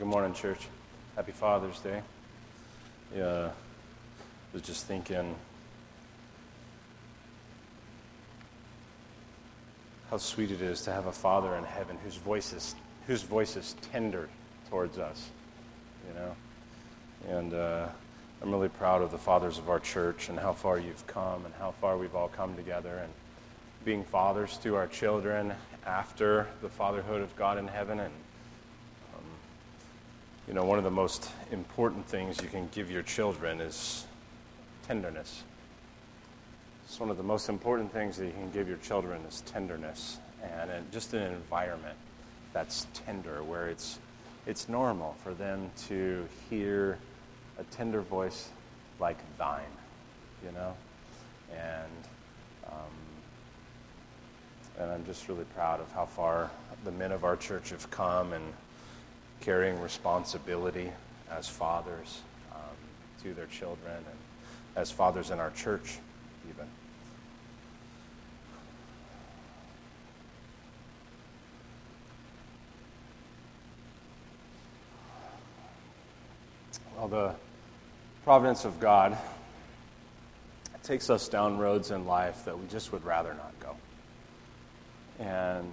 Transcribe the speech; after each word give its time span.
Good 0.00 0.08
morning, 0.08 0.32
church. 0.32 0.66
Happy 1.14 1.32
Father's 1.32 1.78
Day. 1.80 2.00
Yeah, 3.14 3.50
I 3.50 4.54
was 4.54 4.62
just 4.62 4.86
thinking 4.86 5.34
how 10.10 10.16
sweet 10.16 10.52
it 10.52 10.62
is 10.62 10.80
to 10.84 10.90
have 10.90 11.04
a 11.04 11.12
Father 11.12 11.54
in 11.56 11.64
heaven 11.64 11.98
whose 12.02 12.16
voice 12.16 12.54
is, 12.54 12.74
whose 13.06 13.20
voice 13.20 13.56
is 13.56 13.76
tender 13.92 14.30
towards 14.70 14.96
us, 14.96 15.28
you 16.08 16.14
know? 16.14 17.36
And 17.36 17.52
uh, 17.52 17.86
I'm 18.40 18.50
really 18.50 18.70
proud 18.70 19.02
of 19.02 19.10
the 19.10 19.18
fathers 19.18 19.58
of 19.58 19.68
our 19.68 19.80
church 19.80 20.30
and 20.30 20.38
how 20.38 20.54
far 20.54 20.78
you've 20.78 21.06
come 21.08 21.44
and 21.44 21.52
how 21.58 21.72
far 21.72 21.98
we've 21.98 22.14
all 22.14 22.28
come 22.28 22.56
together 22.56 23.00
and 23.02 23.12
being 23.84 24.04
fathers 24.04 24.56
to 24.62 24.76
our 24.76 24.86
children 24.86 25.52
after 25.84 26.46
the 26.62 26.70
fatherhood 26.70 27.20
of 27.20 27.36
God 27.36 27.58
in 27.58 27.68
heaven 27.68 28.00
and 28.00 28.14
you 30.50 30.56
know, 30.56 30.64
one 30.64 30.78
of 30.78 30.84
the 30.84 30.90
most 30.90 31.30
important 31.52 32.04
things 32.08 32.42
you 32.42 32.48
can 32.48 32.68
give 32.72 32.90
your 32.90 33.02
children 33.02 33.60
is 33.60 34.04
tenderness. 34.82 35.44
It's 36.84 36.98
one 36.98 37.08
of 37.08 37.16
the 37.16 37.22
most 37.22 37.48
important 37.48 37.92
things 37.92 38.16
that 38.16 38.26
you 38.26 38.32
can 38.32 38.50
give 38.50 38.66
your 38.66 38.78
children 38.78 39.22
is 39.28 39.42
tenderness 39.42 40.18
and 40.42 40.90
just 40.90 41.14
an 41.14 41.22
environment 41.22 41.96
that's 42.52 42.88
tender 42.94 43.44
where 43.44 43.68
it's 43.68 44.00
it's 44.44 44.68
normal 44.68 45.14
for 45.22 45.34
them 45.34 45.70
to 45.86 46.26
hear 46.48 46.98
a 47.60 47.62
tender 47.70 48.00
voice 48.00 48.48
like 48.98 49.18
thine, 49.38 49.60
you 50.44 50.50
know, 50.50 50.74
and 51.52 51.92
um, 52.66 52.96
and 54.80 54.90
I'm 54.90 55.04
just 55.04 55.28
really 55.28 55.44
proud 55.54 55.78
of 55.80 55.92
how 55.92 56.06
far 56.06 56.50
the 56.82 56.90
men 56.90 57.12
of 57.12 57.22
our 57.22 57.36
church 57.36 57.70
have 57.70 57.88
come 57.92 58.32
and 58.32 58.52
carrying 59.40 59.80
responsibility 59.80 60.90
as 61.30 61.48
fathers 61.48 62.20
um, 62.52 62.58
to 63.22 63.34
their 63.34 63.46
children 63.46 63.96
and 63.96 64.18
as 64.76 64.90
fathers 64.90 65.30
in 65.30 65.40
our 65.40 65.50
church, 65.50 65.98
even. 66.48 66.66
Well, 76.96 77.08
the 77.08 77.34
providence 78.24 78.64
of 78.64 78.78
God 78.78 79.16
takes 80.82 81.08
us 81.08 81.28
down 81.28 81.58
roads 81.58 81.90
in 81.90 82.04
life 82.04 82.44
that 82.44 82.58
we 82.58 82.66
just 82.66 82.92
would 82.92 83.04
rather 83.04 83.34
not 83.34 83.52
go. 83.60 83.76
And 85.24 85.72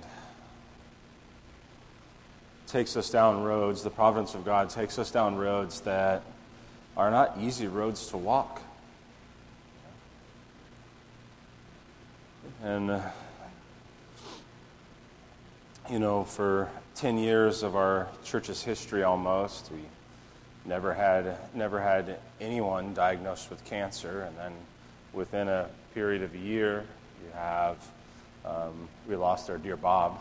takes 2.68 2.98
us 2.98 3.10
down 3.10 3.44
roads, 3.44 3.82
the 3.82 3.90
providence 3.90 4.36
of 4.36 4.44
God 4.44 4.70
takes 4.70 5.00
us 5.00 5.10
down 5.10 5.38
roads 5.38 5.82
that 5.82 6.22
are 6.98 7.10
not 7.10 7.38
easy 7.40 7.68
roads 7.68 8.08
to 8.08 8.18
walk. 8.18 8.62
And, 12.62 12.92
uh, 12.92 13.02
you 15.90 16.00
know, 16.00 16.26
for 16.26 16.70
10 16.96 17.18
years 17.18 17.64
of 17.64 17.76
our 17.76 18.10
church's 18.26 18.64
history 18.64 19.04
almost, 19.04 19.72
we 19.72 19.80
never 20.66 20.94
had, 20.94 21.38
never 21.54 21.80
had 21.80 22.20
anyone 22.42 22.94
diagnosed 22.94 23.50
with 23.50 23.64
cancer. 23.64 24.24
And 24.24 24.38
then 24.38 24.52
within 25.14 25.48
a 25.48 25.70
period 25.94 26.22
of 26.24 26.34
a 26.34 26.40
year, 26.40 26.84
you 27.24 27.32
have, 27.34 27.78
um, 28.44 28.90
we 29.08 29.16
lost 29.16 29.50
our 29.50 29.58
dear 29.58 29.78
Bob. 29.78 30.20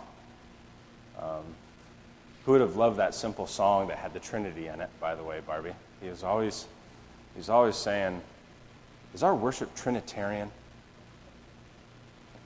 Um, 1.18 1.42
who 2.46 2.52
would 2.52 2.60
have 2.60 2.76
loved 2.76 2.96
that 2.98 3.12
simple 3.12 3.48
song 3.48 3.88
that 3.88 3.98
had 3.98 4.14
the 4.14 4.20
Trinity 4.20 4.68
in 4.68 4.80
it, 4.80 4.88
by 5.00 5.16
the 5.16 5.24
way, 5.24 5.40
Barbie? 5.44 5.74
He 6.00 6.08
was 6.08 6.22
always, 6.22 6.66
he's 7.34 7.48
always 7.48 7.74
saying, 7.74 8.22
Is 9.14 9.24
our 9.24 9.34
worship 9.34 9.74
Trinitarian? 9.74 10.48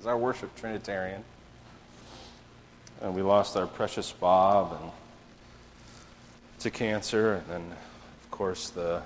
Is 0.00 0.06
our 0.06 0.16
worship 0.16 0.56
Trinitarian? 0.56 1.22
And 3.02 3.14
we 3.14 3.20
lost 3.20 3.58
our 3.58 3.66
precious 3.66 4.10
Bob 4.10 4.78
and 4.80 4.90
to 6.60 6.70
cancer, 6.70 7.34
and 7.34 7.46
then, 7.48 7.72
of 8.24 8.30
course, 8.30 8.70
the 8.70 9.02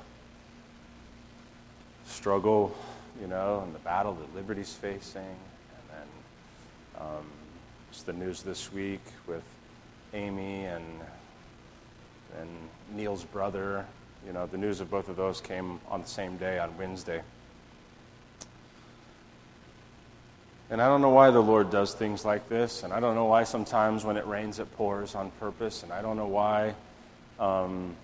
struggle, 2.06 2.72
you 3.20 3.26
know, 3.26 3.62
and 3.64 3.74
the 3.74 3.80
battle 3.80 4.12
that 4.14 4.34
Liberty's 4.36 4.72
facing, 4.72 5.22
and 5.22 5.88
then 5.90 7.02
um, 7.02 7.24
just 7.90 8.06
the 8.06 8.12
news 8.12 8.42
this 8.42 8.72
week 8.72 9.00
with 9.26 9.42
Amy 10.14 10.64
and 10.64 10.84
and 12.40 12.48
Neil's 12.94 13.24
brother. 13.24 13.84
You 14.26 14.32
know, 14.32 14.46
the 14.46 14.56
news 14.56 14.80
of 14.80 14.90
both 14.90 15.08
of 15.08 15.16
those 15.16 15.40
came 15.40 15.80
on 15.90 16.00
the 16.00 16.08
same 16.08 16.36
day 16.38 16.58
on 16.58 16.76
Wednesday. 16.78 17.20
And 20.70 20.80
I 20.80 20.86
don't 20.86 21.02
know 21.02 21.10
why 21.10 21.30
the 21.30 21.42
Lord 21.42 21.70
does 21.70 21.94
things 21.94 22.24
like 22.24 22.48
this, 22.48 22.84
and 22.84 22.92
I 22.92 22.98
don't 22.98 23.14
know 23.14 23.26
why 23.26 23.44
sometimes 23.44 24.04
when 24.04 24.16
it 24.16 24.26
rains 24.26 24.58
it 24.58 24.74
pours 24.76 25.14
on 25.14 25.30
purpose, 25.38 25.82
and 25.82 25.92
I 25.92 26.00
don't 26.00 26.16
know 26.16 26.26
why 26.26 26.74
um, 27.38 27.94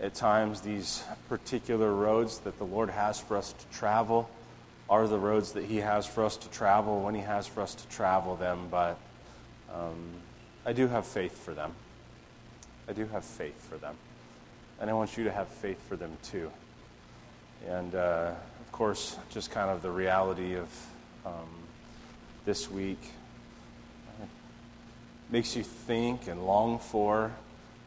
at 0.00 0.14
times 0.14 0.62
these 0.62 1.04
particular 1.28 1.92
roads 1.92 2.38
that 2.40 2.56
the 2.56 2.64
Lord 2.64 2.88
has 2.88 3.20
for 3.20 3.36
us 3.36 3.52
to 3.52 3.66
travel 3.76 4.28
are 4.88 5.06
the 5.06 5.18
roads 5.18 5.52
that 5.52 5.64
He 5.64 5.76
has 5.76 6.06
for 6.06 6.24
us 6.24 6.36
to 6.38 6.48
travel 6.48 7.02
when 7.02 7.14
He 7.14 7.20
has 7.20 7.46
for 7.46 7.60
us 7.60 7.74
to 7.74 7.86
travel 7.88 8.34
them, 8.36 8.68
but 8.70 8.98
um, 9.72 9.98
I 10.68 10.74
do 10.74 10.86
have 10.86 11.06
faith 11.06 11.42
for 11.42 11.54
them. 11.54 11.72
I 12.86 12.92
do 12.92 13.06
have 13.06 13.24
faith 13.24 13.58
for 13.70 13.78
them. 13.78 13.96
And 14.78 14.90
I 14.90 14.92
want 14.92 15.16
you 15.16 15.24
to 15.24 15.32
have 15.32 15.48
faith 15.48 15.80
for 15.88 15.96
them 15.96 16.12
too. 16.22 16.50
And 17.66 17.94
uh, 17.94 18.32
of 18.60 18.70
course, 18.70 19.16
just 19.30 19.50
kind 19.50 19.70
of 19.70 19.80
the 19.80 19.90
reality 19.90 20.56
of 20.56 20.68
um, 21.24 21.48
this 22.44 22.70
week 22.70 23.00
makes 25.30 25.56
you 25.56 25.62
think 25.62 26.28
and 26.28 26.46
long 26.46 26.78
for 26.78 27.32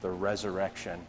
the 0.02 0.10
resurrection. 0.10 1.02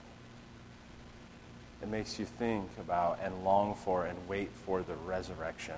It 1.81 1.89
makes 1.89 2.19
you 2.19 2.27
think 2.27 2.69
about 2.79 3.19
and 3.25 3.45
long 3.45 3.77
for 3.77 4.05
and 4.05 4.19
wait 4.29 4.51
for 4.67 4.83
the 4.83 4.95
resurrection. 5.07 5.77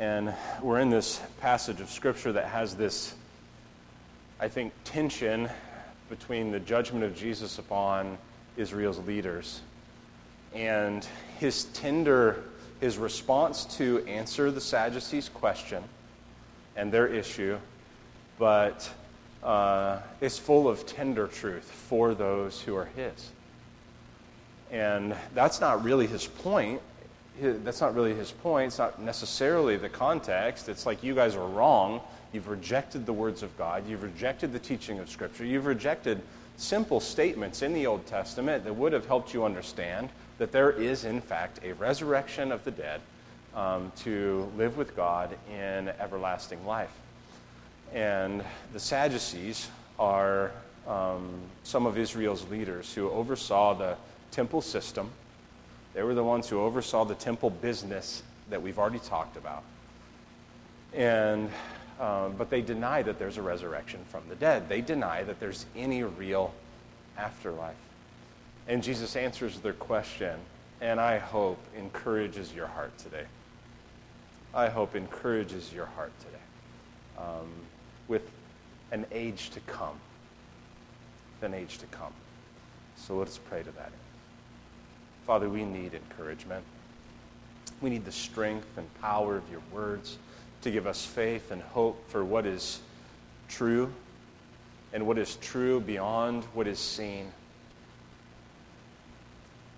And 0.00 0.34
we're 0.60 0.80
in 0.80 0.90
this 0.90 1.22
passage 1.40 1.80
of 1.80 1.88
Scripture 1.90 2.32
that 2.32 2.46
has 2.46 2.74
this 2.74 3.14
I 4.44 4.48
think, 4.48 4.74
tension 4.84 5.48
between 6.10 6.52
the 6.52 6.60
judgment 6.60 7.02
of 7.02 7.16
Jesus 7.16 7.58
upon 7.58 8.18
Israel's 8.58 8.98
leaders 8.98 9.62
and 10.54 11.08
his 11.38 11.64
tender, 11.72 12.44
his 12.78 12.98
response 12.98 13.64
to 13.78 14.04
answer 14.06 14.50
the 14.50 14.60
Sadducees' 14.60 15.30
question 15.30 15.82
and 16.76 16.92
their 16.92 17.06
issue, 17.06 17.56
but 18.38 18.86
uh, 19.42 20.00
is 20.20 20.36
full 20.36 20.68
of 20.68 20.84
tender 20.84 21.26
truth 21.26 21.64
for 21.64 22.12
those 22.14 22.60
who 22.60 22.76
are 22.76 22.90
his. 22.96 23.30
And 24.70 25.16
that's 25.32 25.62
not 25.62 25.82
really 25.82 26.06
his 26.06 26.26
point. 26.26 26.82
That's 27.40 27.80
not 27.80 27.94
really 27.94 28.14
his 28.14 28.30
point. 28.30 28.66
It's 28.66 28.78
not 28.78 29.00
necessarily 29.00 29.78
the 29.78 29.88
context. 29.88 30.68
It's 30.68 30.84
like 30.84 31.02
you 31.02 31.14
guys 31.14 31.34
are 31.34 31.48
wrong 31.48 32.02
You've 32.34 32.48
rejected 32.48 33.06
the 33.06 33.12
words 33.12 33.44
of 33.44 33.56
God. 33.56 33.88
You've 33.88 34.02
rejected 34.02 34.52
the 34.52 34.58
teaching 34.58 34.98
of 34.98 35.08
Scripture. 35.08 35.44
You've 35.44 35.66
rejected 35.66 36.20
simple 36.56 36.98
statements 36.98 37.62
in 37.62 37.72
the 37.72 37.86
Old 37.86 38.04
Testament 38.06 38.64
that 38.64 38.74
would 38.74 38.92
have 38.92 39.06
helped 39.06 39.32
you 39.32 39.44
understand 39.44 40.08
that 40.38 40.50
there 40.50 40.72
is, 40.72 41.04
in 41.04 41.20
fact, 41.20 41.60
a 41.62 41.74
resurrection 41.74 42.50
of 42.50 42.64
the 42.64 42.72
dead 42.72 43.00
um, 43.54 43.92
to 43.98 44.50
live 44.56 44.76
with 44.76 44.96
God 44.96 45.36
in 45.48 45.90
everlasting 46.00 46.66
life. 46.66 46.90
And 47.92 48.42
the 48.72 48.80
Sadducees 48.80 49.68
are 50.00 50.50
um, 50.88 51.34
some 51.62 51.86
of 51.86 51.96
Israel's 51.96 52.44
leaders 52.50 52.92
who 52.92 53.10
oversaw 53.10 53.74
the 53.74 53.96
temple 54.32 54.60
system. 54.60 55.08
They 55.94 56.02
were 56.02 56.14
the 56.14 56.24
ones 56.24 56.48
who 56.48 56.58
oversaw 56.58 57.04
the 57.04 57.14
temple 57.14 57.50
business 57.50 58.24
that 58.50 58.60
we've 58.60 58.80
already 58.80 58.98
talked 58.98 59.36
about. 59.36 59.62
And 60.92 61.48
um, 62.00 62.34
but 62.36 62.50
they 62.50 62.60
deny 62.60 63.02
that 63.02 63.18
there's 63.18 63.36
a 63.36 63.42
resurrection 63.42 64.00
from 64.08 64.22
the 64.28 64.34
dead. 64.34 64.68
They 64.68 64.80
deny 64.80 65.22
that 65.24 65.40
there's 65.40 65.66
any 65.76 66.02
real 66.02 66.52
afterlife. 67.16 67.76
And 68.66 68.82
Jesus 68.82 69.14
answers 69.16 69.60
their 69.60 69.74
question, 69.74 70.38
and 70.80 71.00
I 71.00 71.18
hope 71.18 71.58
encourages 71.76 72.52
your 72.52 72.66
heart 72.66 72.96
today. 72.98 73.24
I 74.54 74.68
hope 74.68 74.96
encourages 74.96 75.72
your 75.72 75.86
heart 75.86 76.12
today 76.20 77.24
um, 77.24 77.50
with 78.08 78.22
an 78.92 79.04
age 79.12 79.50
to 79.50 79.60
come. 79.60 79.98
An 81.42 81.52
age 81.52 81.76
to 81.78 81.86
come. 81.86 82.12
So 82.96 83.16
let's 83.16 83.36
pray 83.36 83.62
to 83.62 83.70
that. 83.72 83.92
Father, 85.26 85.50
we 85.50 85.64
need 85.64 85.92
encouragement. 85.92 86.64
We 87.82 87.90
need 87.90 88.06
the 88.06 88.12
strength 88.12 88.78
and 88.78 88.86
power 89.02 89.36
of 89.36 89.42
your 89.50 89.60
words 89.70 90.16
to 90.64 90.70
give 90.70 90.86
us 90.86 91.04
faith 91.04 91.50
and 91.50 91.62
hope 91.62 92.08
for 92.08 92.24
what 92.24 92.46
is 92.46 92.80
true 93.48 93.92
and 94.94 95.06
what 95.06 95.18
is 95.18 95.36
true 95.36 95.78
beyond 95.78 96.42
what 96.54 96.66
is 96.66 96.78
seen. 96.78 97.30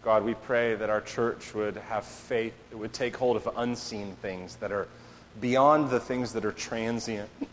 God, 0.03 0.23
we 0.25 0.35
pray 0.35 0.77
that 0.77 0.89
our 0.89 1.01
church 1.01 1.53
would 1.55 1.77
have 1.77 2.05
faith, 2.05 2.55
it 2.71 2.77
would 2.77 2.93
take 2.93 3.17
hold 3.17 3.37
of 3.37 3.49
unseen 3.57 4.15
things 4.23 4.55
that 4.57 4.71
are 4.71 4.87
beyond 5.41 5.91
the 5.91 5.99
things 5.99 6.33
that 6.35 6.45
are 6.45 6.53
transient, 6.53 7.29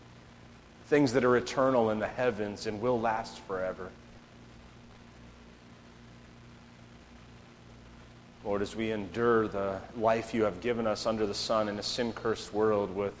things 0.86 1.12
that 1.14 1.24
are 1.24 1.36
eternal 1.36 1.90
in 1.90 1.98
the 1.98 2.06
heavens 2.06 2.68
and 2.68 2.80
will 2.80 3.00
last 3.00 3.40
forever. 3.40 3.90
Lord, 8.44 8.62
as 8.62 8.76
we 8.76 8.92
endure 8.92 9.48
the 9.48 9.80
life 9.96 10.34
you 10.34 10.44
have 10.44 10.60
given 10.60 10.86
us 10.86 11.06
under 11.06 11.26
the 11.26 11.34
sun 11.34 11.68
in 11.68 11.78
a 11.78 11.82
sin 11.82 12.12
cursed 12.12 12.52
world 12.52 12.94
with 12.94 13.14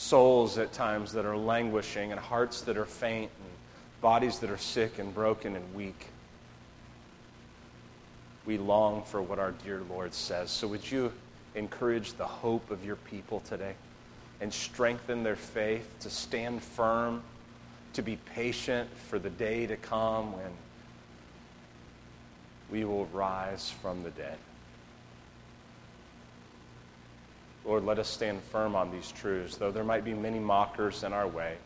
souls 0.00 0.56
at 0.56 0.72
times 0.72 1.12
that 1.12 1.26
are 1.26 1.36
languishing 1.36 2.10
and 2.10 2.18
hearts 2.18 2.62
that 2.62 2.78
are 2.78 2.86
faint 2.86 3.30
and 3.38 3.50
bodies 4.00 4.38
that 4.38 4.48
are 4.48 4.56
sick 4.56 4.98
and 4.98 5.14
broken 5.14 5.54
and 5.54 5.74
weak, 5.74 6.06
we 8.46 8.56
long 8.56 9.02
for 9.02 9.20
what 9.20 9.38
our 9.38 9.52
dear 9.62 9.82
Lord 9.90 10.14
says. 10.14 10.50
So, 10.50 10.66
would 10.68 10.90
you 10.90 11.12
encourage 11.54 12.14
the 12.14 12.24
hope 12.24 12.70
of 12.70 12.82
your 12.82 12.96
people 12.96 13.40
today 13.40 13.74
and 14.40 14.50
strengthen 14.50 15.22
their 15.22 15.36
faith 15.36 15.94
to 16.00 16.08
stand 16.08 16.62
firm, 16.62 17.22
to 17.92 18.00
be 18.00 18.16
patient 18.34 18.88
for 19.08 19.18
the 19.18 19.28
day 19.28 19.66
to 19.66 19.76
come 19.76 20.32
when 20.32 20.50
we 22.70 22.86
will 22.86 23.04
rise 23.06 23.70
from 23.82 24.02
the 24.02 24.10
dead? 24.10 24.38
Lord, 27.64 27.84
let 27.84 27.98
us 27.98 28.08
stand 28.08 28.40
firm 28.42 28.74
on 28.74 28.90
these 28.90 29.12
truths, 29.12 29.56
though 29.56 29.70
there 29.70 29.84
might 29.84 30.04
be 30.04 30.14
many 30.14 30.38
mockers 30.38 31.02
in 31.02 31.12
our 31.12 31.28
way, 31.28 31.56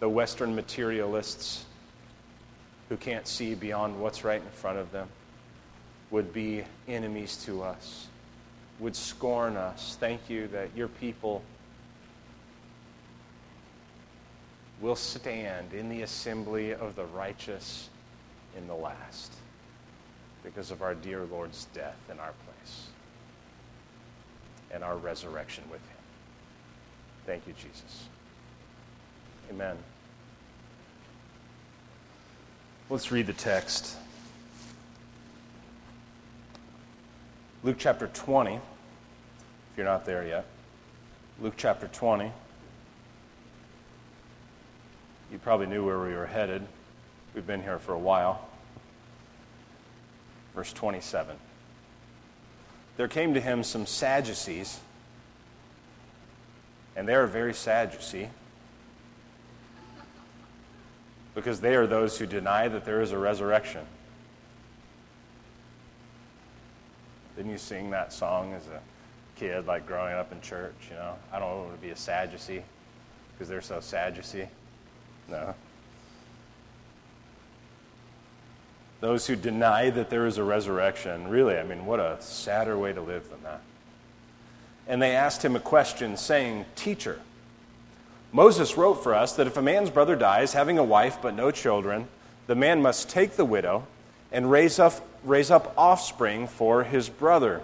the 0.00 0.08
Western 0.08 0.54
materialists 0.54 1.64
who 2.88 2.96
can't 2.96 3.26
see 3.26 3.54
beyond 3.54 4.00
what's 4.00 4.24
right 4.24 4.40
in 4.40 4.50
front 4.50 4.78
of 4.78 4.90
them 4.92 5.08
would 6.10 6.32
be 6.32 6.64
enemies 6.86 7.44
to 7.44 7.62
us, 7.62 8.08
would 8.78 8.96
scorn 8.96 9.56
us. 9.56 9.96
Thank 10.00 10.30
you 10.30 10.48
that 10.48 10.70
your 10.74 10.88
people 10.88 11.42
will 14.80 14.96
stand 14.96 15.74
in 15.74 15.88
the 15.88 16.02
assembly 16.02 16.72
of 16.72 16.94
the 16.96 17.04
righteous 17.06 17.90
in 18.56 18.66
the 18.66 18.74
last 18.74 19.32
because 20.42 20.70
of 20.70 20.82
our 20.82 20.94
dear 20.94 21.24
Lord's 21.24 21.66
death 21.74 21.98
in 22.10 22.18
our 22.18 22.32
and 24.72 24.84
our 24.84 24.96
resurrection 24.96 25.64
with 25.70 25.80
him. 25.80 25.96
Thank 27.26 27.46
you, 27.46 27.54
Jesus. 27.54 28.08
Amen. 29.50 29.76
Let's 32.90 33.10
read 33.10 33.26
the 33.26 33.32
text. 33.32 33.96
Luke 37.62 37.76
chapter 37.78 38.06
20, 38.06 38.54
if 38.54 38.60
you're 39.76 39.84
not 39.84 40.06
there 40.06 40.26
yet. 40.26 40.46
Luke 41.40 41.54
chapter 41.56 41.88
20. 41.88 42.30
You 45.30 45.38
probably 45.38 45.66
knew 45.66 45.84
where 45.84 45.98
we 45.98 46.14
were 46.14 46.26
headed. 46.26 46.62
We've 47.34 47.46
been 47.46 47.62
here 47.62 47.78
for 47.78 47.92
a 47.92 47.98
while. 47.98 48.48
Verse 50.54 50.72
27 50.72 51.36
there 52.98 53.08
came 53.08 53.32
to 53.32 53.40
him 53.40 53.62
some 53.62 53.86
Sadducees, 53.86 54.80
and 56.96 57.08
they 57.08 57.14
are 57.14 57.28
very 57.28 57.54
Sadducee 57.54 58.28
because 61.36 61.60
they 61.60 61.76
are 61.76 61.86
those 61.86 62.18
who 62.18 62.26
deny 62.26 62.66
that 62.66 62.84
there 62.84 63.00
is 63.00 63.12
a 63.12 63.18
resurrection. 63.18 63.86
Didn't 67.36 67.52
you 67.52 67.58
sing 67.58 67.90
that 67.90 68.12
song 68.12 68.52
as 68.52 68.66
a 68.66 68.80
kid, 69.36 69.66
like 69.66 69.86
growing 69.86 70.14
up 70.14 70.32
in 70.32 70.40
church? 70.40 70.74
You 70.90 70.96
know, 70.96 71.14
I 71.32 71.38
don't 71.38 71.66
want 71.66 71.76
to 71.76 71.80
be 71.80 71.90
a 71.90 71.96
Sadducee 71.96 72.64
because 73.32 73.48
they're 73.48 73.62
so 73.62 73.78
Sadducee. 73.78 74.48
No. 75.28 75.54
Those 79.00 79.26
who 79.26 79.36
deny 79.36 79.90
that 79.90 80.10
there 80.10 80.26
is 80.26 80.38
a 80.38 80.42
resurrection. 80.42 81.28
Really, 81.28 81.56
I 81.56 81.62
mean, 81.62 81.86
what 81.86 82.00
a 82.00 82.16
sadder 82.20 82.76
way 82.76 82.92
to 82.92 83.00
live 83.00 83.28
than 83.30 83.42
that. 83.44 83.60
And 84.86 85.00
they 85.00 85.14
asked 85.14 85.44
him 85.44 85.54
a 85.54 85.60
question, 85.60 86.16
saying, 86.16 86.64
Teacher, 86.74 87.20
Moses 88.32 88.76
wrote 88.76 89.02
for 89.02 89.14
us 89.14 89.34
that 89.34 89.46
if 89.46 89.56
a 89.56 89.62
man's 89.62 89.90
brother 89.90 90.16
dies, 90.16 90.52
having 90.52 90.78
a 90.78 90.84
wife 90.84 91.18
but 91.22 91.34
no 91.34 91.50
children, 91.50 92.08
the 92.46 92.54
man 92.54 92.82
must 92.82 93.08
take 93.08 93.36
the 93.36 93.44
widow 93.44 93.86
and 94.32 94.50
raise 94.50 94.78
up, 94.78 95.06
raise 95.24 95.50
up 95.50 95.72
offspring 95.76 96.46
for 96.48 96.84
his 96.84 97.08
brother. 97.08 97.62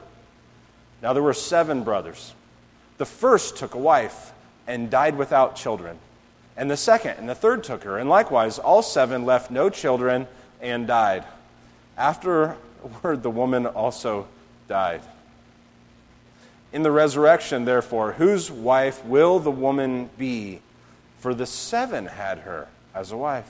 Now 1.03 1.13
there 1.13 1.23
were 1.23 1.35
seven 1.35 1.83
brothers. 1.85 2.33
The 2.99 3.05
first 3.05 3.57
took 3.57 3.75
a 3.75 3.79
wife 3.79 4.33
and 4.67 4.91
died 4.91 5.17
without 5.17 5.57
children. 5.57 5.99
And 6.57 6.71
the 6.71 6.77
second 6.77 7.17
and 7.19 7.29
the 7.29 7.35
third 7.35 7.65
took 7.65 7.85
her. 7.85 7.99
And 7.99 8.09
likewise, 8.09 8.59
all 8.59 8.83
seven 8.83 9.25
left 9.25 9.51
no 9.51 9.69
children 9.69 10.27
and 10.65 10.87
died. 10.87 11.25
Afterward, 11.97 12.57
the 13.03 13.31
woman 13.31 13.67
also 13.67 14.27
died. 14.67 15.03
In 16.73 16.83
the 16.83 16.91
resurrection, 16.91 17.65
therefore, 17.65 18.13
whose 18.13 18.51
wife 18.51 19.05
will 19.05 19.39
the 19.39 19.51
woman 19.51 20.11
be? 20.19 20.61
For 21.21 21.35
the 21.35 21.47
seven 21.47 22.07
had 22.07 22.41
her 22.41 22.67
as 22.95 23.13
a 23.13 23.17
wife. 23.17 23.49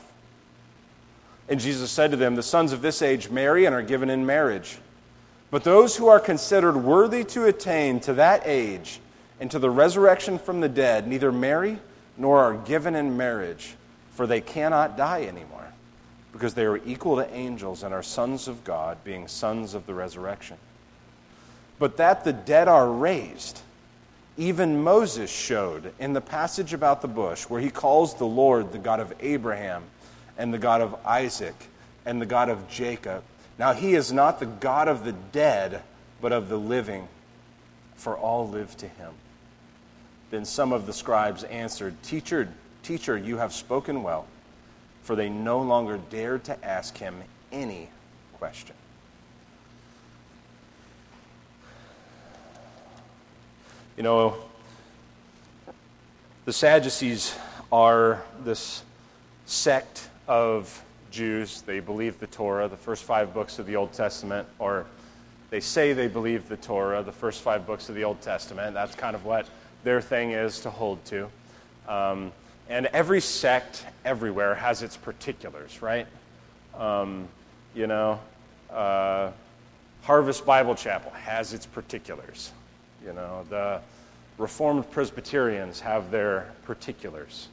And 1.49 1.59
Jesus 1.61 1.91
said 1.91 2.11
to 2.11 2.17
them, 2.17 2.35
The 2.35 2.43
sons 2.43 2.73
of 2.73 2.83
this 2.83 3.01
age 3.01 3.31
marry 3.31 3.65
and 3.65 3.75
are 3.75 3.83
given 3.83 4.11
in 4.11 4.27
marriage. 4.27 4.79
But 5.51 5.65
those 5.65 5.97
who 5.97 6.09
are 6.09 6.21
considered 6.21 6.77
worthy 6.77 7.25
to 7.25 7.47
attain 7.47 8.01
to 8.01 8.15
that 8.15 8.43
age 8.45 9.01
and 9.41 9.51
to 9.51 9.59
the 9.59 9.71
resurrection 9.71 10.39
from 10.39 10.61
the 10.61 10.69
dead 10.69 11.07
neither 11.07 11.33
marry 11.33 11.79
nor 12.17 12.41
are 12.41 12.55
given 12.55 12.95
in 12.95 13.17
marriage, 13.17 13.75
for 14.13 14.27
they 14.27 14.41
cannot 14.41 14.97
die 14.97 15.23
anymore 15.23 15.64
because 16.35 16.55
they 16.55 16.65
are 16.65 16.79
equal 16.79 17.15
to 17.15 17.33
angels 17.33 17.85
and 17.85 17.95
are 17.95 18.03
sons 18.03 18.49
of 18.49 18.65
God, 18.65 18.99
being 19.05 19.29
sons 19.29 19.73
of 19.73 19.87
the 19.87 19.95
resurrection. 19.95 20.57
But 21.79 21.97
that 21.99 22.25
the 22.25 22.33
dead 22.33 22.67
are 22.67 22.91
raised, 22.91 23.61
even 24.37 24.83
Moses 24.83 25.31
showed 25.31 25.93
in 26.01 26.13
the 26.13 26.21
passage 26.21 26.75
about 26.75 27.03
the 27.03 27.09
bush, 27.09 27.45
where 27.45 27.61
he 27.61 27.71
calls 27.71 28.15
the 28.15 28.27
Lord 28.27 28.73
the 28.73 28.79
God 28.79 28.99
of 28.99 29.15
Abraham 29.21 29.85
and 30.37 30.53
the 30.53 30.59
God 30.59 30.81
of 30.81 30.97
Isaac 31.07 31.55
and 32.05 32.21
the 32.21 32.27
God 32.27 32.49
of 32.49 32.69
Jacob. 32.69 33.23
Now, 33.57 33.73
he 33.73 33.95
is 33.95 34.13
not 34.13 34.41
the 34.41 34.47
God 34.47 34.89
of 34.89 35.05
the 35.05 35.15
dead, 35.31 35.83
but 36.21 36.33
of 36.33 36.49
the 36.49 36.59
living, 36.59 37.07
for 37.95 38.17
all 38.17 38.49
live 38.49 38.77
to 38.79 38.89
him. 38.89 39.13
Then 40.33 40.45
some 40.45 40.73
of 40.73 40.87
the 40.87 40.93
scribes 40.93 41.45
answered, 41.45 41.95
Teacher, 42.03 42.49
teacher, 42.83 43.17
you 43.17 43.37
have 43.37 43.53
spoken 43.53 44.03
well 44.03 44.27
for 45.05 45.15
they 45.15 45.29
no 45.29 45.61
longer 45.61 46.01
dared 46.11 46.45
to 46.45 46.65
ask 46.65 46.97
him 46.97 47.15
any 47.53 47.89
question. 48.39 48.75
You 53.97 54.03
know, 54.03 54.35
the 56.47 56.53
Sadducees 56.53 57.37
are 57.71 58.23
this 58.45 58.83
sect 59.47 60.09
of 60.27 60.83
Jews. 61.11 61.61
They 61.63 61.81
believe 61.81 62.19
the 62.19 62.27
Torah, 62.27 62.67
the 62.67 62.77
first 62.77 63.05
five 63.05 63.33
books 63.33 63.59
of 63.59 63.67
the 63.67 63.77
Old 63.77 63.93
Testament, 63.93 64.49
or 64.59 64.87
they 65.51 65.61
say 65.61 65.93
they 65.93 66.09
believe 66.09 66.49
the 66.49 66.57
Torah, 66.57 67.03
the 67.03 67.13
first 67.13 67.43
five 67.43 67.67
books 67.67 67.89
of 67.89 67.95
the 67.95 68.05
Old 68.05 68.21
Testament. 68.23 68.75
That's 68.75 68.95
kind 68.95 69.15
of 69.15 69.25
what 69.25 69.47
their 69.85 70.01
thing 70.01 70.33
is 70.33 70.61
to 70.61 70.71
hold 70.71 71.05
to. 71.05 71.29
Um, 71.87 72.33
and 72.69 72.87
every 72.87 73.21
sect 73.21 73.87
everywhere 74.05 74.55
has 74.55 74.83
its 74.83 74.97
particulars, 74.97 75.83
right? 75.83 76.07
Um, 76.77 77.29
you 77.75 77.87
know, 77.87 78.21
uh, 78.71 79.31
Harvest 80.03 80.45
Bible 80.45 80.75
Chapel 80.75 81.11
has 81.13 81.53
its 81.53 81.67
particulars. 81.67 82.53
You 83.05 83.13
know, 83.13 83.45
the 83.51 83.81
Reformed 84.39 84.91
Presbyterians 84.91 85.81
have 85.81 86.11
their 86.11 86.51
particulars. 86.65 87.49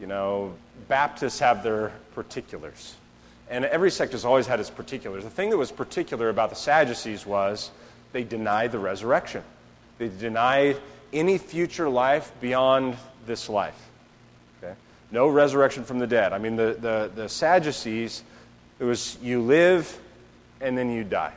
You 0.00 0.06
know, 0.06 0.54
Baptists 0.88 1.40
have 1.40 1.62
their 1.62 1.92
particulars. 2.14 2.94
And 3.50 3.64
every 3.64 3.90
sect 3.90 4.12
has 4.12 4.24
always 4.24 4.46
had 4.46 4.60
its 4.60 4.70
particulars. 4.70 5.24
The 5.24 5.30
thing 5.30 5.50
that 5.50 5.56
was 5.56 5.72
particular 5.72 6.28
about 6.28 6.50
the 6.50 6.56
Sadducees 6.56 7.26
was 7.26 7.70
they 8.12 8.22
denied 8.22 8.72
the 8.72 8.78
resurrection, 8.78 9.42
they 9.98 10.08
denied 10.08 10.76
any 11.12 11.38
future 11.38 11.88
life 11.88 12.30
beyond 12.40 12.96
this 13.26 13.48
life. 13.48 13.87
No 15.10 15.28
resurrection 15.28 15.84
from 15.84 15.98
the 15.98 16.06
dead. 16.06 16.32
I 16.32 16.38
mean, 16.38 16.56
the, 16.56 16.76
the, 16.78 17.10
the 17.14 17.28
Sadducees, 17.28 18.22
it 18.78 18.84
was 18.84 19.16
you 19.22 19.40
live 19.40 19.98
and 20.60 20.76
then 20.76 20.90
you 20.90 21.04
die. 21.04 21.32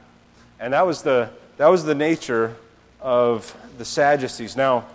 And 0.60 0.74
that 0.74 0.86
was 0.86 1.02
the, 1.02 1.30
that 1.58 1.68
was 1.68 1.84
the 1.84 1.96
nature 1.96 2.56
of 3.00 3.56
the 3.78 3.86
Sadducees. 3.86 4.56
Now, 4.56 4.86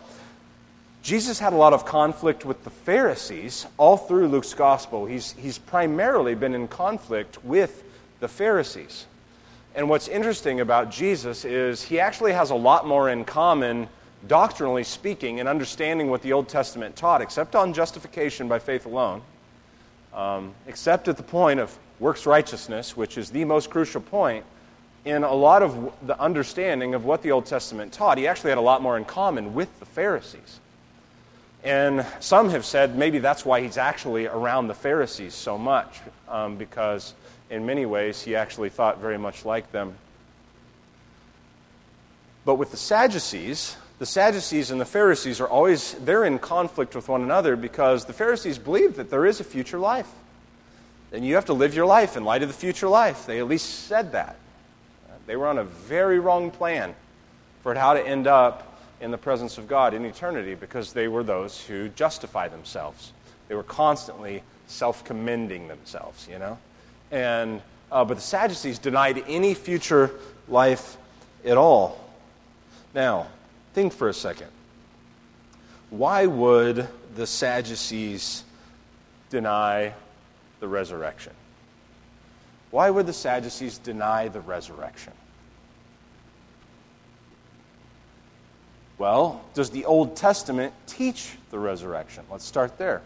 Jesus 1.02 1.38
had 1.38 1.52
a 1.52 1.56
lot 1.56 1.72
of 1.72 1.84
conflict 1.84 2.44
with 2.44 2.64
the 2.64 2.70
Pharisees 2.70 3.66
all 3.76 3.96
through 3.96 4.28
Luke's 4.28 4.54
gospel. 4.54 5.06
He's, 5.06 5.32
he's 5.32 5.56
primarily 5.56 6.34
been 6.34 6.54
in 6.54 6.66
conflict 6.66 7.44
with 7.44 7.84
the 8.20 8.28
Pharisees. 8.28 9.06
And 9.76 9.88
what's 9.88 10.08
interesting 10.08 10.60
about 10.60 10.90
Jesus 10.90 11.44
is 11.44 11.82
he 11.82 12.00
actually 12.00 12.32
has 12.32 12.50
a 12.50 12.54
lot 12.54 12.86
more 12.86 13.10
in 13.10 13.24
common, 13.24 13.88
doctrinally 14.28 14.84
speaking, 14.84 15.40
and 15.40 15.48
understanding 15.48 16.10
what 16.10 16.22
the 16.22 16.32
Old 16.32 16.48
Testament 16.48 16.96
taught, 16.96 17.20
except 17.20 17.54
on 17.54 17.72
justification 17.72 18.48
by 18.48 18.58
faith 18.58 18.86
alone, 18.86 19.22
um, 20.14 20.54
except 20.66 21.08
at 21.08 21.16
the 21.16 21.22
point 21.22 21.60
of 21.60 21.76
works 22.00 22.26
righteousness, 22.26 22.96
which 22.96 23.18
is 23.18 23.30
the 23.30 23.44
most 23.44 23.70
crucial 23.70 24.00
point 24.00 24.44
in 25.04 25.22
a 25.22 25.32
lot 25.32 25.62
of 25.62 25.92
the 26.02 26.18
understanding 26.20 26.94
of 26.94 27.04
what 27.04 27.22
the 27.22 27.30
Old 27.30 27.46
Testament 27.46 27.92
taught. 27.92 28.18
He 28.18 28.26
actually 28.26 28.50
had 28.50 28.58
a 28.58 28.62
lot 28.62 28.82
more 28.82 28.96
in 28.96 29.04
common 29.04 29.54
with 29.54 29.78
the 29.78 29.86
Pharisees. 29.86 30.60
And 31.62 32.04
some 32.20 32.50
have 32.50 32.64
said 32.64 32.96
maybe 32.96 33.18
that's 33.18 33.44
why 33.44 33.60
he's 33.60 33.76
actually 33.76 34.26
around 34.26 34.68
the 34.68 34.74
Pharisees 34.74 35.34
so 35.34 35.56
much, 35.56 36.00
um, 36.28 36.56
because 36.56 37.14
in 37.50 37.66
many 37.66 37.86
ways, 37.86 38.22
he 38.22 38.34
actually 38.34 38.70
thought 38.70 38.98
very 39.00 39.18
much 39.18 39.44
like 39.44 39.70
them. 39.72 39.94
But 42.44 42.56
with 42.56 42.70
the 42.70 42.76
Sadducees, 42.76 43.76
the 43.98 44.06
Sadducees 44.06 44.70
and 44.70 44.80
the 44.80 44.84
Pharisees 44.86 45.40
are 45.40 45.48
always 45.48 45.94
they're 45.94 46.24
in 46.24 46.38
conflict 46.38 46.94
with 46.94 47.08
one 47.08 47.22
another 47.22 47.56
because 47.56 48.04
the 48.04 48.12
Pharisees 48.12 48.58
believe 48.58 48.96
that 48.96 49.10
there 49.10 49.24
is 49.24 49.40
a 49.40 49.44
future 49.44 49.78
life. 49.78 50.10
And 51.12 51.24
you 51.24 51.36
have 51.36 51.46
to 51.46 51.54
live 51.54 51.74
your 51.74 51.86
life 51.86 52.16
in 52.16 52.24
light 52.24 52.42
of 52.42 52.48
the 52.48 52.54
future 52.54 52.88
life. 52.88 53.26
They 53.26 53.38
at 53.38 53.48
least 53.48 53.86
said 53.86 54.12
that. 54.12 54.36
They 55.26 55.36
were 55.36 55.46
on 55.48 55.58
a 55.58 55.64
very 55.64 56.18
wrong 56.18 56.50
plan 56.50 56.94
for 57.62 57.74
how 57.74 57.94
to 57.94 58.06
end 58.06 58.26
up 58.26 58.80
in 59.00 59.10
the 59.10 59.18
presence 59.18 59.58
of 59.58 59.66
God 59.66 59.92
in 59.92 60.04
eternity 60.04 60.54
because 60.54 60.92
they 60.92 61.08
were 61.08 61.22
those 61.22 61.60
who 61.60 61.88
justify 61.90 62.48
themselves. 62.48 63.12
They 63.48 63.54
were 63.54 63.62
constantly 63.62 64.42
self 64.66 65.04
commending 65.04 65.68
themselves, 65.68 66.28
you 66.30 66.38
know? 66.38 66.58
And, 67.10 67.60
uh, 67.90 68.04
but 68.04 68.14
the 68.14 68.22
Sadducees 68.22 68.78
denied 68.78 69.22
any 69.26 69.54
future 69.54 70.12
life 70.48 70.96
at 71.44 71.56
all. 71.56 71.98
Now, 72.94 73.26
think 73.76 73.92
for 73.92 74.08
a 74.08 74.14
second. 74.14 74.48
Why 75.90 76.24
would 76.24 76.88
the 77.14 77.26
Sadducees 77.26 78.42
deny 79.28 79.92
the 80.60 80.66
resurrection? 80.66 81.34
Why 82.70 82.88
would 82.88 83.06
the 83.06 83.12
Sadducees 83.12 83.76
deny 83.76 84.28
the 84.28 84.40
resurrection? 84.40 85.12
Well, 88.96 89.44
does 89.52 89.68
the 89.68 89.84
Old 89.84 90.16
Testament 90.16 90.72
teach 90.86 91.36
the 91.50 91.58
resurrection? 91.58 92.24
Let's 92.30 92.46
start 92.46 92.78
there. 92.78 93.02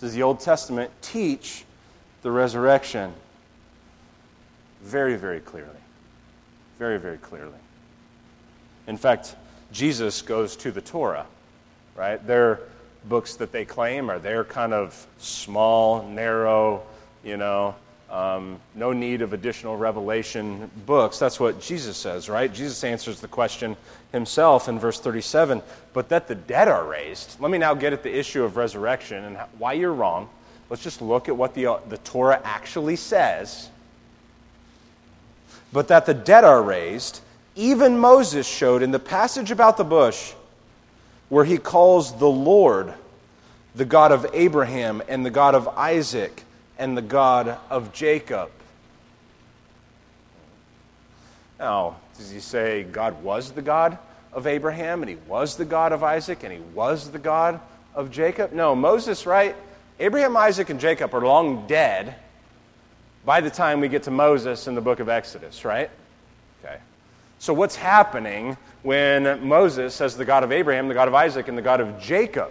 Does 0.00 0.14
the 0.14 0.22
Old 0.22 0.40
Testament 0.40 0.90
teach 1.02 1.66
the 2.22 2.30
resurrection? 2.30 3.12
very, 4.80 5.16
very 5.16 5.40
clearly. 5.40 5.68
Very, 6.78 6.98
very 6.98 7.18
clearly. 7.18 7.58
In 8.86 8.96
fact, 8.96 9.34
Jesus 9.72 10.22
goes 10.22 10.56
to 10.56 10.72
the 10.72 10.80
Torah, 10.80 11.26
right? 11.96 12.24
Their 12.26 12.60
books 13.04 13.36
that 13.36 13.52
they 13.52 13.64
claim 13.64 14.10
are 14.10 14.18
their 14.18 14.44
kind 14.44 14.72
of 14.72 15.06
small, 15.18 16.06
narrow, 16.08 16.82
you 17.24 17.36
know, 17.36 17.74
um, 18.10 18.58
no 18.74 18.92
need 18.92 19.20
of 19.20 19.34
additional 19.34 19.76
revelation 19.76 20.70
books. 20.86 21.18
That's 21.18 21.38
what 21.38 21.60
Jesus 21.60 21.96
says, 21.96 22.28
right? 22.28 22.52
Jesus 22.52 22.82
answers 22.82 23.20
the 23.20 23.28
question 23.28 23.76
himself 24.12 24.68
in 24.68 24.78
verse 24.78 24.98
37 24.98 25.62
but 25.92 26.08
that 26.08 26.28
the 26.28 26.34
dead 26.34 26.68
are 26.68 26.86
raised. 26.86 27.38
Let 27.40 27.50
me 27.50 27.58
now 27.58 27.74
get 27.74 27.92
at 27.92 28.02
the 28.02 28.16
issue 28.16 28.44
of 28.44 28.56
resurrection 28.56 29.24
and 29.24 29.36
why 29.58 29.74
you're 29.74 29.92
wrong. 29.92 30.30
Let's 30.70 30.82
just 30.82 31.02
look 31.02 31.28
at 31.28 31.36
what 31.36 31.54
the, 31.54 31.66
uh, 31.66 31.78
the 31.88 31.98
Torah 31.98 32.40
actually 32.44 32.96
says 32.96 33.68
but 35.72 35.88
that 35.88 36.06
the 36.06 36.14
dead 36.14 36.44
are 36.44 36.62
raised, 36.62 37.20
even 37.58 37.98
Moses 37.98 38.46
showed 38.46 38.82
in 38.84 38.92
the 38.92 39.00
passage 39.00 39.50
about 39.50 39.76
the 39.76 39.84
bush, 39.84 40.32
where 41.28 41.44
he 41.44 41.58
calls 41.58 42.16
the 42.16 42.28
Lord 42.28 42.94
the 43.74 43.84
God 43.84 44.12
of 44.12 44.24
Abraham 44.32 45.02
and 45.08 45.26
the 45.26 45.30
God 45.30 45.56
of 45.56 45.66
Isaac 45.68 46.44
and 46.78 46.96
the 46.96 47.02
God 47.02 47.58
of 47.68 47.92
Jacob. 47.92 48.50
Now, 51.58 51.96
does 52.16 52.30
he 52.30 52.38
say 52.38 52.84
God 52.84 53.24
was 53.24 53.50
the 53.50 53.62
God 53.62 53.98
of 54.32 54.46
Abraham 54.46 55.02
and 55.02 55.10
he 55.10 55.16
was 55.26 55.56
the 55.56 55.64
God 55.64 55.92
of 55.92 56.04
Isaac 56.04 56.44
and 56.44 56.52
he 56.52 56.60
was 56.60 57.10
the 57.10 57.18
God 57.18 57.60
of 57.92 58.12
Jacob? 58.12 58.52
No, 58.52 58.76
Moses, 58.76 59.26
right? 59.26 59.56
Abraham, 59.98 60.36
Isaac, 60.36 60.70
and 60.70 60.78
Jacob 60.78 61.12
are 61.12 61.26
long 61.26 61.66
dead 61.66 62.14
by 63.24 63.40
the 63.40 63.50
time 63.50 63.80
we 63.80 63.88
get 63.88 64.04
to 64.04 64.12
Moses 64.12 64.68
in 64.68 64.76
the 64.76 64.80
book 64.80 65.00
of 65.00 65.08
Exodus, 65.08 65.64
right? 65.64 65.90
Okay. 66.64 66.78
So, 67.38 67.52
what's 67.54 67.76
happening 67.76 68.56
when 68.82 69.46
Moses 69.46 69.94
says 69.94 70.16
the 70.16 70.24
God 70.24 70.42
of 70.42 70.50
Abraham, 70.50 70.88
the 70.88 70.94
God 70.94 71.08
of 71.08 71.14
Isaac, 71.14 71.48
and 71.48 71.56
the 71.56 71.62
God 71.62 71.80
of 71.80 72.00
Jacob? 72.00 72.50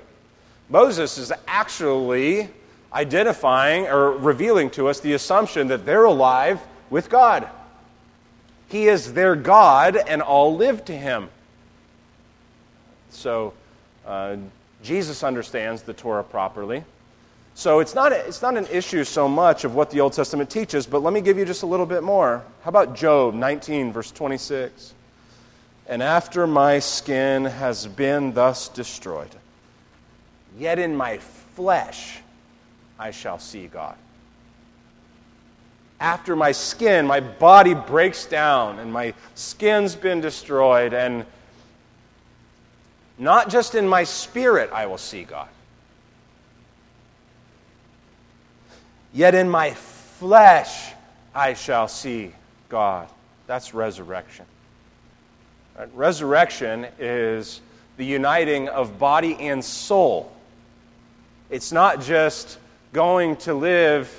Moses 0.70 1.18
is 1.18 1.32
actually 1.48 2.50
identifying 2.94 3.88
or 3.88 4.12
revealing 4.12 4.70
to 4.72 4.88
us 4.88 5.00
the 5.00 5.14
assumption 5.14 5.68
that 5.68 5.86
they're 5.86 6.06
alive 6.06 6.62
with 6.90 7.10
God. 7.10 7.50
He 8.70 8.88
is 8.88 9.14
their 9.14 9.36
God, 9.36 9.96
and 9.96 10.22
all 10.22 10.56
live 10.56 10.84
to 10.86 10.98
him. 10.98 11.30
So, 13.10 13.54
uh, 14.06 14.38
Jesus 14.84 15.24
understands 15.24 15.82
the 15.82 15.94
Torah 15.94 16.24
properly. 16.24 16.84
So 17.58 17.80
it's 17.80 17.96
not, 17.96 18.12
a, 18.12 18.18
it's 18.28 18.44
not 18.44 18.56
an 18.56 18.68
issue 18.68 19.04
so 19.04 19.28
much 19.28 19.64
of 19.64 19.74
what 19.74 19.90
the 19.90 20.00
Old 20.00 20.14
Testament 20.14 20.48
teaches, 20.48 20.86
but 20.86 21.02
let 21.02 21.12
me 21.12 21.22
give 21.22 21.40
you 21.40 21.44
just 21.44 21.64
a 21.64 21.66
little 21.66 21.88
bit 21.88 22.04
more. 22.04 22.44
How 22.62 22.70
about 22.70 22.96
Job 22.96 23.34
19, 23.34 23.92
verse 23.92 24.12
26? 24.12 24.94
And 25.88 26.04
after 26.04 26.46
my 26.46 26.78
skin 26.78 27.46
has 27.46 27.88
been 27.88 28.32
thus 28.36 28.70
destroyed, 28.70 29.36
yet 30.60 30.78
in 30.78 30.96
my 30.96 31.18
flesh 31.56 32.20
I 33.00 33.10
shall 33.10 33.40
see 33.40 33.66
God. 33.66 33.96
After 36.00 36.36
my 36.36 36.52
skin, 36.52 37.08
my 37.08 37.22
body 37.22 37.74
breaks 37.74 38.28
down, 38.28 38.78
and 38.78 38.94
my 38.94 39.16
skin's 39.34 39.96
been 39.96 40.22
destroyed, 40.22 40.94
and 40.94 41.26
not 43.18 43.50
just 43.50 43.74
in 43.74 43.88
my 43.88 44.04
spirit 44.04 44.70
I 44.72 44.86
will 44.86 45.00
see 45.00 45.24
God 45.24 45.50
Yet 49.14 49.36
in 49.36 49.50
my 49.50 49.72
flesh 49.72 50.94
I 51.34 51.54
shall 51.54 51.88
see 51.88 52.34
God. 52.70 53.08
That's 53.46 53.74
resurrection. 53.74 54.46
Right? 55.78 55.90
Resurrection 55.94 56.88
is 57.00 57.62
the 57.98 58.06
uniting 58.06 58.70
of 58.70 59.00
body 59.00 59.36
and 59.36 59.64
soul. 59.64 60.32
It's 61.50 61.72
not 61.72 62.02
just 62.02 62.58
going 62.94 63.38
to 63.38 63.54
live 63.54 64.12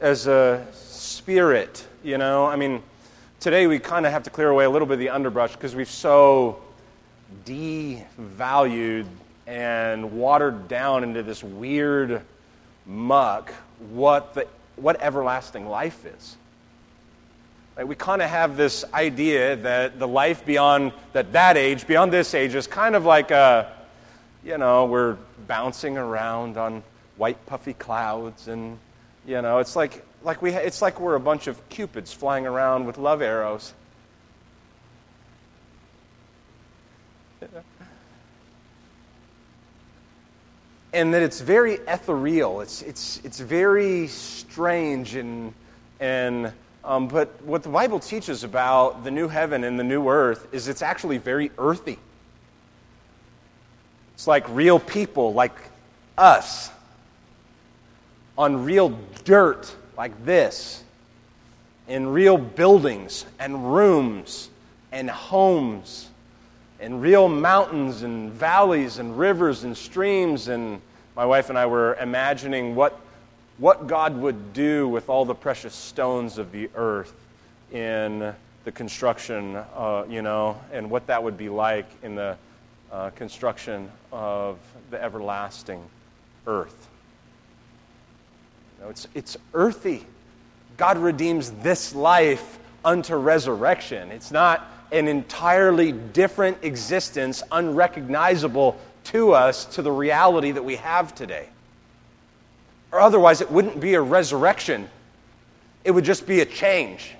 as 0.00 0.26
a 0.26 0.66
spirit, 0.72 1.86
you 2.02 2.16
know? 2.16 2.46
I 2.46 2.56
mean, 2.56 2.82
today 3.38 3.66
we 3.66 3.78
kind 3.78 4.06
of 4.06 4.12
have 4.12 4.22
to 4.24 4.30
clear 4.30 4.48
away 4.48 4.64
a 4.64 4.70
little 4.70 4.86
bit 4.86 4.94
of 4.94 4.98
the 5.00 5.10
underbrush 5.10 5.52
because 5.52 5.74
we've 5.74 5.90
so 5.90 6.62
devalued 7.44 9.06
and 9.46 10.12
watered 10.12 10.68
down 10.68 11.02
into 11.04 11.22
this 11.22 11.42
weird 11.42 12.22
muck 12.86 13.52
what, 13.90 14.34
the, 14.34 14.46
what 14.76 15.00
everlasting 15.00 15.66
life 15.68 16.04
is. 16.04 16.36
Right? 17.76 17.86
We 17.86 17.94
kind 17.94 18.20
of 18.20 18.28
have 18.28 18.56
this 18.56 18.84
idea 18.92 19.56
that 19.56 19.98
the 19.98 20.08
life 20.08 20.44
beyond 20.44 20.92
that, 21.12 21.32
that 21.32 21.56
age, 21.56 21.86
beyond 21.86 22.12
this 22.12 22.34
age, 22.34 22.54
is 22.54 22.66
kind 22.66 22.94
of 22.94 23.04
like 23.04 23.30
a, 23.30 23.72
you 24.44 24.58
know, 24.58 24.86
we're 24.86 25.16
bouncing 25.46 25.96
around 25.96 26.56
on 26.56 26.82
white 27.16 27.44
puffy 27.46 27.74
clouds 27.74 28.48
and, 28.48 28.78
you 29.26 29.40
know, 29.42 29.58
it's 29.58 29.76
like, 29.76 30.04
like 30.22 30.42
we, 30.42 30.52
it's 30.52 30.82
like 30.82 31.00
we're 31.00 31.14
a 31.14 31.20
bunch 31.20 31.46
of 31.46 31.68
cupids 31.68 32.12
flying 32.12 32.46
around 32.46 32.86
with 32.86 32.98
love 32.98 33.22
arrows. 33.22 33.72
And 40.92 41.14
that 41.14 41.22
it's 41.22 41.40
very 41.40 41.74
ethereal. 41.86 42.60
It's, 42.60 42.82
it's, 42.82 43.20
it's 43.24 43.38
very 43.38 44.08
strange. 44.08 45.14
And, 45.14 45.54
and, 46.00 46.52
um, 46.84 47.08
but 47.08 47.40
what 47.42 47.62
the 47.62 47.68
Bible 47.68 48.00
teaches 48.00 48.44
about 48.44 49.04
the 49.04 49.10
new 49.10 49.28
heaven 49.28 49.64
and 49.64 49.78
the 49.78 49.84
new 49.84 50.08
earth 50.08 50.48
is 50.52 50.68
it's 50.68 50.82
actually 50.82 51.18
very 51.18 51.50
earthy. 51.58 51.98
It's 54.14 54.26
like 54.26 54.46
real 54.50 54.78
people, 54.78 55.32
like 55.32 55.56
us, 56.18 56.70
on 58.36 58.64
real 58.64 58.98
dirt 59.24 59.74
like 59.96 60.24
this, 60.24 60.82
in 61.88 62.08
real 62.08 62.36
buildings 62.36 63.24
and 63.38 63.72
rooms 63.72 64.50
and 64.92 65.08
homes 65.08 66.09
and 66.80 67.02
real 67.02 67.28
mountains 67.28 68.02
and 68.02 68.32
valleys 68.32 68.98
and 68.98 69.18
rivers 69.18 69.64
and 69.64 69.76
streams. 69.76 70.48
And 70.48 70.80
my 71.14 71.24
wife 71.24 71.50
and 71.50 71.58
I 71.58 71.66
were 71.66 71.94
imagining 71.96 72.74
what, 72.74 72.98
what 73.58 73.86
God 73.86 74.16
would 74.16 74.52
do 74.52 74.88
with 74.88 75.08
all 75.08 75.24
the 75.24 75.34
precious 75.34 75.74
stones 75.74 76.38
of 76.38 76.52
the 76.52 76.70
earth 76.74 77.12
in 77.72 78.34
the 78.64 78.72
construction, 78.72 79.56
uh, 79.56 80.04
you 80.08 80.22
know, 80.22 80.58
and 80.72 80.90
what 80.90 81.06
that 81.06 81.22
would 81.22 81.36
be 81.36 81.48
like 81.48 81.86
in 82.02 82.14
the 82.14 82.36
uh, 82.90 83.10
construction 83.10 83.90
of 84.12 84.58
the 84.90 85.02
everlasting 85.02 85.82
earth. 86.46 86.88
You 88.78 88.84
know, 88.84 88.90
it's, 88.90 89.06
it's 89.14 89.36
earthy. 89.54 90.04
God 90.76 90.98
redeems 90.98 91.50
this 91.62 91.94
life 91.94 92.58
unto 92.84 93.14
resurrection. 93.14 94.10
It's 94.10 94.30
not 94.30 94.66
an 94.92 95.08
entirely 95.08 95.92
different 95.92 96.58
existence, 96.62 97.42
unrecognizable 97.52 98.78
to 99.04 99.32
us, 99.32 99.64
to 99.66 99.82
the 99.82 99.92
reality 99.92 100.50
that 100.52 100.64
we 100.64 100.76
have 100.76 101.14
today. 101.14 101.48
Or 102.92 103.00
otherwise, 103.00 103.40
it 103.40 103.50
wouldn't 103.50 103.80
be 103.80 103.94
a 103.94 104.00
resurrection, 104.00 104.88
it 105.84 105.92
would 105.92 106.04
just 106.04 106.26
be 106.26 106.40
a 106.40 106.46
change. 106.46 107.14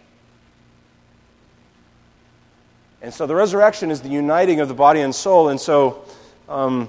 And 3.03 3.15
so 3.15 3.27
the 3.27 3.35
resurrection 3.35 3.91
is 3.91 4.03
the 4.03 4.11
uniting 4.11 4.61
of 4.61 4.69
the 4.69 4.75
body 4.75 5.01
and 5.01 5.15
soul. 5.15 5.49
And 5.49 5.59
so, 5.59 6.05
um, 6.49 6.89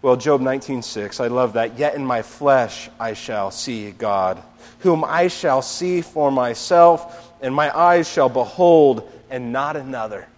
well, 0.00 0.16
Job 0.16 0.40
19:6, 0.40 1.20
I 1.20 1.26
love 1.26 1.54
that. 1.54 1.78
Yet 1.78 1.94
in 1.94 2.04
my 2.04 2.22
flesh 2.22 2.88
I 3.00 3.14
shall 3.14 3.50
see 3.50 3.90
God, 3.90 4.40
whom 4.80 5.04
I 5.04 5.28
shall 5.28 5.62
see 5.62 6.00
for 6.00 6.30
myself, 6.30 7.32
and 7.40 7.52
my 7.52 7.76
eyes 7.76 8.08
shall 8.08 8.28
behold, 8.28 9.10
and 9.32 9.50
not 9.50 9.76
another. 9.76 10.28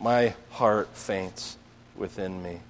My 0.00 0.34
heart 0.52 0.88
faints 0.96 1.58
within 1.96 2.40
me. 2.40 2.60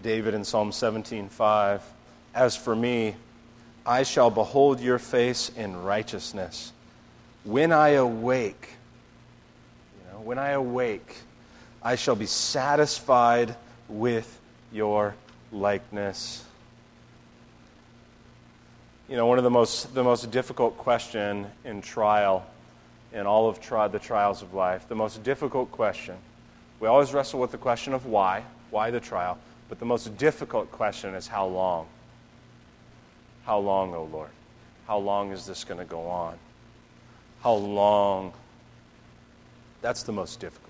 David 0.00 0.34
in 0.34 0.44
Psalm 0.44 0.70
17:5, 0.70 1.80
As 2.32 2.54
for 2.54 2.76
me, 2.76 3.16
I 3.84 4.04
shall 4.04 4.30
behold 4.30 4.78
your 4.78 5.00
face 5.00 5.48
in 5.48 5.82
righteousness. 5.82 6.72
When 7.42 7.72
I 7.72 7.90
awake, 7.90 8.76
you 9.98 10.12
know, 10.12 10.20
when 10.20 10.38
I 10.38 10.50
awake, 10.50 11.22
I 11.82 11.96
shall 11.96 12.14
be 12.14 12.26
satisfied 12.26 13.56
with 13.88 14.40
your 14.74 15.14
likeness. 15.52 16.44
You 19.08 19.16
know, 19.16 19.26
one 19.26 19.38
of 19.38 19.44
the 19.44 19.50
most, 19.50 19.94
the 19.94 20.02
most 20.02 20.30
difficult 20.30 20.76
question 20.76 21.46
in 21.64 21.80
trial, 21.80 22.44
in 23.12 23.26
all 23.26 23.48
of 23.48 23.60
tri- 23.60 23.88
the 23.88 23.98
trials 23.98 24.42
of 24.42 24.52
life, 24.52 24.88
the 24.88 24.94
most 24.96 25.22
difficult 25.22 25.70
question. 25.70 26.16
We 26.80 26.88
always 26.88 27.14
wrestle 27.14 27.38
with 27.40 27.52
the 27.52 27.58
question 27.58 27.94
of 27.94 28.06
why, 28.06 28.42
why 28.70 28.90
the 28.90 29.00
trial. 29.00 29.38
But 29.68 29.78
the 29.78 29.84
most 29.84 30.16
difficult 30.18 30.70
question 30.72 31.14
is 31.14 31.28
how 31.28 31.46
long? 31.46 31.86
How 33.44 33.58
long, 33.58 33.94
O 33.94 33.98
oh 33.98 34.04
Lord? 34.12 34.30
How 34.86 34.98
long 34.98 35.30
is 35.30 35.46
this 35.46 35.64
going 35.64 35.78
to 35.78 35.84
go 35.84 36.06
on? 36.06 36.36
How 37.42 37.54
long? 37.54 38.32
That's 39.82 40.02
the 40.02 40.12
most 40.12 40.40
difficult. 40.40 40.63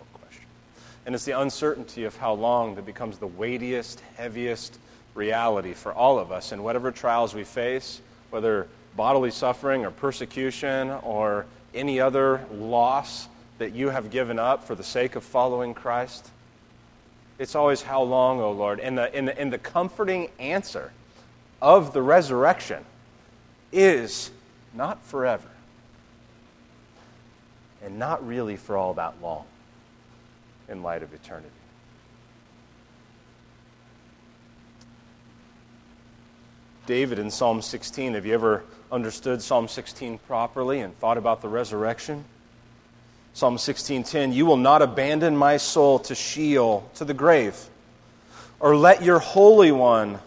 And 1.06 1.14
it's 1.14 1.24
the 1.24 1.38
uncertainty 1.38 2.04
of 2.04 2.16
how 2.16 2.32
long 2.32 2.76
that 2.76 2.86
becomes 2.86 3.18
the 3.18 3.26
weightiest, 3.26 4.00
heaviest 4.16 4.78
reality 5.14 5.74
for 5.74 5.92
all 5.92 6.18
of 6.18 6.32
us. 6.32 6.52
And 6.52 6.64
whatever 6.64 6.90
trials 6.90 7.34
we 7.34 7.44
face, 7.44 8.00
whether 8.30 8.66
bodily 8.96 9.30
suffering 9.30 9.84
or 9.84 9.90
persecution 9.90 10.90
or 11.02 11.46
any 11.74 12.00
other 12.00 12.44
loss 12.52 13.28
that 13.58 13.72
you 13.72 13.90
have 13.90 14.10
given 14.10 14.38
up 14.38 14.64
for 14.64 14.74
the 14.74 14.84
sake 14.84 15.14
of 15.14 15.24
following 15.24 15.74
Christ, 15.74 16.30
it's 17.38 17.54
always, 17.54 17.82
How 17.82 18.02
long, 18.02 18.40
O 18.40 18.52
Lord? 18.52 18.80
And 18.80 18.96
the, 18.96 19.14
and 19.14 19.28
the, 19.28 19.38
and 19.38 19.52
the 19.52 19.58
comforting 19.58 20.30
answer 20.38 20.92
of 21.60 21.92
the 21.92 22.00
resurrection 22.00 22.84
is 23.72 24.30
not 24.72 25.02
forever, 25.04 25.48
and 27.82 27.98
not 27.98 28.26
really 28.26 28.56
for 28.56 28.76
all 28.76 28.94
that 28.94 29.14
long 29.20 29.44
in 30.68 30.82
light 30.82 31.02
of 31.02 31.12
eternity. 31.12 31.48
David 36.86 37.18
in 37.18 37.30
Psalm 37.30 37.62
16, 37.62 38.14
have 38.14 38.26
you 38.26 38.34
ever 38.34 38.62
understood 38.92 39.40
Psalm 39.40 39.68
16 39.68 40.18
properly 40.18 40.80
and 40.80 40.98
thought 40.98 41.16
about 41.16 41.40
the 41.40 41.48
resurrection? 41.48 42.24
Psalm 43.32 43.58
16:10, 43.58 44.32
"You 44.32 44.46
will 44.46 44.56
not 44.56 44.80
abandon 44.80 45.36
my 45.36 45.56
soul 45.56 45.98
to 46.00 46.14
Sheol, 46.14 46.88
to 46.94 47.04
the 47.04 47.14
grave, 47.14 47.68
or 48.60 48.76
let 48.76 49.02
your 49.02 49.18
holy 49.18 49.72
one 49.72 50.20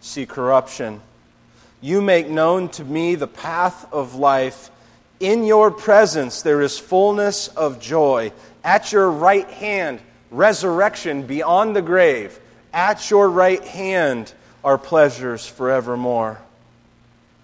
see 0.00 0.26
corruption. 0.26 1.00
You 1.80 2.00
make 2.02 2.28
known 2.28 2.68
to 2.70 2.84
me 2.84 3.14
the 3.14 3.26
path 3.26 3.86
of 3.92 4.14
life. 4.14 4.70
In 5.18 5.44
your 5.44 5.70
presence 5.70 6.42
there 6.42 6.60
is 6.60 6.78
fullness 6.78 7.48
of 7.48 7.80
joy. 7.80 8.32
At 8.62 8.92
your 8.92 9.10
right 9.10 9.48
hand, 9.48 10.00
resurrection 10.30 11.26
beyond 11.26 11.74
the 11.74 11.82
grave. 11.82 12.38
At 12.72 13.10
your 13.10 13.28
right 13.28 13.64
hand 13.64 14.32
are 14.62 14.78
pleasures 14.78 15.46
forevermore, 15.46 16.40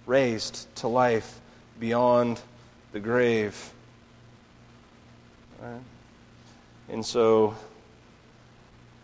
raised 0.05 0.73
to 0.77 0.87
life 0.87 1.39
beyond 1.79 2.39
the 2.91 2.99
grave." 2.99 3.71
Right? 5.61 5.81
And 6.89 7.05
so, 7.05 7.55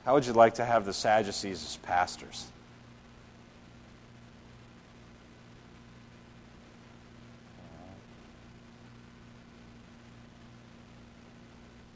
how 0.05 0.13
would 0.13 0.25
you 0.25 0.33
like 0.33 0.55
to 0.55 0.65
have 0.65 0.85
the 0.85 0.93
Sadducees 0.93 1.63
as 1.63 1.77
pastors? 1.77 2.45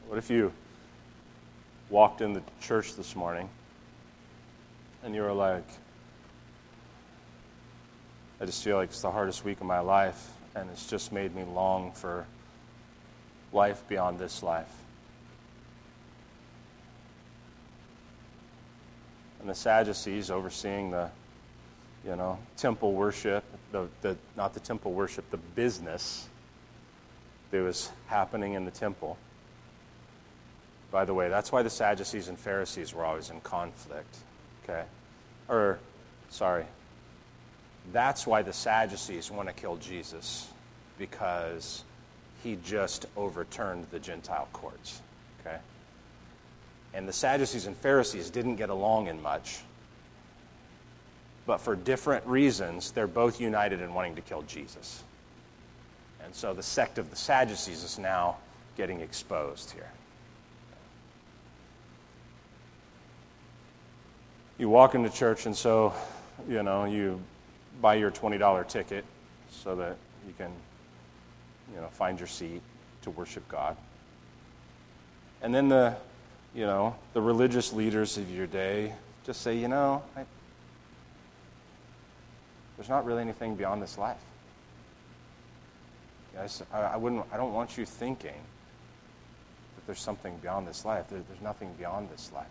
What 0.07 0.17
if 0.17 0.29
you 0.29 0.53
walked 1.89 2.21
in 2.21 2.31
the 2.31 2.41
church 2.61 2.95
this 2.95 3.13
morning 3.13 3.49
and 5.03 5.13
you 5.13 5.21
were 5.21 5.33
like, 5.33 5.67
I 8.39 8.45
just 8.45 8.63
feel 8.63 8.77
like 8.77 8.87
it's 8.89 9.01
the 9.01 9.11
hardest 9.11 9.43
week 9.43 9.59
of 9.59 9.67
my 9.67 9.79
life, 9.79 10.29
and 10.55 10.69
it's 10.69 10.87
just 10.87 11.11
made 11.11 11.35
me 11.35 11.43
long 11.43 11.91
for 11.91 12.25
life 13.51 13.83
beyond 13.89 14.17
this 14.17 14.41
life. 14.41 14.71
And 19.41 19.49
the 19.49 19.55
Sadducees 19.55 20.31
overseeing 20.31 20.91
the, 20.91 21.09
you 22.05 22.15
know, 22.15 22.39
temple 22.55 22.93
worship, 22.93 23.43
the, 23.73 23.89
the, 24.01 24.15
not 24.37 24.53
the 24.53 24.61
temple 24.61 24.93
worship, 24.93 25.29
the 25.31 25.37
business 25.37 26.29
that 27.51 27.61
was 27.61 27.91
happening 28.05 28.53
in 28.53 28.63
the 28.63 28.71
temple. 28.71 29.17
By 30.91 31.05
the 31.05 31.13
way, 31.13 31.29
that's 31.29 31.51
why 31.51 31.63
the 31.63 31.69
Sadducees 31.69 32.29
and 32.29 32.39
Pharisees 32.39 32.93
were 32.93 33.03
always 33.03 33.29
in 33.29 33.41
conflict. 33.41 34.15
Okay? 34.63 34.83
Or, 35.49 35.79
sorry, 36.29 36.65
that's 37.91 38.25
why 38.25 38.41
the 38.41 38.53
Sadducees 38.53 39.29
want 39.31 39.47
to 39.49 39.53
kill 39.53 39.77
Jesus, 39.77 40.49
because 40.97 41.83
he 42.43 42.57
just 42.63 43.05
overturned 43.15 43.87
the 43.91 43.99
Gentile 43.99 44.47
courts. 44.53 45.01
Okay? 45.41 45.57
And 46.93 47.07
the 47.07 47.13
Sadducees 47.13 47.65
and 47.65 47.75
Pharisees 47.75 48.29
didn't 48.29 48.55
get 48.55 48.69
along 48.69 49.07
in 49.07 49.21
much. 49.21 49.59
But 51.45 51.61
for 51.61 51.75
different 51.75 52.25
reasons, 52.25 52.91
they're 52.91 53.07
both 53.07 53.39
united 53.39 53.81
in 53.81 53.93
wanting 53.93 54.15
to 54.15 54.21
kill 54.21 54.41
Jesus. 54.43 55.03
And 56.23 56.33
so 56.35 56.53
the 56.53 56.63
sect 56.63 56.97
of 56.97 57.09
the 57.09 57.15
Sadducees 57.15 57.83
is 57.83 57.99
now 57.99 58.37
getting 58.75 58.99
exposed 59.01 59.71
here. 59.71 59.89
You 64.57 64.69
walk 64.69 64.95
into 64.95 65.09
church, 65.09 65.45
and 65.45 65.55
so, 65.55 65.93
you 66.49 66.63
know, 66.63 66.85
you 66.85 67.21
buy 67.79 67.95
your 67.95 68.09
$20 68.09 68.67
ticket 68.67 69.05
so 69.51 69.75
that 69.75 69.97
you 70.27 70.33
can 70.37 70.51
you 71.73 71.79
know, 71.79 71.87
find 71.87 72.17
your 72.19 72.27
seat 72.27 72.61
to 73.03 73.11
worship 73.11 73.47
God. 73.47 73.77
And 75.41 75.53
then 75.53 75.69
the, 75.69 75.95
you 76.55 76.65
know, 76.65 76.95
the 77.13 77.21
religious 77.21 77.71
leaders 77.71 78.17
of 78.17 78.31
your 78.31 78.47
day 78.47 78.93
just 79.25 79.41
say, 79.41 79.55
you 79.55 79.67
know, 79.67 80.01
I, 80.15 80.23
there's 82.77 82.89
not 82.89 83.05
really 83.05 83.21
anything 83.21 83.55
beyond 83.55 83.81
this 83.81 83.97
life. 83.97 84.17
I, 86.71 86.79
I, 86.79 86.97
wouldn't, 86.97 87.25
I 87.31 87.37
don't 87.37 87.53
want 87.53 87.77
you 87.77 87.85
thinking 87.85 88.29
that 89.75 89.85
there's 89.85 89.99
something 89.99 90.37
beyond 90.37 90.67
this 90.67 90.85
life. 90.85 91.09
There, 91.09 91.19
there's 91.27 91.41
nothing 91.41 91.73
beyond 91.77 92.09
this 92.09 92.31
life. 92.33 92.47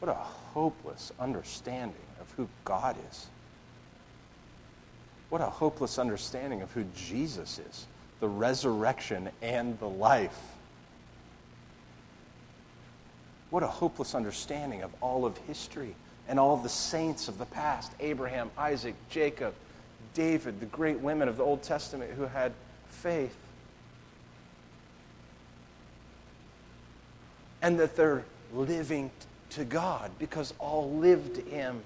What 0.00 0.10
a 0.10 0.14
hopeless 0.14 1.12
understanding 1.18 1.96
of 2.20 2.30
who 2.32 2.48
God 2.64 2.96
is. 3.10 3.26
What 5.28 5.40
a 5.40 5.46
hopeless 5.46 5.98
understanding 5.98 6.62
of 6.62 6.70
who 6.72 6.84
Jesus 6.94 7.58
is 7.58 7.86
the 8.20 8.28
resurrection 8.28 9.28
and 9.42 9.78
the 9.78 9.88
life. 9.88 10.38
What 13.50 13.62
a 13.62 13.68
hopeless 13.68 14.14
understanding 14.14 14.82
of 14.82 14.90
all 15.00 15.24
of 15.24 15.36
history 15.38 15.94
and 16.28 16.38
all 16.38 16.56
the 16.56 16.68
saints 16.68 17.28
of 17.28 17.38
the 17.38 17.46
past 17.46 17.92
Abraham, 18.00 18.50
Isaac, 18.58 18.94
Jacob, 19.08 19.54
David, 20.14 20.60
the 20.60 20.66
great 20.66 20.98
women 20.98 21.28
of 21.28 21.36
the 21.36 21.44
Old 21.44 21.62
Testament 21.62 22.10
who 22.12 22.24
had 22.24 22.52
faith. 22.90 23.36
And 27.62 27.78
that 27.78 27.96
they're 27.96 28.24
living 28.52 29.10
to 29.50 29.64
God 29.64 30.10
because 30.18 30.54
all 30.58 30.90
lived 30.90 31.36
Him. 31.48 31.82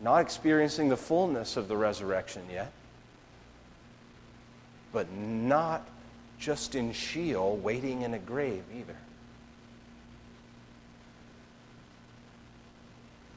Not 0.00 0.20
experiencing 0.20 0.88
the 0.88 0.96
fullness 0.96 1.56
of 1.56 1.68
the 1.68 1.76
resurrection 1.76 2.42
yet, 2.50 2.70
but 4.92 5.10
not 5.12 5.86
just 6.38 6.74
in 6.74 6.92
Sheol 6.92 7.56
waiting 7.56 8.02
in 8.02 8.14
a 8.14 8.18
grave 8.18 8.62
either. 8.76 8.96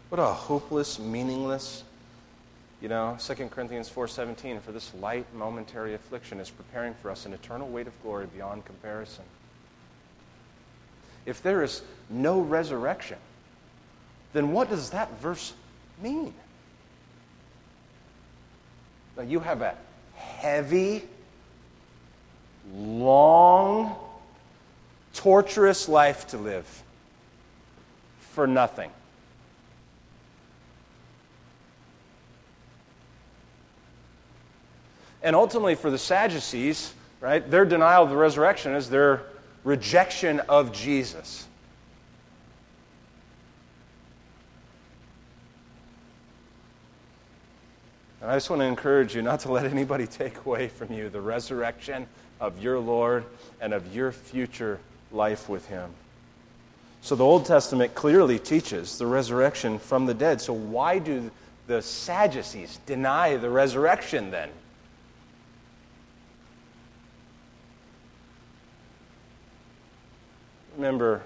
What 0.10 0.20
a 0.20 0.26
hopeless, 0.26 1.00
meaningless, 1.00 1.84
you 2.82 2.88
know, 2.88 3.18
2 3.20 3.50
Corinthians 3.50 3.90
4:17 3.90 4.60
for 4.62 4.72
this 4.72 4.94
light 4.96 5.26
momentary 5.34 5.94
affliction 5.94 6.40
is 6.40 6.50
preparing 6.50 6.94
for 6.96 7.12
us 7.12 7.26
an 7.26 7.34
eternal 7.34 7.68
weight 7.68 7.88
of 7.88 8.02
glory 8.02 8.26
beyond 8.26 8.66
comparison. 8.66 9.26
If 11.30 11.44
there 11.44 11.64
is 11.64 11.84
no 12.10 12.42
resurrection, 12.42 13.20
then 14.34 14.52
what 14.52 14.70
does 14.70 14.90
that 14.90 15.20
verse 15.20 15.54
mean? 16.02 16.34
Now 19.16 19.24
you 19.24 19.40
have 19.40 19.62
a 19.62 19.76
heavy, 20.16 21.04
long, 22.74 23.96
torturous 25.14 25.88
life 25.88 26.28
to 26.30 26.38
live 26.38 26.84
for 28.32 28.48
nothing. 28.48 28.90
And 35.22 35.36
ultimately, 35.36 35.76
for 35.76 35.92
the 35.92 35.98
Sadducees, 35.98 36.94
right, 37.22 37.48
their 37.52 37.66
denial 37.66 38.04
of 38.04 38.10
the 38.10 38.16
resurrection 38.16 38.74
is 38.74 38.90
their 38.90 39.24
rejection 39.64 40.40
of 40.42 40.72
Jesus. 40.72 41.48
And 48.22 48.30
I 48.30 48.36
just 48.36 48.50
want 48.50 48.62
to 48.62 48.66
encourage 48.66 49.16
you 49.16 49.22
not 49.22 49.40
to 49.42 49.52
let 49.52 49.66
anybody 49.66 50.08
take 50.08 50.46
away 50.46 50.68
from 50.68 50.92
you 50.92 51.10
the 51.10 51.22
resurrection 51.22 52.08
of 52.40 52.62
your 52.62 52.80
Lord 52.80 53.26
and 53.62 53.74
of 53.74 53.96
your 53.96 54.12
future 54.12 54.80
life 55.12 55.50
with 55.50 55.68
Him. 55.68 55.90
So 57.02 57.16
the 57.16 57.24
Old 57.24 57.46
Testament 57.46 57.96
clearly 57.96 58.40
teaches 58.40 58.98
the 58.98 59.06
resurrection 59.06 59.80
from 59.80 60.06
the 60.06 60.14
dead. 60.14 60.42
So 60.42 60.54
why 60.54 61.00
do 61.00 61.32
the 61.68 61.82
Sadducees 61.82 62.80
deny 62.86 63.38
the 63.38 63.50
resurrection 63.50 64.32
then? 64.32 64.50
Remember, 70.80 71.22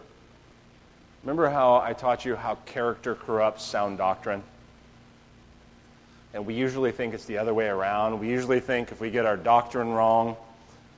remember 1.22 1.48
how 1.48 1.76
I 1.76 1.94
taught 1.94 2.26
you 2.26 2.36
how 2.36 2.56
character 2.66 3.14
corrupts 3.14 3.64
sound 3.64 4.00
doctrine? 4.00 4.42
And 6.34 6.48
we 6.48 6.56
usually 6.56 6.92
think 6.92 7.14
it's 7.14 7.26
the 7.26 7.38
other 7.38 7.54
way 7.54 7.68
around. 7.68 8.20
We 8.20 8.30
usually 8.30 8.60
think 8.60 8.92
if 8.92 9.00
we 9.00 9.12
get 9.12 9.28
our 9.28 9.38
doctrine 9.38 9.90
wrong, 9.90 10.36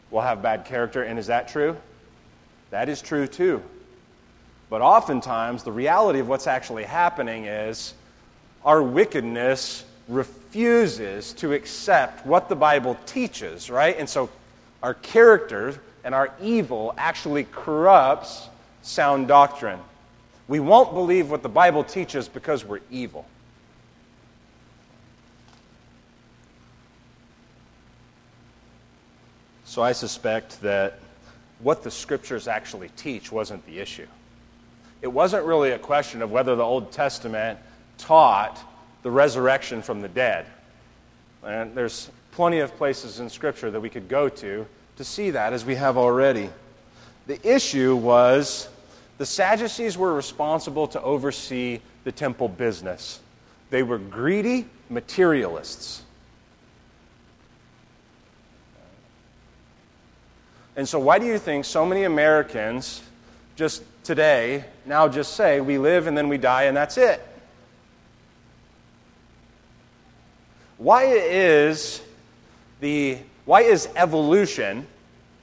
we'll 0.10 0.22
have 0.22 0.42
bad 0.42 0.64
character. 0.64 1.04
And 1.04 1.20
is 1.20 1.28
that 1.28 1.50
true? 1.50 1.76
That 2.70 2.88
is 2.88 3.02
true 3.02 3.28
too. 3.28 3.62
But 4.70 4.82
oftentimes, 4.82 5.64
the 5.64 5.74
reality 5.74 6.20
of 6.20 6.30
what's 6.30 6.48
actually 6.48 6.86
happening 6.86 7.46
is 7.46 7.94
our 8.64 8.82
wickedness 8.82 9.84
refuses 10.08 11.34
to 11.34 11.52
accept 11.52 12.26
what 12.26 12.48
the 12.48 12.56
Bible 12.56 12.98
teaches, 13.06 13.70
right? 13.70 13.98
And 14.00 14.08
so 14.08 14.30
our 14.82 14.94
character 14.94 15.82
and 16.06 16.14
our 16.14 16.32
evil 16.40 16.94
actually 16.98 17.44
corrupts 17.44 18.48
sound 18.84 19.28
doctrine. 19.28 19.80
We 20.48 20.60
won't 20.60 20.94
believe 20.94 21.32
what 21.32 21.42
the 21.42 21.50
Bible 21.50 21.84
teaches 21.84 22.30
because 22.30 22.64
we're 22.64 22.82
evil. 22.92 23.26
So 29.66 29.82
I 29.82 29.92
suspect 29.92 30.62
that 30.62 31.00
what 31.60 31.82
the 31.82 31.90
scriptures 31.90 32.48
actually 32.48 32.90
teach 32.96 33.32
wasn't 33.32 33.66
the 33.66 33.80
issue. 33.80 34.08
It 35.02 35.08
wasn't 35.08 35.44
really 35.46 35.72
a 35.72 35.80
question 35.80 36.22
of 36.22 36.32
whether 36.32 36.56
the 36.56 36.64
Old 36.64 36.92
Testament 36.92 37.58
taught 37.98 38.60
the 39.02 39.10
resurrection 39.10 39.82
from 39.82 40.02
the 40.02 40.08
dead. 40.08 40.46
And 41.44 41.76
there's 41.76 42.12
plenty 42.32 42.60
of 42.60 42.76
places 42.78 43.20
in 43.20 43.30
Scripture 43.30 43.72
that 43.72 43.80
we 43.80 43.90
could 43.90 44.08
go 44.08 44.30
to 44.30 44.68
to 44.98 45.04
see 45.04 45.32
that, 45.32 45.54
as 45.54 45.66
we 45.66 45.76
have 45.76 45.98
already. 45.98 46.50
The 47.28 47.40
issue 47.48 47.96
was 47.96 48.70
the 49.18 49.26
Sadducees 49.26 49.98
were 49.98 50.14
responsible 50.14 50.88
to 50.90 51.02
oversee 51.02 51.80
the 52.04 52.12
temple 52.12 52.48
business, 52.48 53.20
they 53.72 53.84
were 53.84 53.98
greedy 53.98 54.68
materialists. 54.90 56.04
And 60.78 60.88
so, 60.88 61.00
why 61.00 61.20
do 61.20 61.26
you 61.26 61.40
think 61.40 61.66
so 61.66 61.86
many 61.86 62.04
Americans 62.04 63.02
just 63.56 63.84
today 64.04 64.66
now 64.86 65.08
just 65.08 65.34
say 65.34 65.62
we 65.62 65.78
live 65.78 66.06
and 66.08 66.18
then 66.18 66.28
we 66.28 66.38
die 66.38 66.64
and 66.64 66.76
that's 66.76 66.98
it? 66.98 67.26
Why 70.78 71.06
is 71.06 72.02
the 72.82 73.20
why 73.46 73.62
is 73.62 73.88
evolution, 73.96 74.88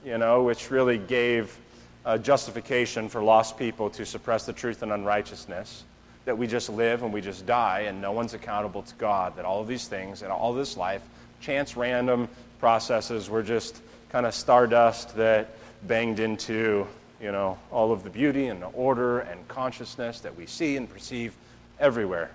you 0.05 0.19
know, 0.19 0.43
which 0.43 0.71
really 0.71 0.99
gave 0.99 1.57
a 2.05 2.19
justification 2.19 3.09
for 3.09 3.23
lost 3.23 3.57
people 3.57 3.89
to 3.91 4.05
suppress 4.05 4.45
the 4.45 4.53
truth 4.53 4.83
and 4.83 4.93
unrighteousness, 4.93 5.85
that 6.25 6.37
we 6.37 6.47
just 6.47 6.69
live 6.69 7.03
and 7.03 7.13
we 7.13 7.21
just 7.21 7.47
die 7.47 7.81
and 7.81 8.01
no 8.01 8.13
one's 8.13 8.35
accountable 8.35 8.83
to 8.83 8.95
God, 8.97 9.37
that 9.37 9.45
all 9.45 9.61
of 9.61 9.69
these 9.69 9.87
things 9.87 10.23
and 10.23 10.33
all 10.33 10.53
this 10.53 10.77
life, 10.77 11.03
chance, 11.41 11.77
random 11.77 12.29
processes, 12.59 13.31
were 13.31 13.43
just 13.43 13.81
kind 14.11 14.27
of 14.27 14.35
stardust 14.35 15.17
that 15.17 15.49
banged 15.85 16.21
into, 16.21 16.87
you 17.21 17.33
know, 17.33 17.59
all 17.71 17.93
of 17.93 18.03
the 18.03 18.11
beauty 18.11 18.49
and 18.49 18.63
the 18.63 18.67
order 18.67 19.21
and 19.21 19.47
consciousness 19.49 20.21
that 20.21 20.37
we 20.37 20.47
see 20.47 20.77
and 20.77 20.91
perceive 20.91 21.35
everywhere. 21.79 22.31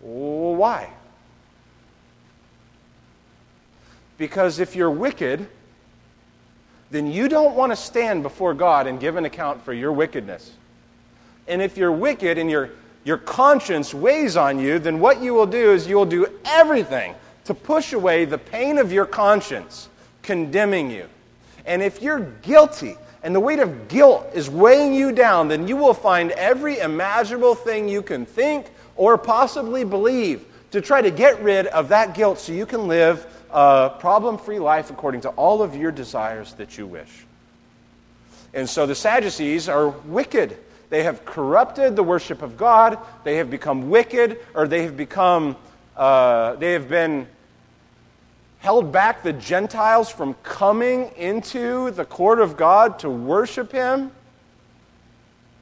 Why? 0.00 0.88
Because 4.18 4.58
if 4.58 4.76
you're 4.76 4.90
wicked, 4.90 5.46
then 6.90 7.10
you 7.10 7.28
don't 7.28 7.54
want 7.54 7.72
to 7.72 7.76
stand 7.76 8.22
before 8.22 8.52
God 8.52 8.86
and 8.86 8.98
give 9.00 9.16
an 9.16 9.24
account 9.24 9.62
for 9.64 9.72
your 9.72 9.92
wickedness. 9.92 10.52
And 11.46 11.62
if 11.62 11.76
you're 11.76 11.92
wicked 11.92 12.36
and 12.36 12.50
your, 12.50 12.70
your 13.04 13.18
conscience 13.18 13.94
weighs 13.94 14.36
on 14.36 14.58
you, 14.58 14.78
then 14.78 14.98
what 15.00 15.22
you 15.22 15.34
will 15.34 15.46
do 15.46 15.72
is 15.72 15.86
you 15.86 15.96
will 15.96 16.06
do 16.06 16.26
everything 16.44 17.14
to 17.44 17.54
push 17.54 17.92
away 17.92 18.24
the 18.24 18.38
pain 18.38 18.76
of 18.78 18.92
your 18.92 19.06
conscience 19.06 19.88
condemning 20.22 20.90
you. 20.90 21.06
And 21.64 21.82
if 21.82 22.02
you're 22.02 22.20
guilty 22.42 22.96
and 23.22 23.34
the 23.34 23.40
weight 23.40 23.58
of 23.58 23.88
guilt 23.88 24.26
is 24.34 24.50
weighing 24.50 24.94
you 24.94 25.12
down, 25.12 25.48
then 25.48 25.68
you 25.68 25.76
will 25.76 25.94
find 25.94 26.32
every 26.32 26.78
imaginable 26.78 27.54
thing 27.54 27.88
you 27.88 28.02
can 28.02 28.26
think 28.26 28.66
or 28.96 29.16
possibly 29.16 29.84
believe 29.84 30.44
to 30.70 30.80
try 30.80 31.00
to 31.00 31.10
get 31.10 31.40
rid 31.42 31.66
of 31.68 31.88
that 31.88 32.14
guilt 32.14 32.38
so 32.38 32.52
you 32.52 32.66
can 32.66 32.88
live 32.88 33.26
a 33.50 33.94
problem 33.98 34.38
free 34.38 34.58
life 34.58 34.90
according 34.90 35.22
to 35.22 35.30
all 35.30 35.62
of 35.62 35.74
your 35.74 35.90
desires 35.90 36.52
that 36.54 36.78
you 36.78 36.86
wish. 36.86 37.26
And 38.54 38.68
so 38.68 38.86
the 38.86 38.94
Sadducees 38.94 39.68
are 39.68 39.88
wicked. 39.88 40.56
They 40.90 41.02
have 41.02 41.24
corrupted 41.24 41.96
the 41.96 42.02
worship 42.02 42.42
of 42.42 42.56
God. 42.56 42.98
They 43.24 43.36
have 43.36 43.50
become 43.50 43.90
wicked, 43.90 44.38
or 44.54 44.66
they 44.66 44.84
have 44.84 44.96
become, 44.96 45.56
uh, 45.96 46.54
they 46.56 46.72
have 46.72 46.88
been 46.88 47.26
held 48.58 48.90
back 48.90 49.22
the 49.22 49.32
Gentiles 49.32 50.10
from 50.10 50.34
coming 50.42 51.10
into 51.16 51.90
the 51.92 52.04
court 52.04 52.40
of 52.40 52.56
God 52.56 52.98
to 53.00 53.10
worship 53.10 53.70
Him. 53.70 54.10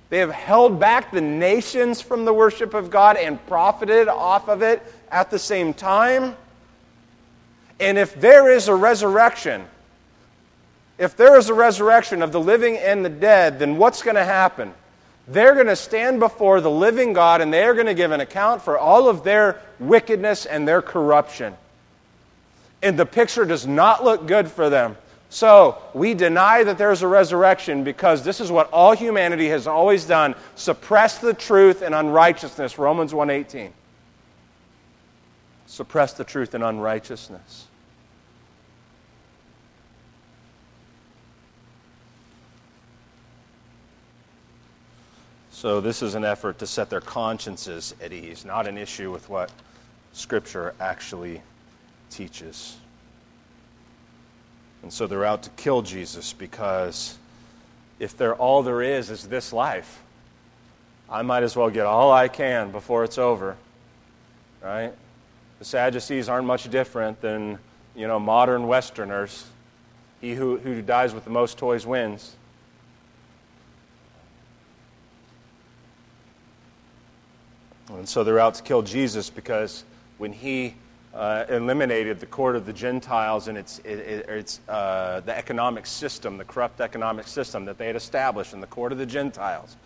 They 0.09 0.19
have 0.19 0.31
held 0.31 0.79
back 0.79 1.11
the 1.11 1.21
nations 1.21 2.01
from 2.01 2.25
the 2.25 2.33
worship 2.33 2.75
of 2.75 2.91
God 2.91 3.17
and 3.17 3.45
profited 3.47 4.07
off 4.07 4.49
of 4.49 4.63
it 4.63 4.81
at 5.11 5.31
the 5.31 5.39
same 5.39 5.75
time. 5.75 6.37
And 7.79 7.99
if 7.99 8.19
there 8.19 8.51
is 8.51 8.69
a 8.69 8.75
resurrection, 8.75 9.65
if 10.99 11.17
there 11.17 11.37
is 11.37 11.49
a 11.49 11.55
resurrection 11.55 12.23
of 12.23 12.33
the 12.33 12.41
living 12.41 12.79
and 12.79 13.05
the 13.05 13.11
dead, 13.11 13.59
then 13.59 13.77
what's 13.77 14.03
going 14.03 14.17
to 14.17 14.25
happen? 14.25 14.73
They're 15.29 15.55
going 15.55 15.67
to 15.67 15.77
stand 15.77 16.21
before 16.21 16.61
the 16.61 16.71
living 16.71 17.13
God 17.13 17.41
and 17.41 17.53
they're 17.53 17.75
going 17.75 17.87
to 17.87 17.95
give 17.95 18.13
an 18.13 18.21
account 18.21 18.63
for 18.63 18.79
all 18.79 19.09
of 19.09 19.25
their 19.25 19.61
wickedness 19.79 20.47
and 20.47 20.67
their 20.67 20.81
corruption. 20.81 21.55
And 22.83 22.99
the 22.99 23.07
picture 23.07 23.45
does 23.45 23.67
not 23.67 24.05
look 24.05 24.27
good 24.27 24.49
for 24.49 24.71
them. 24.71 24.97
So, 25.29 25.79
we 25.93 26.15
deny 26.15 26.63
that 26.63 26.79
there's 26.79 27.03
a 27.03 27.09
resurrection 27.09 27.83
because 27.83 28.23
this 28.23 28.41
is 28.41 28.51
what 28.51 28.71
all 28.71 28.93
humanity 28.93 29.49
has 29.49 29.67
always 29.67 30.05
done, 30.05 30.37
suppress 30.55 31.19
the 31.19 31.35
truth 31.35 31.83
and 31.83 31.95
unrighteousness, 31.95 32.79
Romans 32.79 33.13
1:18. 33.13 33.73
Suppress 35.67 36.13
the 36.13 36.23
truth 36.23 36.55
and 36.55 36.63
unrighteousness. 36.63 37.66
So, 45.67 45.81
this 45.81 46.01
is 46.01 46.15
an 46.15 46.25
effort 46.25 46.61
to 46.61 46.67
set 46.69 46.91
their 46.91 47.01
consciences 47.01 47.93
at 48.01 48.13
ease, 48.13 48.45
not 48.45 48.69
an 48.69 48.79
issue 48.79 49.11
with 49.11 49.29
what 49.29 49.51
Scripture 50.13 50.77
actually 50.79 51.43
teaches. 52.09 52.77
And 54.85 54.93
so 54.93 55.09
they're 55.09 55.25
out 55.25 55.43
to 55.43 55.51
kill 55.57 55.83
Jesus 55.83 56.33
because 56.33 57.19
if 57.99 58.17
they're 58.17 58.37
all 58.37 58.63
there 58.63 58.81
is 58.81 59.11
is 59.11 59.27
this 59.27 59.53
life, 59.53 60.01
I 61.11 61.23
might 61.23 61.43
as 61.43 61.57
well 61.57 61.69
get 61.69 61.85
all 61.85 62.13
I 62.13 62.29
can 62.29 62.71
before 62.71 63.03
it's 63.03 63.19
over. 63.19 63.57
Right? 64.63 64.93
The 65.59 65.65
Sadducees 65.65 66.29
aren't 66.29 66.47
much 66.47 66.71
different 66.71 67.21
than, 67.21 67.59
you 67.97 68.07
know, 68.07 68.21
modern 68.21 68.69
Westerners. 68.69 69.45
He 70.21 70.37
who, 70.37 70.59
who 70.59 70.81
dies 70.81 71.13
with 71.13 71.25
the 71.25 71.31
most 71.31 71.59
toys 71.59 71.85
wins. 71.85 72.37
And 77.89 78.09
so 78.09 78.25
they're 78.25 78.41
out 78.41 78.55
to 78.55 78.63
kill 78.63 78.83
Jesus 78.83 79.31
because 79.31 79.85
when 80.19 80.33
he 80.33 80.75
uh, 81.15 81.45
eliminated 81.49 82.21
the 82.21 82.27
court 82.27 82.57
of 82.57 82.67
the 82.67 82.73
Gentiles 82.73 83.49
and 83.49 83.57
its, 83.57 83.79
it, 83.81 83.99
its, 84.29 84.61
uh, 84.69 85.21
the 85.21 85.37
economic 85.37 85.87
system, 85.87 86.37
the 86.37 86.45
corrupt 86.45 86.81
economic 86.81 87.27
system 87.27 87.65
that 87.65 87.79
they 87.79 87.87
had 87.87 87.97
established 87.97 88.53
in 88.53 88.61
the 88.61 88.67
court 88.67 88.93
of 88.93 88.99
the 88.99 89.07
Gentiles, 89.07 89.77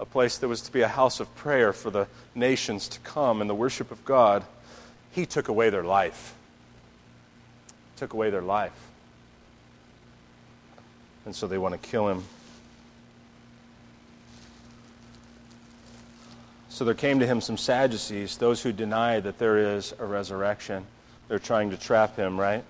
a 0.00 0.04
place 0.04 0.38
that 0.38 0.48
was 0.48 0.62
to 0.62 0.72
be 0.72 0.80
a 0.80 0.88
house 0.88 1.20
of 1.20 1.32
prayer 1.36 1.72
for 1.72 1.90
the 1.90 2.08
nations 2.34 2.88
to 2.88 2.98
come 3.00 3.40
and 3.40 3.48
the 3.48 3.54
worship 3.54 3.92
of 3.92 4.04
God, 4.04 4.42
he 5.12 5.26
took 5.26 5.48
away 5.48 5.70
their 5.70 5.84
life. 5.84 6.34
Took 7.96 8.14
away 8.14 8.30
their 8.30 8.42
life. 8.42 8.72
And 11.24 11.36
so 11.36 11.46
they 11.46 11.58
want 11.58 11.80
to 11.80 11.88
kill 11.88 12.08
him. 12.08 12.24
So 16.72 16.86
there 16.86 16.94
came 16.94 17.20
to 17.20 17.26
him 17.26 17.42
some 17.42 17.58
Sadducees, 17.58 18.38
those 18.38 18.62
who 18.62 18.72
deny 18.72 19.20
that 19.20 19.38
there 19.38 19.76
is 19.76 19.92
a 19.98 20.06
resurrection. 20.06 20.86
They're 21.28 21.38
trying 21.38 21.68
to 21.70 21.76
trap 21.76 22.16
him, 22.16 22.40
right? 22.40 22.64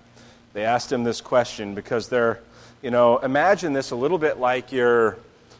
They 0.51 0.65
asked 0.65 0.91
him 0.91 1.05
this 1.05 1.21
question 1.21 1.73
because 1.73 2.09
they're, 2.09 2.41
you 2.81 2.91
know, 2.91 3.19
imagine 3.19 3.71
this 3.71 3.91
a 3.91 3.95
little 3.95 4.17
bit 4.17 4.39
like 4.39 4.73
your, 4.73 5.19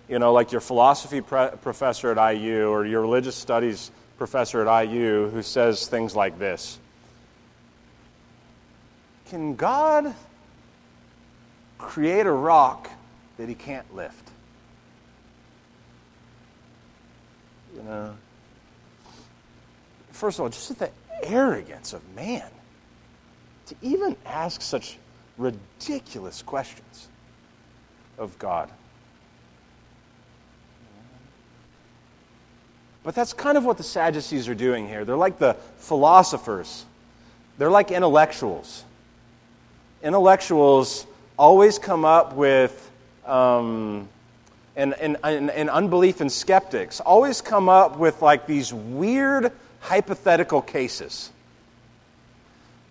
you 0.09 0.19
know, 0.19 0.33
like 0.33 0.51
your 0.51 0.59
philosophy 0.59 1.21
pre- 1.21 1.51
professor 1.61 2.11
at 2.11 2.33
IU 2.33 2.67
or 2.67 2.85
your 2.85 2.99
religious 2.99 3.37
studies 3.37 3.91
professor 4.17 4.67
at 4.67 4.87
IU 4.87 5.29
who 5.29 5.41
says 5.41 5.87
things 5.87 6.13
like 6.13 6.37
this 6.37 6.77
Can 9.29 9.55
God 9.55 10.13
create 11.77 12.25
a 12.25 12.31
rock 12.31 12.89
that 13.37 13.47
he 13.47 13.55
can't 13.55 13.95
lift? 13.95 14.31
You 17.77 17.83
know, 17.83 18.13
first 20.13 20.39
of 20.39 20.43
all, 20.43 20.49
just 20.49 20.79
the 20.79 20.89
arrogance 21.23 21.93
of 21.93 22.01
man 22.15 22.49
to 23.65 23.75
even 23.81 24.15
ask 24.25 24.61
such 24.61 24.97
ridiculous 25.37 26.41
questions 26.41 27.07
of 28.17 28.37
God. 28.39 28.69
But 33.03 33.15
that's 33.15 33.33
kind 33.33 33.57
of 33.57 33.65
what 33.65 33.77
the 33.77 33.83
Sadducees 33.83 34.47
are 34.47 34.55
doing 34.55 34.87
here. 34.87 35.03
They're 35.03 35.17
like 35.17 35.37
the 35.37 35.55
philosophers, 35.77 36.85
they're 37.57 37.71
like 37.71 37.91
intellectuals. 37.91 38.85
Intellectuals 40.01 41.05
always 41.39 41.79
come 41.79 42.03
up 42.03 42.33
with, 42.33 42.91
um, 43.25 44.09
and, 44.75 44.93
and, 44.95 45.17
and, 45.23 45.49
and 45.49 45.69
unbelief 45.69 46.19
and 46.19 46.29
skeptics 46.29 46.99
always 46.99 47.39
come 47.39 47.69
up 47.69 47.97
with 47.97 48.21
like 48.21 48.45
these 48.45 48.73
weird 48.73 49.53
hypothetical 49.83 50.61
cases. 50.61 51.29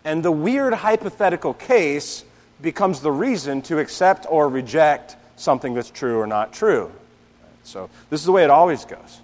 And 0.05 0.23
the 0.23 0.31
weird 0.31 0.75
hypothetical 0.75 1.55
case 1.55 2.25
becomes 2.61 3.01
the 3.01 3.11
reason 3.11 3.63
to 3.63 3.79
accept 3.79 4.27
or 4.29 4.49
reject 4.49 5.17
something 5.37 5.75
that's 5.75 5.91
true 5.91 6.19
or 6.19 6.27
not 6.27 6.53
true. 6.53 6.93
So 7.65 7.89
this 8.11 8.21
is 8.21 8.27
the 8.27 8.33
way 8.33 8.45
it 8.45 8.51
always 8.51 8.85
goes. 8.85 9.21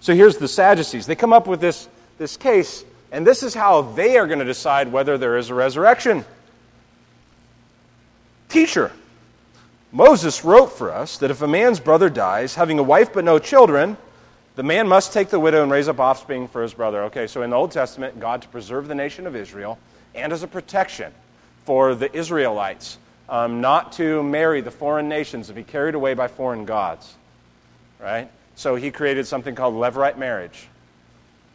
So 0.00 0.14
here's 0.14 0.36
the 0.36 0.48
Sadducees. 0.48 1.06
They 1.06 1.14
come 1.14 1.32
up 1.32 1.46
with 1.46 1.60
this, 1.60 1.88
this 2.18 2.36
case, 2.36 2.84
and 3.10 3.26
this 3.26 3.42
is 3.42 3.54
how 3.54 3.82
they 3.82 4.18
are 4.18 4.26
going 4.26 4.38
to 4.38 4.44
decide 4.44 4.92
whether 4.92 5.16
there 5.16 5.38
is 5.38 5.50
a 5.50 5.54
resurrection. 5.54 6.24
Teacher, 8.48 8.92
Moses 9.90 10.44
wrote 10.44 10.72
for 10.72 10.90
us 10.90 11.18
that 11.18 11.30
if 11.30 11.40
a 11.40 11.48
man's 11.48 11.80
brother 11.80 12.10
dies, 12.10 12.56
having 12.56 12.78
a 12.78 12.82
wife 12.82 13.12
but 13.12 13.24
no 13.24 13.38
children, 13.38 13.96
the 14.60 14.64
man 14.64 14.86
must 14.86 15.14
take 15.14 15.30
the 15.30 15.40
widow 15.40 15.62
and 15.62 15.72
raise 15.72 15.88
up 15.88 15.98
offspring 16.00 16.46
for 16.46 16.62
his 16.62 16.74
brother. 16.74 17.04
Okay, 17.04 17.26
so 17.26 17.40
in 17.40 17.48
the 17.48 17.56
Old 17.56 17.72
Testament, 17.72 18.20
God 18.20 18.42
to 18.42 18.48
preserve 18.48 18.88
the 18.88 18.94
nation 18.94 19.26
of 19.26 19.34
Israel 19.34 19.78
and 20.14 20.34
as 20.34 20.42
a 20.42 20.46
protection 20.46 21.14
for 21.64 21.94
the 21.94 22.14
Israelites, 22.14 22.98
um, 23.30 23.62
not 23.62 23.92
to 23.92 24.22
marry 24.22 24.60
the 24.60 24.70
foreign 24.70 25.08
nations 25.08 25.48
and 25.48 25.56
be 25.56 25.62
carried 25.62 25.94
away 25.94 26.12
by 26.12 26.28
foreign 26.28 26.66
gods. 26.66 27.14
Right? 27.98 28.30
So 28.54 28.74
he 28.76 28.90
created 28.90 29.26
something 29.26 29.54
called 29.54 29.76
levirate 29.76 30.18
marriage. 30.18 30.68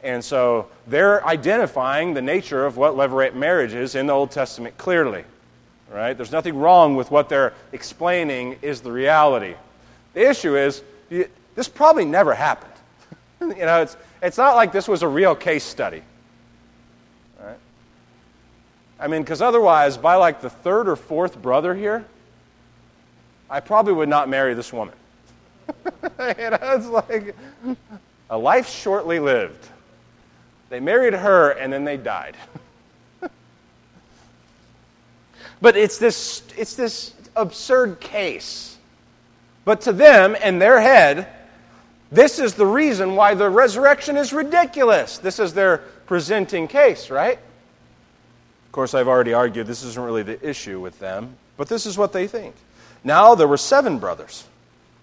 And 0.02 0.26
so 0.26 0.70
they're 0.88 1.24
identifying 1.28 2.16
the 2.16 2.24
nature 2.24 2.66
of 2.66 2.76
what 2.76 2.96
levirate 2.96 3.36
marriage 3.36 3.76
is 3.76 3.94
in 3.94 4.08
the 4.08 4.14
Old 4.14 4.32
Testament 4.32 4.80
clearly. 4.80 5.26
Right? 5.92 6.14
There's 6.14 6.32
nothing 6.32 6.58
wrong 6.58 6.96
with 6.96 7.12
what 7.12 7.30
they're 7.30 7.54
explaining 7.72 8.58
is 8.64 8.82
the 8.82 8.92
reality. 8.92 9.54
The 10.16 10.28
issue 10.28 10.58
is 10.58 10.82
this 11.54 11.70
probably 11.70 12.06
never 12.06 12.34
happened. 12.34 12.72
you 13.58 13.66
know, 13.66 13.82
it's, 13.82 13.98
it's 14.22 14.38
not 14.38 14.56
like 14.56 14.72
this 14.72 14.88
was 14.88 15.04
a 15.04 15.08
real 15.08 15.36
case 15.36 15.64
study. 15.64 16.02
Right? 17.40 17.58
I 19.00 19.08
mean, 19.08 19.22
because 19.22 19.42
otherwise, 19.42 19.98
by 19.98 20.16
like 20.16 20.42
the 20.42 20.50
third 20.50 20.90
or 20.90 20.96
fourth 20.96 21.42
brother 21.42 21.76
here, 21.76 22.06
I 23.50 23.60
probably 23.60 23.94
would 23.94 24.10
not 24.10 24.30
marry 24.30 24.54
this 24.54 24.74
woman. 24.74 24.96
you 25.68 26.50
know, 26.50 26.60
it's 26.62 26.88
like 26.88 27.36
a 28.30 28.38
life 28.38 28.70
shortly 28.70 29.20
lived. 29.20 29.70
They 30.70 30.80
married 30.80 31.14
her 31.14 31.52
and 31.52 31.72
then 31.72 31.84
they 31.84 31.98
died. 31.98 32.36
but 35.62 35.78
it's 35.78 35.98
this, 36.00 36.42
it's 36.58 36.76
this 36.76 37.14
absurd 37.36 38.00
case. 38.00 38.78
But 39.64 39.82
to 39.82 39.94
them, 39.94 40.36
in 40.36 40.60
their 40.60 40.80
head, 40.80 41.28
this 42.12 42.40
is 42.40 42.54
the 42.54 42.66
reason 42.66 43.16
why 43.16 43.34
the 43.34 43.50
resurrection 43.50 44.18
is 44.18 44.32
ridiculous. 44.32 45.18
This 45.18 45.40
is 45.40 45.54
their 45.54 45.80
presenting 46.06 46.68
case, 46.68 47.10
right? 47.10 47.38
Of 47.38 48.72
course, 48.72 48.94
I've 48.94 49.08
already 49.08 49.34
argued 49.34 49.68
this 49.68 49.84
isn't 49.84 50.04
really 50.04 50.24
the 50.24 50.48
issue 50.48 50.80
with 50.80 51.00
them, 51.00 51.36
but 51.58 51.68
this 51.68 51.86
is 51.86 51.98
what 51.98 52.14
they 52.14 52.28
think. 52.28 52.56
Now 53.04 53.36
there 53.36 53.48
were 53.48 53.58
seven 53.58 54.00
brothers. 54.00 54.46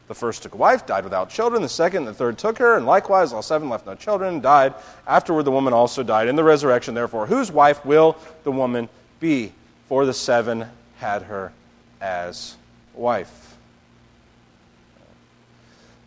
The 0.08 0.14
first 0.14 0.42
took 0.42 0.54
a 0.54 0.56
wife, 0.56 0.86
died 0.86 1.04
without 1.04 1.30
children. 1.30 1.62
The 1.62 1.68
second 1.68 1.98
and 1.98 2.08
the 2.08 2.14
third 2.14 2.36
took 2.36 2.58
her, 2.58 2.76
and 2.76 2.84
likewise 2.84 3.32
all 3.32 3.42
seven 3.42 3.68
left 3.68 3.86
no 3.86 3.94
children, 3.94 4.34
and 4.34 4.42
died. 4.42 4.74
Afterward, 5.06 5.44
the 5.44 5.50
woman 5.50 5.72
also 5.72 6.02
died. 6.02 6.28
In 6.28 6.36
the 6.36 6.44
resurrection, 6.44 6.94
therefore, 6.94 7.26
whose 7.26 7.50
wife 7.50 7.84
will 7.84 8.16
the 8.44 8.52
woman 8.52 8.88
be? 9.20 9.52
For 9.88 10.04
the 10.06 10.14
seven 10.14 10.66
had 10.98 11.22
her 11.22 11.52
as 12.00 12.56
wife 12.94 13.51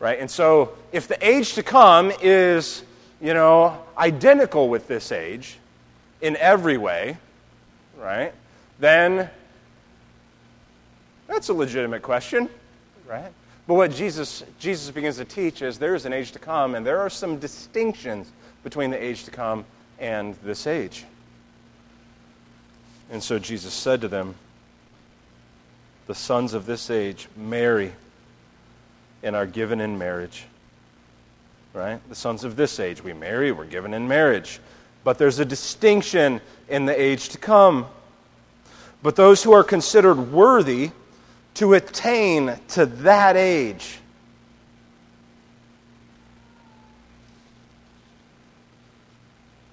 right? 0.05 0.19
And 0.19 0.29
so 0.29 0.75
if 0.91 1.07
the 1.07 1.17
age 1.27 1.53
to 1.53 1.63
come 1.63 2.11
is, 2.21 2.83
you 3.19 3.33
know, 3.33 3.75
identical 3.97 4.69
with 4.69 4.87
this 4.87 5.11
age 5.11 5.57
in 6.21 6.37
every 6.37 6.77
way, 6.77 7.17
right? 7.97 8.31
Then 8.77 9.31
that's 11.25 11.49
a 11.49 11.55
legitimate 11.55 12.03
question, 12.03 12.49
right? 13.07 13.31
But 13.65 13.73
what 13.73 13.91
Jesus, 13.91 14.43
Jesus 14.59 14.91
begins 14.91 15.17
to 15.17 15.25
teach 15.25 15.63
is 15.63 15.79
there 15.79 15.95
is 15.95 16.05
an 16.05 16.13
age 16.13 16.33
to 16.33 16.39
come, 16.39 16.75
and 16.75 16.85
there 16.85 16.99
are 16.99 17.09
some 17.09 17.39
distinctions 17.39 18.31
between 18.63 18.91
the 18.91 19.03
age 19.03 19.23
to 19.23 19.31
come 19.31 19.65
and 19.97 20.35
this 20.43 20.67
age. 20.67 21.03
And 23.09 23.23
so 23.23 23.39
Jesus 23.39 23.73
said 23.73 24.01
to 24.01 24.07
them, 24.07 24.35
the 26.05 26.13
sons 26.13 26.53
of 26.53 26.67
this 26.67 26.91
age 26.91 27.27
marry 27.35 27.91
and 29.25 29.35
are 29.35 29.47
given 29.47 29.81
in 29.81 29.97
marriage. 29.97 30.45
Right? 31.73 31.99
The 32.07 32.15
sons 32.15 32.45
of 32.45 32.55
this 32.55 32.79
age, 32.79 33.03
we 33.03 33.11
marry, 33.11 33.51
we're 33.51 33.65
given 33.65 33.93
in 33.93 34.07
marriage. 34.07 34.61
But 35.03 35.17
there's 35.17 35.39
a 35.39 35.45
distinction 35.45 36.39
in 36.69 36.85
the 36.85 36.99
age 36.99 37.29
to 37.29 37.37
come. 37.37 37.87
But 39.03 39.17
those 39.17 39.43
who 39.43 39.51
are 39.51 39.63
considered 39.63 40.31
worthy 40.31 40.91
to 41.55 41.73
attain 41.73 42.57
to 42.69 42.85
that 42.85 43.35
age, 43.35 43.97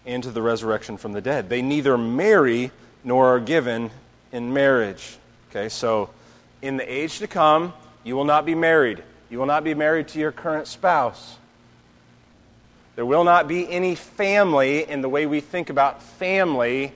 into 0.05 0.31
the 0.31 0.43
resurrection 0.43 0.97
from 0.97 1.13
the 1.13 1.21
dead. 1.21 1.49
They 1.49 1.63
neither 1.63 1.97
marry 1.97 2.71
nor 3.05 3.27
are 3.37 3.41
given 3.41 3.91
in 4.33 4.53
marriage. 4.53 5.17
Okay, 5.51 5.69
so 5.69 6.11
in 6.61 6.77
the 6.77 6.93
age 6.93 7.19
to 7.21 7.27
come, 7.27 7.73
you 8.03 8.17
will 8.17 8.25
not 8.25 8.45
be 8.45 8.55
married. 8.55 9.03
You 9.33 9.39
will 9.39 9.47
not 9.47 9.65
be 9.65 9.73
married 9.73 10.09
to 10.09 10.19
your 10.19 10.31
current 10.31 10.67
spouse. 10.67 11.39
There 12.97 13.07
will 13.07 13.25
not 13.25 13.49
be 13.49 13.67
any 13.67 13.95
family 13.95 14.87
in 14.87 15.01
the 15.01 15.09
way 15.09 15.25
we 15.25 15.41
think 15.41 15.71
about 15.71 16.03
family 16.03 16.93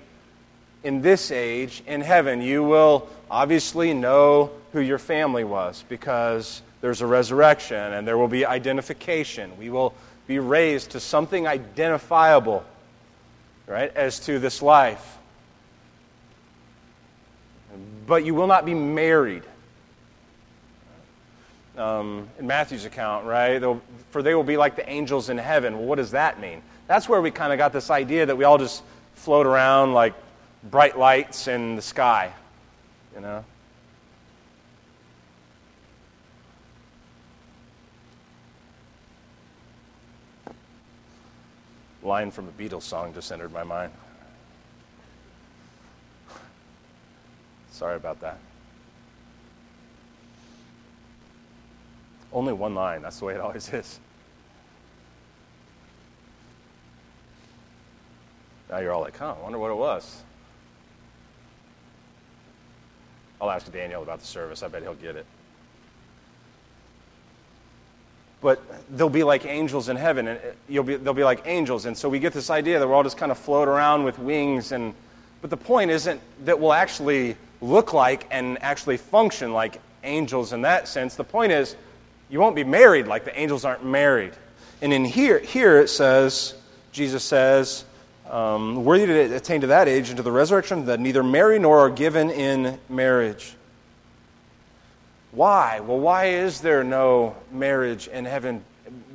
in 0.85 1.01
this 1.01 1.31
age 1.31 1.83
in 1.87 2.03
heaven. 2.03 2.42
You 2.42 2.62
will 2.62 3.09
obviously 3.31 3.94
know 3.94 4.51
who 4.75 4.81
your 4.81 4.99
family 4.99 5.44
was 5.44 5.83
because 5.88 6.61
there's 6.83 7.01
a 7.01 7.07
resurrection 7.07 7.79
and 7.79 8.07
there 8.07 8.18
will 8.18 8.29
be 8.29 8.44
identification. 8.44 9.57
We 9.57 9.70
will 9.70 9.94
be 10.27 10.38
raised 10.38 10.90
to 10.90 11.01
something 11.01 11.46
identifiable 11.46 12.66
right, 13.66 13.90
as 13.96 14.20
to 14.27 14.38
this 14.38 14.61
life. 14.61 15.16
But 18.07 18.27
you 18.27 18.35
will 18.35 18.46
not 18.46 18.66
be 18.66 18.75
married. 18.75 19.44
Um, 21.76 22.28
in 22.38 22.46
Matthew's 22.46 22.86
account, 22.86 23.26
right? 23.26 23.58
They'll, 23.58 23.82
for 24.10 24.22
they 24.22 24.34
will 24.34 24.42
be 24.42 24.56
like 24.56 24.76
the 24.76 24.88
angels 24.88 25.28
in 25.28 25.36
heaven. 25.36 25.76
Well, 25.76 25.86
what 25.86 25.96
does 25.96 26.12
that 26.12 26.40
mean? 26.40 26.62
That's 26.86 27.08
where 27.08 27.20
we 27.20 27.30
kind 27.30 27.52
of 27.52 27.58
got 27.58 27.72
this 27.72 27.90
idea 27.90 28.24
that 28.24 28.36
we 28.36 28.44
all 28.44 28.56
just 28.56 28.82
float 29.14 29.46
around 29.46 29.92
like 29.92 30.14
bright 30.70 30.98
lights 30.98 31.48
in 31.48 31.76
the 31.76 31.82
sky, 31.82 32.32
you 33.14 33.20
know? 33.20 33.44
line 42.06 42.30
from 42.30 42.48
a 42.48 42.52
Beatles 42.52 42.82
song 42.82 43.12
just 43.12 43.30
entered 43.32 43.52
my 43.52 43.64
mind. 43.64 43.92
Sorry 47.72 47.96
about 47.96 48.20
that. 48.20 48.38
Only 52.37 52.53
one 52.53 52.75
line, 52.75 53.01
that's 53.01 53.18
the 53.18 53.25
way 53.25 53.35
it 53.35 53.40
always 53.40 53.72
is. 53.72 53.99
Now 58.68 58.79
you're 58.79 58.92
all 58.92 59.01
like, 59.01 59.16
huh, 59.16 59.35
I 59.38 59.42
wonder 59.42 59.59
what 59.59 59.70
it 59.70 59.77
was. 59.77 60.22
I'll 63.40 63.51
ask 63.51 63.72
Daniel 63.72 64.03
about 64.03 64.20
the 64.20 64.27
service. 64.27 64.62
I 64.62 64.68
bet 64.68 64.83
he'll 64.83 64.94
get 64.94 65.16
it. 65.16 65.25
but 68.42 68.62
they'll 68.96 69.09
be 69.09 69.25
like 69.25 69.44
angels 69.44 69.88
in 69.88 69.96
heaven, 69.96 70.29
and 70.29 70.38
uh, 70.38 70.42
you'll 70.68 70.85
be, 70.85 70.94
they'll 70.94 71.14
be 71.14 71.25
like 71.25 71.42
angels. 71.46 71.87
And 71.87 71.96
so 71.96 72.09
we 72.09 72.18
get 72.18 72.33
this 72.33 72.51
idea 72.51 72.79
that 72.79 72.87
we're 72.87 72.94
all 72.94 73.03
just 73.03 73.16
kind 73.16 73.33
of 73.33 73.38
float 73.38 73.66
around 73.66 74.05
with 74.05 74.18
wings. 74.18 74.70
And, 74.70 74.94
but 75.40 75.51
the 75.51 75.57
point 75.57 75.90
isn't 75.90 76.20
that 76.44 76.61
we'll 76.61 76.72
actually 76.72 77.37
look 77.61 77.92
like 77.92 78.27
and 78.31 78.62
actually 78.62 78.99
function 78.99 79.53
like 79.53 79.81
angels 80.05 80.53
in 80.53 80.62
that 80.62 80.87
sense. 80.87 81.16
The 81.16 81.25
point 81.25 81.51
is, 81.51 81.75
you 82.28 82.40
won't 82.40 82.56
be 82.56 82.64
married 82.64 83.06
like 83.06 83.24
the 83.24 83.38
angels 83.38 83.64
aren't 83.64 83.84
married. 83.84 84.32
And 84.82 84.92
in 84.92 85.04
here, 85.04 85.38
here 85.38 85.80
it 85.80 85.88
says, 85.88 86.54
Jesus 86.92 87.24
says, 87.24 87.84
um, 88.30 88.84
worthy 88.84 89.06
to 89.06 89.36
attain 89.36 89.60
to 89.60 89.68
that 89.68 89.88
age 89.88 90.08
and 90.08 90.16
to 90.16 90.22
the 90.22 90.32
resurrection 90.32 90.86
that 90.86 91.00
neither 91.00 91.22
marry 91.22 91.58
nor 91.58 91.80
are 91.80 91.90
given 91.90 92.30
in 92.30 92.78
marriage. 92.88 93.54
Why? 95.30 95.80
Well, 95.80 96.00
why 96.00 96.26
is 96.26 96.60
there 96.60 96.82
no 96.82 97.36
marriage 97.52 98.08
in 98.08 98.24
heaven? 98.24 98.64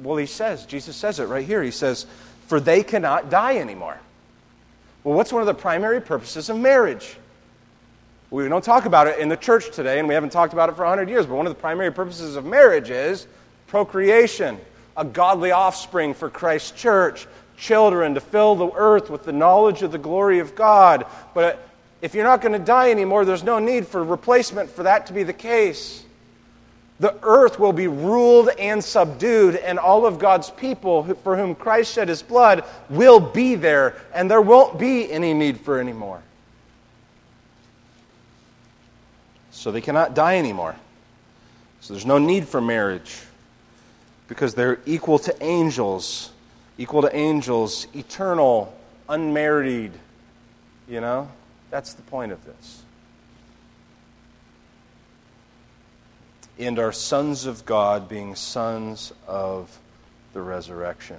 Well, 0.01 0.17
he 0.17 0.27
says, 0.27 0.65
Jesus 0.65 0.95
says 0.95 1.19
it 1.19 1.25
right 1.25 1.45
here. 1.45 1.63
He 1.63 1.71
says, 1.71 2.05
For 2.47 2.59
they 2.59 2.83
cannot 2.83 3.29
die 3.29 3.57
anymore. 3.57 3.97
Well, 5.03 5.15
what's 5.15 5.33
one 5.33 5.41
of 5.41 5.47
the 5.47 5.53
primary 5.53 5.99
purposes 5.99 6.49
of 6.49 6.57
marriage? 6.57 7.17
We 8.31 8.47
don't 8.47 8.63
talk 8.63 8.85
about 8.85 9.07
it 9.07 9.19
in 9.19 9.27
the 9.27 9.37
church 9.37 9.71
today, 9.71 9.99
and 9.99 10.07
we 10.07 10.13
haven't 10.13 10.31
talked 10.31 10.53
about 10.53 10.69
it 10.69 10.75
for 10.75 10.83
100 10.83 11.09
years, 11.09 11.25
but 11.25 11.35
one 11.35 11.45
of 11.45 11.53
the 11.53 11.59
primary 11.59 11.91
purposes 11.91 12.37
of 12.37 12.45
marriage 12.45 12.89
is 12.89 13.27
procreation, 13.67 14.57
a 14.97 15.05
godly 15.05 15.51
offspring 15.51 16.13
for 16.13 16.29
Christ's 16.29 16.71
church, 16.71 17.27
children 17.57 18.13
to 18.15 18.21
fill 18.21 18.55
the 18.55 18.71
earth 18.73 19.09
with 19.09 19.25
the 19.25 19.33
knowledge 19.33 19.83
of 19.83 19.91
the 19.91 19.97
glory 19.97 20.39
of 20.39 20.55
God. 20.55 21.05
But 21.33 21.67
if 22.01 22.15
you're 22.15 22.23
not 22.23 22.41
going 22.41 22.53
to 22.53 22.65
die 22.65 22.89
anymore, 22.89 23.25
there's 23.25 23.43
no 23.43 23.59
need 23.59 23.85
for 23.85 24.03
replacement 24.03 24.69
for 24.69 24.83
that 24.83 25.05
to 25.07 25.13
be 25.13 25.23
the 25.23 25.33
case 25.33 26.05
the 27.01 27.17
earth 27.23 27.59
will 27.59 27.73
be 27.73 27.87
ruled 27.87 28.49
and 28.59 28.81
subdued, 28.81 29.55
and 29.55 29.79
all 29.79 30.05
of 30.05 30.19
God's 30.19 30.51
people 30.51 31.03
for 31.23 31.35
whom 31.35 31.55
Christ 31.55 31.95
shed 31.95 32.07
his 32.07 32.21
blood 32.21 32.63
will 32.91 33.19
be 33.19 33.55
there, 33.55 33.95
and 34.13 34.29
there 34.29 34.39
won't 34.39 34.77
be 34.77 35.11
any 35.11 35.33
need 35.33 35.59
for 35.59 35.79
any 35.79 35.93
more. 35.93 36.21
So 39.61 39.71
they 39.71 39.79
cannot 39.79 40.15
die 40.15 40.39
anymore. 40.39 40.75
So 41.81 41.93
there's 41.93 42.03
no 42.03 42.17
need 42.17 42.47
for 42.47 42.59
marriage 42.59 43.21
because 44.27 44.55
they're 44.55 44.79
equal 44.87 45.19
to 45.19 45.43
angels, 45.43 46.31
equal 46.79 47.03
to 47.03 47.15
angels, 47.15 47.85
eternal, 47.93 48.75
unmarried. 49.07 49.91
You 50.89 50.99
know? 50.99 51.29
That's 51.69 51.93
the 51.93 52.01
point 52.01 52.31
of 52.31 52.43
this. 52.43 52.81
and 56.57 56.79
are 56.79 56.91
sons 56.91 57.45
of 57.45 57.63
God, 57.63 58.09
being 58.09 58.33
sons 58.33 59.13
of 59.27 59.77
the 60.33 60.41
resurrection. 60.41 61.17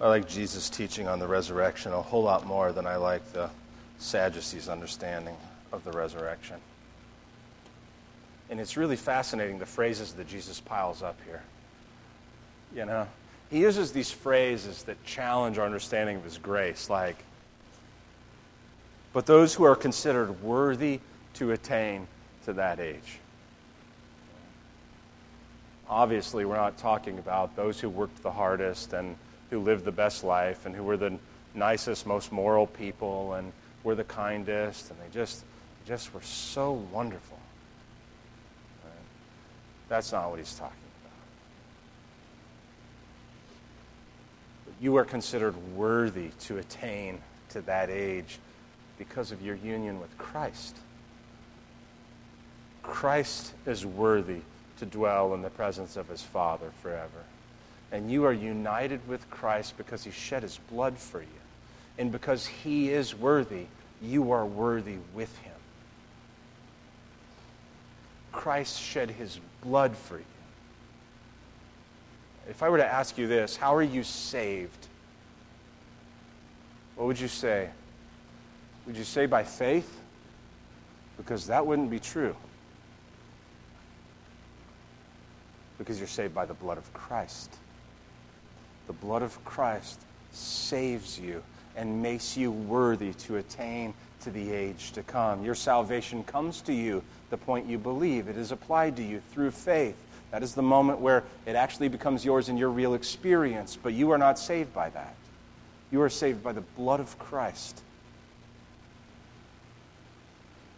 I 0.00 0.08
like 0.08 0.26
Jesus' 0.26 0.70
teaching 0.70 1.08
on 1.08 1.18
the 1.18 1.28
resurrection 1.28 1.92
a 1.92 2.00
whole 2.00 2.22
lot 2.22 2.46
more 2.46 2.72
than 2.72 2.86
I 2.86 2.96
like 2.96 3.32
the 3.32 3.50
Sadducees' 3.98 4.68
understanding 4.68 5.36
of 5.72 5.84
the 5.84 5.92
resurrection. 5.92 6.56
And 8.48 8.58
it's 8.58 8.78
really 8.78 8.96
fascinating 8.96 9.58
the 9.58 9.66
phrases 9.66 10.14
that 10.14 10.26
Jesus 10.26 10.58
piles 10.58 11.02
up 11.02 11.18
here. 11.26 11.42
You 12.74 12.86
know, 12.86 13.06
he 13.50 13.60
uses 13.60 13.92
these 13.92 14.10
phrases 14.10 14.84
that 14.84 15.04
challenge 15.04 15.58
our 15.58 15.66
understanding 15.66 16.16
of 16.16 16.24
his 16.24 16.38
grace, 16.38 16.88
like, 16.88 17.16
but 19.12 19.26
those 19.26 19.54
who 19.54 19.64
are 19.64 19.76
considered 19.76 20.42
worthy 20.42 21.00
to 21.34 21.52
attain 21.52 22.06
to 22.46 22.54
that 22.54 22.80
age. 22.80 23.18
Obviously, 25.90 26.44
we're 26.44 26.56
not 26.56 26.78
talking 26.78 27.18
about 27.18 27.54
those 27.54 27.80
who 27.80 27.88
worked 27.90 28.22
the 28.22 28.30
hardest 28.30 28.92
and 28.92 29.16
who 29.50 29.58
lived 29.58 29.84
the 29.84 29.92
best 29.92 30.24
life 30.24 30.66
and 30.66 30.74
who 30.74 30.82
were 30.82 30.96
the 30.96 31.18
nicest, 31.54 32.06
most 32.06 32.32
moral 32.32 32.66
people 32.66 33.34
and 33.34 33.52
were 33.82 33.94
the 33.94 34.04
kindest 34.04 34.90
and 34.90 34.98
they 35.00 35.12
just, 35.12 35.44
just 35.86 36.14
were 36.14 36.22
so 36.22 36.72
wonderful. 36.92 37.38
That's 39.88 40.12
not 40.12 40.30
what 40.30 40.38
he's 40.38 40.54
talking 40.54 40.72
about. 40.72 40.80
you 44.80 44.96
are 44.96 45.04
considered 45.04 45.54
worthy 45.76 46.30
to 46.40 46.56
attain 46.58 47.20
to 47.50 47.60
that 47.62 47.90
age 47.90 48.38
because 48.98 49.30
of 49.30 49.42
your 49.42 49.56
union 49.56 50.00
with 50.00 50.16
Christ. 50.16 50.76
Christ 52.82 53.52
is 53.66 53.84
worthy 53.84 54.40
to 54.78 54.86
dwell 54.86 55.34
in 55.34 55.42
the 55.42 55.50
presence 55.50 55.96
of 55.96 56.08
his 56.08 56.22
Father 56.22 56.70
forever. 56.82 57.24
And 57.92 58.10
you 58.10 58.24
are 58.24 58.32
united 58.32 59.06
with 59.08 59.28
Christ 59.30 59.76
because 59.76 60.04
he 60.04 60.10
shed 60.10 60.42
his 60.42 60.58
blood 60.70 60.96
for 60.96 61.20
you. 61.20 61.28
And 61.98 62.12
because 62.12 62.46
he 62.46 62.90
is 62.90 63.14
worthy, 63.14 63.66
you 64.00 64.30
are 64.32 64.46
worthy 64.46 64.96
with 65.14 65.36
him. 65.38 65.52
Christ 68.32 68.80
shed 68.80 69.10
his 69.10 69.40
blood 69.62 69.96
for 69.96 70.18
you. 70.18 70.24
If 72.48 72.62
I 72.62 72.68
were 72.68 72.78
to 72.78 72.86
ask 72.86 73.18
you 73.18 73.26
this, 73.26 73.56
how 73.56 73.74
are 73.74 73.82
you 73.82 74.02
saved? 74.02 74.86
What 76.96 77.06
would 77.06 77.20
you 77.20 77.28
say? 77.28 77.70
Would 78.86 78.96
you 78.96 79.04
say 79.04 79.26
by 79.26 79.44
faith? 79.44 80.00
Because 81.16 81.46
that 81.48 81.66
wouldn't 81.66 81.90
be 81.90 81.98
true. 81.98 82.34
Because 85.78 85.98
you're 85.98 86.08
saved 86.08 86.34
by 86.34 86.44
the 86.44 86.54
blood 86.54 86.78
of 86.78 86.92
Christ. 86.92 87.54
The 88.90 89.06
blood 89.06 89.22
of 89.22 89.44
Christ 89.44 90.00
saves 90.32 91.16
you 91.16 91.44
and 91.76 92.02
makes 92.02 92.36
you 92.36 92.50
worthy 92.50 93.12
to 93.12 93.36
attain 93.36 93.94
to 94.22 94.32
the 94.32 94.50
age 94.50 94.90
to 94.90 95.04
come. 95.04 95.44
Your 95.44 95.54
salvation 95.54 96.24
comes 96.24 96.60
to 96.62 96.72
you 96.72 97.04
the 97.30 97.36
point 97.36 97.68
you 97.68 97.78
believe. 97.78 98.26
It 98.26 98.36
is 98.36 98.50
applied 98.50 98.96
to 98.96 99.04
you 99.04 99.22
through 99.30 99.52
faith. 99.52 99.94
That 100.32 100.42
is 100.42 100.56
the 100.56 100.62
moment 100.62 100.98
where 100.98 101.22
it 101.46 101.54
actually 101.54 101.86
becomes 101.86 102.24
yours 102.24 102.48
in 102.48 102.56
your 102.56 102.70
real 102.70 102.94
experience, 102.94 103.78
but 103.80 103.92
you 103.92 104.10
are 104.10 104.18
not 104.18 104.40
saved 104.40 104.74
by 104.74 104.90
that. 104.90 105.14
You 105.92 106.02
are 106.02 106.10
saved 106.10 106.42
by 106.42 106.50
the 106.50 106.60
blood 106.60 106.98
of 106.98 107.16
Christ. 107.16 107.82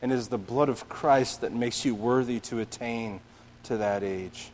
And 0.02 0.12
it 0.12 0.16
is 0.16 0.28
the 0.28 0.36
blood 0.36 0.68
of 0.68 0.86
Christ 0.86 1.40
that 1.40 1.54
makes 1.54 1.82
you 1.86 1.94
worthy 1.94 2.40
to 2.40 2.58
attain 2.58 3.20
to 3.62 3.78
that 3.78 4.02
age. 4.02 4.50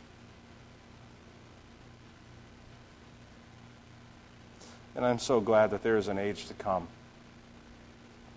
And 4.99 5.05
I'm 5.05 5.17
so 5.17 5.39
glad 5.39 5.71
that 5.71 5.81
there 5.81 5.95
is 5.95 6.09
an 6.09 6.17
age 6.17 6.47
to 6.47 6.53
come. 6.55 6.85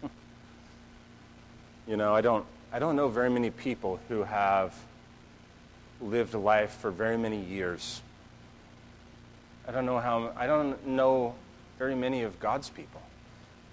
you 1.88 1.96
know, 1.96 2.14
I 2.14 2.20
don't, 2.20 2.46
I 2.72 2.78
don't 2.78 2.94
know 2.94 3.08
very 3.08 3.30
many 3.30 3.50
people 3.50 3.98
who 4.08 4.22
have 4.22 4.72
lived 6.00 6.34
life 6.34 6.70
for 6.74 6.92
very 6.92 7.18
many 7.18 7.40
years. 7.40 8.00
I 9.66 9.72
don't 9.72 9.84
know 9.84 9.98
how, 9.98 10.32
I 10.36 10.46
don't 10.46 10.86
know 10.86 11.34
very 11.80 11.96
many 11.96 12.22
of 12.22 12.38
God's 12.38 12.70
people 12.70 13.02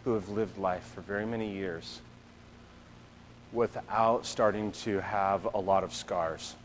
who 0.03 0.15
have 0.15 0.27
lived 0.29 0.57
life 0.57 0.91
for 0.95 1.01
very 1.01 1.27
many 1.27 1.53
years 1.53 2.01
without 3.53 4.25
starting 4.25 4.71
to 4.71 4.99
have 5.01 5.45
a 5.53 5.59
lot 5.59 5.83
of 5.83 5.93
scars, 5.93 6.55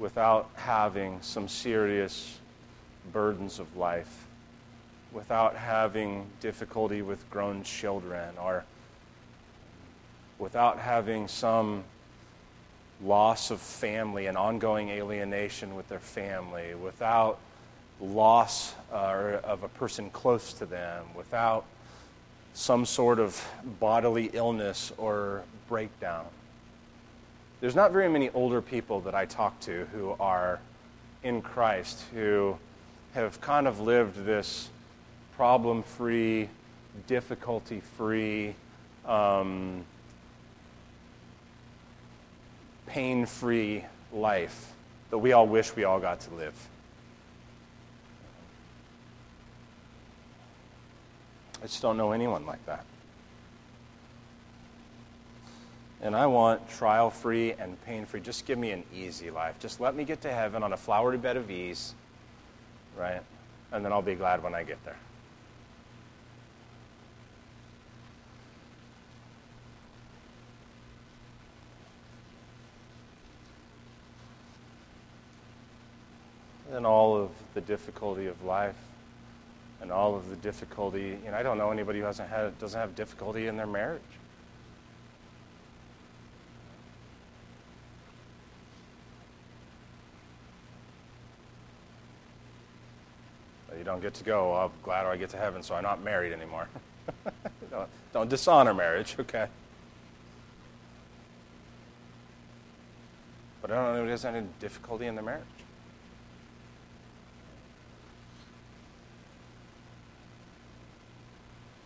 without 0.00 0.50
having 0.56 1.22
some 1.22 1.46
serious 1.46 2.40
burdens 3.12 3.60
of 3.60 3.76
life, 3.76 4.24
without 5.12 5.56
having 5.56 6.26
difficulty 6.40 7.02
with 7.02 7.28
grown 7.30 7.62
children, 7.62 8.34
or 8.42 8.64
without 10.38 10.78
having 10.78 11.28
some 11.28 11.84
loss 13.02 13.50
of 13.50 13.60
family 13.60 14.26
and 14.26 14.36
ongoing 14.36 14.90
alienation 14.90 15.74
with 15.76 15.88
their 15.88 15.98
family, 15.98 16.74
without 16.74 17.38
loss 18.00 18.74
uh, 18.92 19.40
of 19.44 19.62
a 19.62 19.68
person 19.68 20.10
close 20.10 20.52
to 20.52 20.66
them, 20.66 21.04
without 21.14 21.64
some 22.54 22.84
sort 22.84 23.18
of 23.18 23.44
bodily 23.78 24.30
illness 24.32 24.92
or 24.98 25.42
breakdown. 25.68 26.26
There's 27.60 27.74
not 27.74 27.92
very 27.92 28.08
many 28.08 28.30
older 28.30 28.62
people 28.62 29.00
that 29.00 29.14
I 29.14 29.26
talk 29.26 29.58
to 29.60 29.86
who 29.92 30.14
are 30.20 30.60
in 31.22 31.42
Christ 31.42 32.02
who 32.14 32.56
have 33.14 33.40
kind 33.40 33.66
of 33.66 33.80
lived 33.80 34.24
this 34.24 34.68
problem 35.38 35.84
free, 35.84 36.48
difficulty 37.06 37.78
free, 37.96 38.56
um, 39.06 39.84
pain 42.88 43.24
free 43.24 43.84
life 44.12 44.72
that 45.10 45.18
we 45.18 45.30
all 45.30 45.46
wish 45.46 45.76
we 45.76 45.84
all 45.84 46.00
got 46.00 46.18
to 46.18 46.34
live. 46.34 46.68
I 51.62 51.66
just 51.66 51.82
don't 51.82 51.96
know 51.96 52.10
anyone 52.10 52.44
like 52.44 52.66
that. 52.66 52.84
And 56.02 56.16
I 56.16 56.26
want 56.26 56.68
trial 56.68 57.10
free 57.10 57.52
and 57.52 57.80
pain 57.84 58.06
free. 58.06 58.20
Just 58.20 58.44
give 58.44 58.58
me 58.58 58.72
an 58.72 58.82
easy 58.92 59.30
life. 59.30 59.60
Just 59.60 59.78
let 59.78 59.94
me 59.94 60.02
get 60.02 60.20
to 60.22 60.32
heaven 60.32 60.64
on 60.64 60.72
a 60.72 60.76
flowery 60.76 61.16
bed 61.16 61.36
of 61.36 61.48
ease, 61.48 61.94
right? 62.96 63.22
And 63.70 63.84
then 63.84 63.92
I'll 63.92 64.02
be 64.02 64.16
glad 64.16 64.42
when 64.42 64.52
I 64.52 64.64
get 64.64 64.84
there. 64.84 64.96
And 76.78 76.86
all 76.86 77.16
of 77.16 77.30
the 77.54 77.60
difficulty 77.60 78.28
of 78.28 78.44
life 78.44 78.76
and 79.80 79.90
all 79.90 80.14
of 80.14 80.30
the 80.30 80.36
difficulty. 80.36 81.18
You 81.24 81.32
know, 81.32 81.36
I 81.36 81.42
don't 81.42 81.58
know 81.58 81.72
anybody 81.72 81.98
who 81.98 82.04
hasn't 82.04 82.28
had, 82.28 82.56
doesn't 82.60 82.78
have 82.78 82.94
difficulty 82.94 83.48
in 83.48 83.56
their 83.56 83.66
marriage. 83.66 84.00
You 93.76 93.82
don't 93.82 94.00
get 94.00 94.14
to 94.14 94.22
go. 94.22 94.52
Oh, 94.52 94.66
I'm 94.66 94.70
glad 94.84 95.04
I 95.04 95.16
get 95.16 95.30
to 95.30 95.36
heaven, 95.36 95.64
so 95.64 95.74
I'm 95.74 95.82
not 95.82 96.04
married 96.04 96.32
anymore. 96.32 96.68
don't, 97.72 97.88
don't 98.12 98.30
dishonor 98.30 98.72
marriage, 98.72 99.16
okay? 99.18 99.48
But 103.62 103.72
I 103.72 103.74
don't 103.74 103.94
know 103.96 104.04
who 104.04 104.10
has 104.10 104.24
any 104.24 104.46
difficulty 104.60 105.06
in 105.06 105.16
their 105.16 105.24
marriage. 105.24 105.57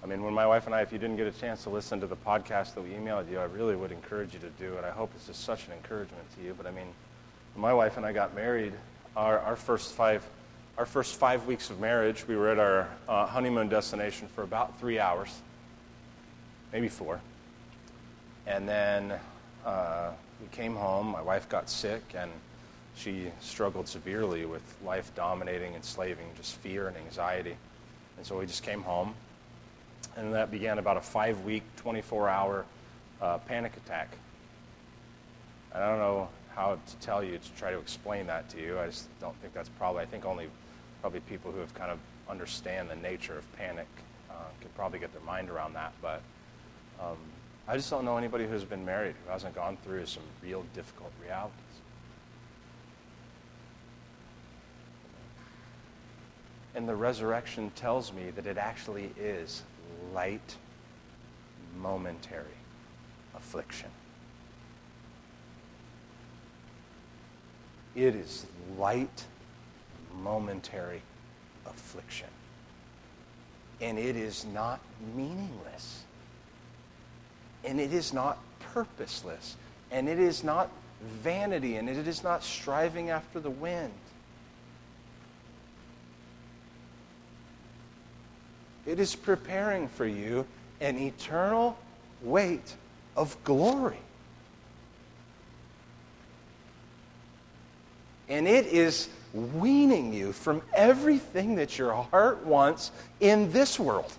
I 0.02 0.06
mean, 0.06 0.22
when 0.22 0.34
my 0.34 0.46
wife 0.46 0.66
and 0.66 0.74
I, 0.74 0.82
if 0.82 0.92
you 0.92 0.98
didn't 0.98 1.16
get 1.16 1.28
a 1.28 1.38
chance 1.38 1.62
to 1.62 1.70
listen 1.70 2.00
to 2.00 2.08
the 2.08 2.16
podcast 2.16 2.74
that 2.74 2.82
we 2.82 2.90
emailed 2.90 3.30
you, 3.30 3.38
I 3.38 3.44
really 3.44 3.76
would 3.76 3.92
encourage 3.92 4.34
you 4.34 4.40
to 4.40 4.50
do 4.50 4.74
it. 4.74 4.84
I 4.84 4.90
hope 4.90 5.12
it's 5.14 5.28
just 5.28 5.44
such 5.44 5.66
an 5.68 5.72
encouragement 5.74 6.24
to 6.36 6.44
you. 6.44 6.54
But 6.56 6.66
I 6.66 6.72
mean, 6.72 6.88
my 7.54 7.72
wife 7.72 7.96
and 7.96 8.04
I 8.04 8.12
got 8.12 8.34
married, 8.34 8.72
our, 9.16 9.38
our 9.38 9.56
first 9.56 9.92
five 9.92 10.24
our 10.78 10.86
first 10.86 11.16
five 11.16 11.46
weeks 11.46 11.68
of 11.68 11.78
marriage, 11.80 12.26
we 12.26 12.34
were 12.34 12.48
at 12.48 12.58
our 12.58 12.88
uh, 13.06 13.26
honeymoon 13.26 13.68
destination 13.68 14.26
for 14.34 14.42
about 14.42 14.80
three 14.80 14.98
hours, 14.98 15.40
maybe 16.72 16.88
four. 16.88 17.20
And 18.46 18.66
then 18.66 19.12
uh, 19.66 20.12
we 20.40 20.48
came 20.50 20.74
home. 20.74 21.08
My 21.08 21.20
wife 21.20 21.46
got 21.48 21.68
sick, 21.68 22.02
and 22.16 22.30
she 22.96 23.30
struggled 23.40 23.86
severely 23.86 24.46
with 24.46 24.62
life 24.82 25.12
dominating, 25.14 25.74
enslaving, 25.74 26.26
just 26.38 26.56
fear 26.56 26.88
and 26.88 26.96
anxiety. 26.96 27.54
And 28.16 28.24
so 28.24 28.38
we 28.38 28.46
just 28.46 28.62
came 28.62 28.82
home 28.82 29.14
and 30.16 30.32
that 30.34 30.50
began 30.50 30.78
about 30.78 30.96
a 30.96 31.00
five 31.00 31.40
week, 31.44 31.62
24 31.76 32.28
hour 32.28 32.64
uh, 33.20 33.38
panic 33.38 33.76
attack. 33.76 34.16
I 35.74 35.80
don't 35.80 35.98
know 35.98 36.28
how 36.54 36.78
to 36.86 36.96
tell 36.96 37.24
you 37.24 37.38
to 37.38 37.52
try 37.52 37.70
to 37.70 37.78
explain 37.78 38.26
that 38.26 38.48
to 38.50 38.60
you. 38.60 38.78
I 38.78 38.86
just 38.86 39.08
don't 39.20 39.34
think 39.40 39.54
that's 39.54 39.70
probably, 39.70 40.02
I 40.02 40.06
think 40.06 40.26
only 40.26 40.48
probably 41.00 41.20
people 41.20 41.50
who 41.50 41.60
have 41.60 41.74
kind 41.74 41.90
of 41.90 41.98
understand 42.28 42.90
the 42.90 42.96
nature 42.96 43.38
of 43.38 43.56
panic 43.56 43.88
uh, 44.30 44.34
could 44.60 44.74
probably 44.74 44.98
get 44.98 45.12
their 45.12 45.22
mind 45.22 45.48
around 45.50 45.72
that. 45.74 45.92
But 46.02 46.22
um, 47.00 47.16
I 47.66 47.76
just 47.76 47.90
don't 47.90 48.04
know 48.04 48.16
anybody 48.16 48.46
who's 48.46 48.64
been 48.64 48.84
married 48.84 49.14
who 49.24 49.32
hasn't 49.32 49.54
gone 49.54 49.78
through 49.82 50.06
some 50.06 50.22
real 50.42 50.64
difficult 50.74 51.12
realities. 51.22 51.56
And 56.74 56.88
the 56.88 56.96
resurrection 56.96 57.70
tells 57.76 58.12
me 58.12 58.30
that 58.30 58.46
it 58.46 58.56
actually 58.56 59.10
is 59.18 59.62
light, 60.14 60.56
momentary 61.80 62.44
affliction. 63.34 63.90
It 67.94 68.14
is 68.14 68.46
light, 68.78 69.24
momentary 70.22 71.02
affliction. 71.66 72.28
And 73.80 73.98
it 73.98 74.16
is 74.16 74.46
not 74.54 74.80
meaningless. 75.14 76.02
And 77.64 77.80
it 77.80 77.92
is 77.92 78.12
not 78.12 78.38
purposeless. 78.60 79.56
And 79.90 80.08
it 80.08 80.18
is 80.18 80.42
not 80.42 80.70
vanity. 81.22 81.76
And 81.76 81.88
it 81.88 82.08
is 82.08 82.22
not 82.22 82.42
striving 82.42 83.10
after 83.10 83.40
the 83.40 83.50
wind. 83.50 83.92
It 88.86 88.98
is 88.98 89.14
preparing 89.14 89.88
for 89.88 90.06
you 90.06 90.46
an 90.80 90.98
eternal 90.98 91.76
weight 92.22 92.74
of 93.16 93.36
glory. 93.44 93.98
And 98.28 98.48
it 98.48 98.66
is 98.66 99.08
weaning 99.32 100.12
you 100.12 100.32
from 100.32 100.62
everything 100.74 101.56
that 101.56 101.78
your 101.78 101.92
heart 101.92 102.44
wants 102.44 102.90
in 103.20 103.52
this 103.52 103.78
world. 103.78 104.12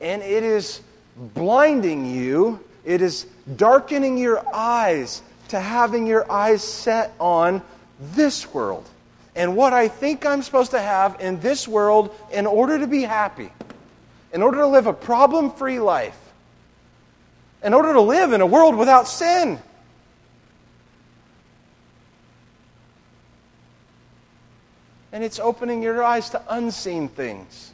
And 0.00 0.22
it 0.22 0.44
is 0.44 0.80
blinding 1.16 2.06
you, 2.14 2.60
it 2.84 3.00
is 3.00 3.26
darkening 3.56 4.18
your 4.18 4.44
eyes 4.54 5.22
to 5.48 5.58
having 5.58 6.06
your 6.06 6.30
eyes 6.30 6.62
set 6.62 7.14
on 7.18 7.62
this 8.14 8.52
world 8.52 8.88
and 9.38 9.54
what 9.54 9.72
I 9.72 9.86
think 9.86 10.26
I'm 10.26 10.42
supposed 10.42 10.72
to 10.72 10.80
have 10.80 11.20
in 11.20 11.38
this 11.38 11.68
world 11.68 12.12
in 12.32 12.44
order 12.44 12.76
to 12.80 12.88
be 12.88 13.02
happy, 13.02 13.52
in 14.32 14.42
order 14.42 14.58
to 14.58 14.66
live 14.66 14.88
a 14.88 14.92
problem 14.92 15.52
free 15.52 15.78
life, 15.78 16.18
in 17.62 17.72
order 17.72 17.92
to 17.92 18.00
live 18.00 18.32
in 18.32 18.40
a 18.40 18.46
world 18.46 18.74
without 18.74 19.06
sin. 19.06 19.60
And 25.12 25.22
it's 25.22 25.38
opening 25.38 25.84
your 25.84 26.02
eyes 26.02 26.30
to 26.30 26.42
unseen 26.48 27.08
things 27.08 27.72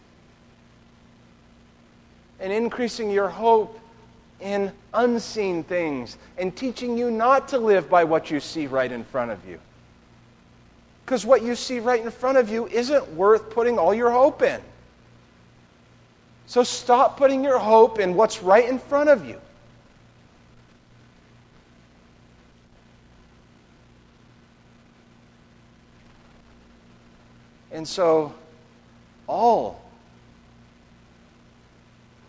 and 2.40 2.52
increasing 2.52 3.10
your 3.10 3.30
hope 3.30 3.80
in 4.38 4.70
unseen 4.92 5.64
things 5.64 6.18
and 6.36 6.54
teaching 6.54 6.98
you 6.98 7.10
not 7.10 7.48
to 7.48 7.58
live 7.58 7.88
by 7.88 8.04
what 8.04 8.30
you 8.30 8.38
see 8.38 8.66
right 8.66 8.92
in 8.92 9.02
front 9.02 9.30
of 9.30 9.48
you. 9.48 9.58
Because 11.04 11.26
what 11.26 11.42
you 11.42 11.54
see 11.54 11.80
right 11.80 12.02
in 12.02 12.10
front 12.10 12.38
of 12.38 12.48
you 12.48 12.66
isn't 12.68 13.06
worth 13.14 13.50
putting 13.50 13.78
all 13.78 13.92
your 13.92 14.10
hope 14.10 14.42
in. 14.42 14.60
So 16.46 16.62
stop 16.62 17.16
putting 17.16 17.44
your 17.44 17.58
hope 17.58 17.98
in 17.98 18.14
what's 18.14 18.42
right 18.42 18.68
in 18.68 18.78
front 18.78 19.10
of 19.10 19.26
you. 19.26 19.40
And 27.70 27.88
so, 27.88 28.32
all 29.26 29.82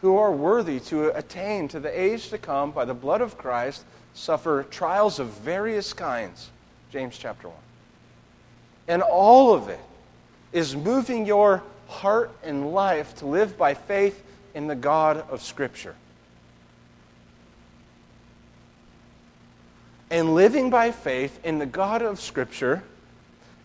who 0.01 0.17
are 0.17 0.31
worthy 0.31 0.79
to 0.79 1.15
attain 1.15 1.67
to 1.67 1.79
the 1.79 1.99
age 1.99 2.29
to 2.29 2.37
come 2.37 2.71
by 2.71 2.83
the 2.83 2.93
blood 2.95 3.21
of 3.21 3.37
Christ 3.37 3.85
suffer 4.15 4.63
trials 4.63 5.19
of 5.19 5.27
various 5.27 5.93
kinds. 5.93 6.49
James 6.91 7.17
chapter 7.17 7.47
1. 7.47 7.57
And 8.87 9.01
all 9.01 9.53
of 9.53 9.69
it 9.69 9.79
is 10.53 10.75
moving 10.75 11.25
your 11.25 11.63
heart 11.87 12.31
and 12.43 12.71
life 12.71 13.15
to 13.17 13.25
live 13.25 13.57
by 13.57 13.73
faith 13.73 14.23
in 14.53 14.67
the 14.67 14.75
God 14.75 15.25
of 15.29 15.41
Scripture. 15.41 15.95
And 20.09 20.35
living 20.35 20.69
by 20.69 20.91
faith 20.91 21.39
in 21.43 21.59
the 21.59 21.65
God 21.65 22.01
of 22.01 22.21
Scripture 22.21 22.83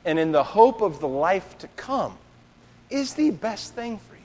and 0.05 0.19
in 0.19 0.33
the 0.33 0.43
hope 0.43 0.81
of 0.81 1.01
the 1.01 1.09
life 1.09 1.59
to 1.59 1.69
come 1.69 2.17
is 2.89 3.15
the 3.15 3.31
best 3.31 3.75
thing 3.75 3.99
for 3.99 4.15
you. 4.15 4.21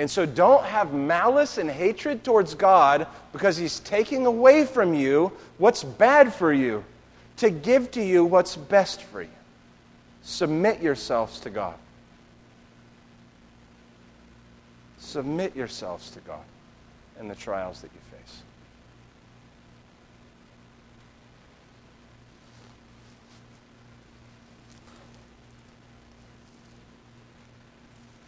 And 0.00 0.10
so 0.10 0.24
don't 0.24 0.64
have 0.64 0.94
malice 0.94 1.58
and 1.58 1.70
hatred 1.70 2.24
towards 2.24 2.54
God 2.54 3.06
because 3.34 3.58
He's 3.58 3.80
taking 3.80 4.24
away 4.24 4.64
from 4.64 4.94
you 4.94 5.30
what's 5.58 5.84
bad 5.84 6.32
for 6.32 6.54
you 6.54 6.82
to 7.36 7.50
give 7.50 7.90
to 7.90 8.02
you 8.02 8.24
what's 8.24 8.56
best 8.56 9.02
for 9.02 9.20
you. 9.20 9.28
Submit 10.22 10.80
yourselves 10.80 11.38
to 11.40 11.50
God. 11.50 11.74
Submit 14.96 15.54
yourselves 15.54 16.10
to 16.12 16.20
God 16.20 16.44
in 17.20 17.28
the 17.28 17.34
trials 17.34 17.82
that 17.82 17.90
you 17.94 18.00
face. 18.09 18.09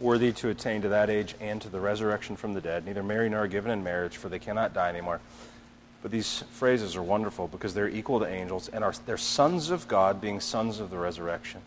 Worthy 0.03 0.33
to 0.33 0.49
attain 0.49 0.81
to 0.81 0.89
that 0.89 1.09
age 1.09 1.33
and 1.39 1.61
to 1.61 1.69
the 1.69 1.79
resurrection 1.79 2.35
from 2.35 2.53
the 2.53 2.61
dead, 2.61 2.85
neither 2.85 3.01
marry 3.01 3.29
nor 3.29 3.45
are 3.45 3.47
given 3.47 3.71
in 3.71 3.83
marriage, 3.83 4.17
for 4.17 4.29
they 4.29 4.37
cannot 4.37 4.73
die 4.73 4.89
anymore. 4.89 5.21
But 6.01 6.11
these 6.11 6.43
phrases 6.51 6.97
are 6.97 7.01
wonderful 7.01 7.47
because 7.47 7.73
they're 7.73 7.87
equal 7.87 8.19
to 8.19 8.27
angels 8.27 8.67
and 8.67 8.83
are, 8.83 8.93
they're 9.05 9.17
sons 9.17 9.69
of 9.69 9.87
God, 9.87 10.19
being 10.19 10.41
sons 10.41 10.81
of 10.81 10.89
the 10.89 10.97
resurrection. 10.97 11.61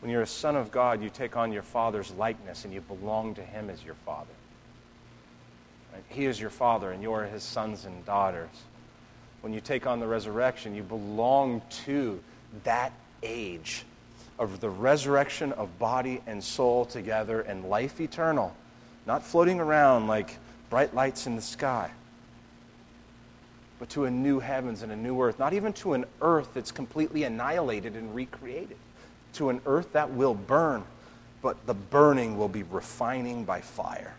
When 0.00 0.10
you're 0.10 0.22
a 0.22 0.26
son 0.26 0.56
of 0.56 0.70
God, 0.70 1.02
you 1.02 1.10
take 1.10 1.36
on 1.36 1.52
your 1.52 1.62
father's 1.62 2.10
likeness 2.12 2.64
and 2.64 2.72
you 2.72 2.80
belong 2.80 3.34
to 3.34 3.42
him 3.42 3.68
as 3.68 3.84
your 3.84 3.96
father. 4.06 4.30
He 6.08 6.24
is 6.24 6.40
your 6.40 6.50
father 6.50 6.90
and 6.90 7.02
you're 7.02 7.24
his 7.24 7.42
sons 7.42 7.84
and 7.84 8.06
daughters. 8.06 8.48
When 9.42 9.52
you 9.52 9.60
take 9.60 9.86
on 9.86 10.00
the 10.00 10.06
resurrection, 10.06 10.74
you 10.74 10.82
belong 10.82 11.60
to 11.84 12.20
that 12.64 12.92
age 13.22 13.84
of 14.40 14.58
the 14.60 14.70
resurrection 14.70 15.52
of 15.52 15.78
body 15.78 16.22
and 16.26 16.42
soul 16.42 16.86
together 16.86 17.42
and 17.42 17.66
life 17.66 18.00
eternal, 18.00 18.56
not 19.06 19.22
floating 19.22 19.60
around 19.60 20.06
like 20.06 20.38
bright 20.70 20.94
lights 20.94 21.26
in 21.26 21.36
the 21.36 21.42
sky, 21.42 21.90
but 23.78 23.90
to 23.90 24.06
a 24.06 24.10
new 24.10 24.40
heavens 24.40 24.82
and 24.82 24.90
a 24.90 24.96
new 24.96 25.20
earth, 25.20 25.38
not 25.38 25.52
even 25.52 25.74
to 25.74 25.92
an 25.92 26.06
earth 26.22 26.48
that's 26.54 26.72
completely 26.72 27.24
annihilated 27.24 27.94
and 27.94 28.14
recreated, 28.14 28.78
to 29.34 29.50
an 29.50 29.60
earth 29.66 29.92
that 29.92 30.10
will 30.10 30.34
burn, 30.34 30.82
but 31.42 31.66
the 31.66 31.74
burning 31.74 32.38
will 32.38 32.48
be 32.48 32.62
refining 32.62 33.44
by 33.44 33.60
fire. 33.60 34.14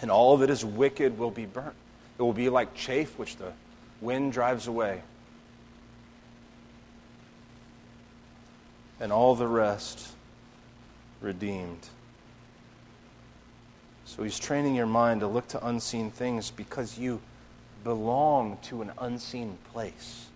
And 0.00 0.10
all 0.10 0.36
that 0.36 0.50
is 0.50 0.64
wicked 0.64 1.18
will 1.18 1.30
be 1.30 1.46
burnt. 1.46 1.74
It 2.16 2.22
will 2.22 2.32
be 2.32 2.48
like 2.48 2.74
chaff 2.74 3.18
which 3.18 3.36
the 3.36 3.52
wind 4.04 4.32
drives 4.32 4.66
away. 4.66 5.02
And 9.00 9.12
all 9.12 9.34
the 9.34 9.48
rest 9.48 10.08
redeemed. 11.20 11.88
So 14.04 14.22
he's 14.22 14.38
training 14.38 14.74
your 14.74 14.86
mind 14.86 15.20
to 15.20 15.26
look 15.26 15.48
to 15.48 15.66
unseen 15.66 16.10
things 16.10 16.50
because 16.50 16.98
you 16.98 17.20
belong 17.82 18.58
to 18.62 18.82
an 18.82 18.92
unseen 18.98 19.58
place. 19.72 20.26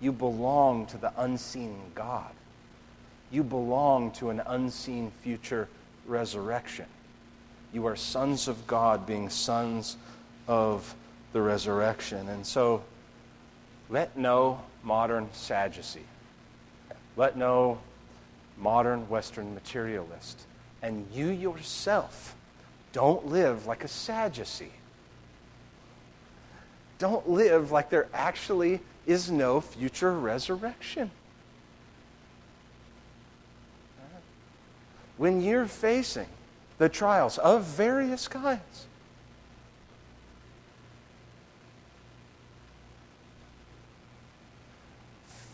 You 0.00 0.12
belong 0.12 0.86
to 0.86 0.98
the 0.98 1.12
unseen 1.16 1.78
God. 1.94 2.30
You 3.30 3.42
belong 3.42 4.10
to 4.12 4.30
an 4.30 4.42
unseen 4.46 5.10
future 5.22 5.68
resurrection. 6.06 6.86
You 7.72 7.86
are 7.86 7.96
sons 7.96 8.46
of 8.48 8.66
God, 8.66 9.06
being 9.06 9.30
sons 9.30 9.96
of 10.46 10.94
the 11.32 11.40
resurrection. 11.40 12.28
And 12.28 12.46
so 12.46 12.82
let 13.88 14.16
no 14.16 14.62
modern 14.82 15.28
Sadducee, 15.32 16.06
let 17.16 17.36
no 17.36 17.78
modern 18.56 19.08
Western 19.08 19.54
materialist, 19.54 20.46
and 20.82 21.06
you 21.12 21.28
yourself 21.28 22.34
don't 22.92 23.26
live 23.26 23.66
like 23.66 23.84
a 23.84 23.88
Sadducee. 23.88 24.72
Don't 26.98 27.28
live 27.28 27.70
like 27.70 27.90
there 27.90 28.08
actually 28.14 28.80
is 29.06 29.30
no 29.30 29.60
future 29.60 30.12
resurrection. 30.12 31.10
When 35.16 35.42
you're 35.42 35.66
facing 35.66 36.26
the 36.78 36.88
trials 36.88 37.38
of 37.38 37.64
various 37.64 38.28
kinds, 38.28 38.86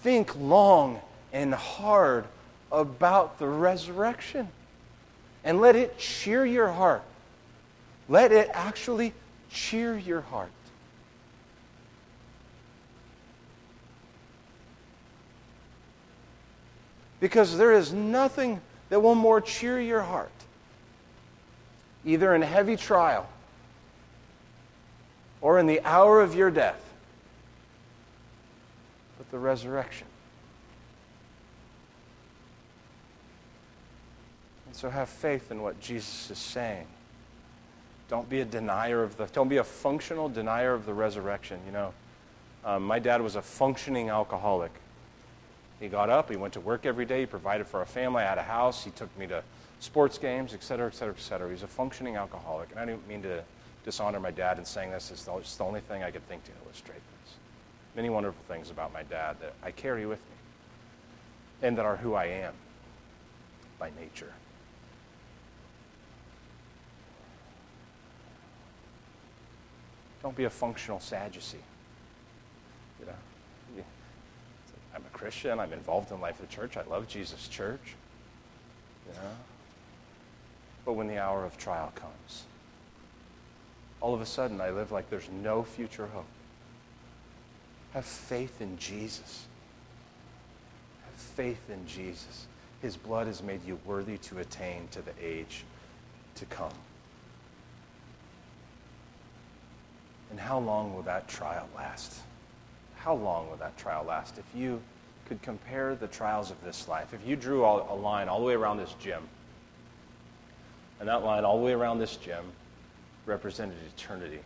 think 0.02 0.36
long 0.36 1.00
and 1.32 1.54
hard 1.54 2.24
about 2.70 3.38
the 3.38 3.46
resurrection 3.46 4.48
and 5.44 5.60
let 5.60 5.76
it 5.76 5.98
cheer 5.98 6.44
your 6.44 6.68
heart. 6.68 7.02
Let 8.08 8.32
it 8.32 8.50
actually 8.52 9.12
cheer 9.50 9.96
your 9.96 10.20
heart. 10.22 10.50
Because 17.20 17.56
there 17.56 17.72
is 17.72 17.92
nothing 17.92 18.60
that 18.88 19.00
will 19.00 19.14
more 19.14 19.40
cheer 19.40 19.80
your 19.80 20.02
heart, 20.02 20.32
either 22.04 22.34
in 22.34 22.42
heavy 22.42 22.76
trial 22.76 23.28
or 25.40 25.58
in 25.58 25.66
the 25.66 25.80
hour 25.84 26.20
of 26.20 26.34
your 26.34 26.50
death, 26.50 26.91
the 29.32 29.38
resurrection. 29.38 30.06
And 34.66 34.76
so 34.76 34.90
have 34.90 35.08
faith 35.08 35.50
in 35.50 35.62
what 35.62 35.80
Jesus 35.80 36.30
is 36.30 36.38
saying. 36.38 36.86
Don't 38.08 38.28
be 38.28 38.40
a 38.40 38.44
denier 38.44 39.02
of 39.02 39.16
the, 39.16 39.26
don't 39.26 39.48
be 39.48 39.56
a 39.56 39.64
functional 39.64 40.28
denier 40.28 40.74
of 40.74 40.84
the 40.86 40.92
resurrection. 40.92 41.58
You 41.66 41.72
know, 41.72 41.94
um, 42.64 42.84
my 42.84 42.98
dad 42.98 43.22
was 43.22 43.34
a 43.34 43.42
functioning 43.42 44.10
alcoholic. 44.10 44.72
He 45.80 45.88
got 45.88 46.10
up, 46.10 46.30
he 46.30 46.36
went 46.36 46.52
to 46.52 46.60
work 46.60 46.86
every 46.86 47.06
day, 47.06 47.20
he 47.20 47.26
provided 47.26 47.66
for 47.66 47.80
our 47.80 47.86
family, 47.86 48.22
I 48.22 48.28
had 48.28 48.38
a 48.38 48.42
house, 48.42 48.84
he 48.84 48.90
took 48.92 49.18
me 49.18 49.26
to 49.28 49.42
sports 49.80 50.16
games, 50.16 50.54
et 50.54 50.62
cetera, 50.62 50.86
et 50.86 50.94
cetera, 50.94 51.14
et 51.16 51.20
cetera. 51.20 51.50
He's 51.50 51.64
a 51.64 51.66
functioning 51.66 52.16
alcoholic. 52.16 52.70
And 52.70 52.78
I 52.78 52.84
didn't 52.84 53.08
mean 53.08 53.22
to 53.22 53.42
dishonor 53.84 54.20
my 54.20 54.30
dad 54.30 54.58
in 54.58 54.64
saying 54.64 54.92
this. 54.92 55.10
It's 55.10 55.24
the 55.24 55.64
only 55.64 55.80
thing 55.80 56.04
I 56.04 56.10
could 56.10 56.26
think 56.28 56.44
to 56.44 56.50
illustrate 56.64 57.00
many 57.94 58.08
wonderful 58.10 58.42
things 58.48 58.70
about 58.70 58.92
my 58.92 59.02
dad 59.02 59.36
that 59.40 59.54
I 59.62 59.70
carry 59.70 60.06
with 60.06 60.18
me 60.18 61.68
and 61.68 61.76
that 61.78 61.84
are 61.84 61.96
who 61.96 62.14
I 62.14 62.26
am 62.26 62.54
by 63.78 63.90
nature. 64.00 64.32
Don't 70.22 70.36
be 70.36 70.44
a 70.44 70.50
functional 70.50 71.00
Sadducee. 71.00 71.58
You 73.00 73.06
know, 73.06 73.84
I'm 74.94 75.02
a 75.04 75.16
Christian. 75.16 75.58
I'm 75.58 75.72
involved 75.72 76.12
in 76.12 76.20
life 76.20 76.40
of 76.40 76.48
the 76.48 76.54
church. 76.54 76.76
I 76.76 76.82
love 76.82 77.08
Jesus' 77.08 77.48
church. 77.48 77.96
You 79.08 79.14
know, 79.14 79.30
but 80.84 80.92
when 80.92 81.08
the 81.08 81.18
hour 81.18 81.44
of 81.44 81.56
trial 81.58 81.92
comes, 81.94 82.44
all 84.00 84.14
of 84.14 84.20
a 84.20 84.26
sudden 84.26 84.60
I 84.60 84.70
live 84.70 84.92
like 84.92 85.10
there's 85.10 85.28
no 85.42 85.62
future 85.62 86.06
hope. 86.06 86.26
Have 87.94 88.04
faith 88.04 88.60
in 88.60 88.78
Jesus. 88.78 89.46
Have 91.04 91.14
faith 91.14 91.70
in 91.70 91.86
Jesus. 91.86 92.46
His 92.80 92.96
blood 92.96 93.26
has 93.26 93.42
made 93.42 93.64
you 93.64 93.78
worthy 93.84 94.18
to 94.18 94.38
attain 94.38 94.88
to 94.92 95.02
the 95.02 95.12
age 95.20 95.64
to 96.36 96.44
come. 96.46 96.72
And 100.30 100.40
how 100.40 100.58
long 100.58 100.94
will 100.94 101.02
that 101.02 101.28
trial 101.28 101.68
last? 101.76 102.20
How 102.96 103.14
long 103.14 103.50
will 103.50 103.56
that 103.56 103.76
trial 103.76 104.04
last? 104.04 104.38
If 104.38 104.44
you 104.58 104.80
could 105.26 105.42
compare 105.42 105.94
the 105.94 106.08
trials 106.08 106.50
of 106.50 106.62
this 106.64 106.88
life, 106.88 107.12
if 107.12 107.20
you 107.26 107.36
drew 107.36 107.64
a 107.64 107.94
line 107.94 108.28
all 108.28 108.40
the 108.40 108.46
way 108.46 108.54
around 108.54 108.78
this 108.78 108.94
gym, 108.98 109.22
and 110.98 111.08
that 111.08 111.22
line 111.22 111.44
all 111.44 111.58
the 111.58 111.64
way 111.64 111.72
around 111.72 111.98
this 111.98 112.16
gym 112.16 112.44
represented 113.26 113.76
eternity. 113.96 114.40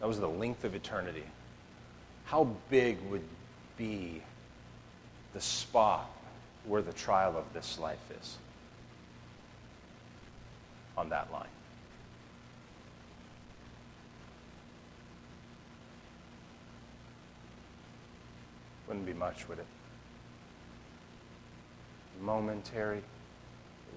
That 0.00 0.08
was 0.08 0.18
the 0.18 0.28
length 0.28 0.64
of 0.64 0.74
eternity. 0.74 1.24
How 2.26 2.48
big 2.70 2.98
would 3.08 3.22
be 3.78 4.20
the 5.32 5.40
spot 5.40 6.10
where 6.64 6.82
the 6.82 6.92
trial 6.92 7.36
of 7.36 7.44
this 7.52 7.78
life 7.78 8.10
is 8.20 8.36
on 10.98 11.08
that 11.10 11.32
line? 11.32 11.46
Wouldn't 18.88 19.06
be 19.06 19.12
much, 19.12 19.48
would 19.48 19.60
it? 19.60 19.66
Momentary 22.20 23.02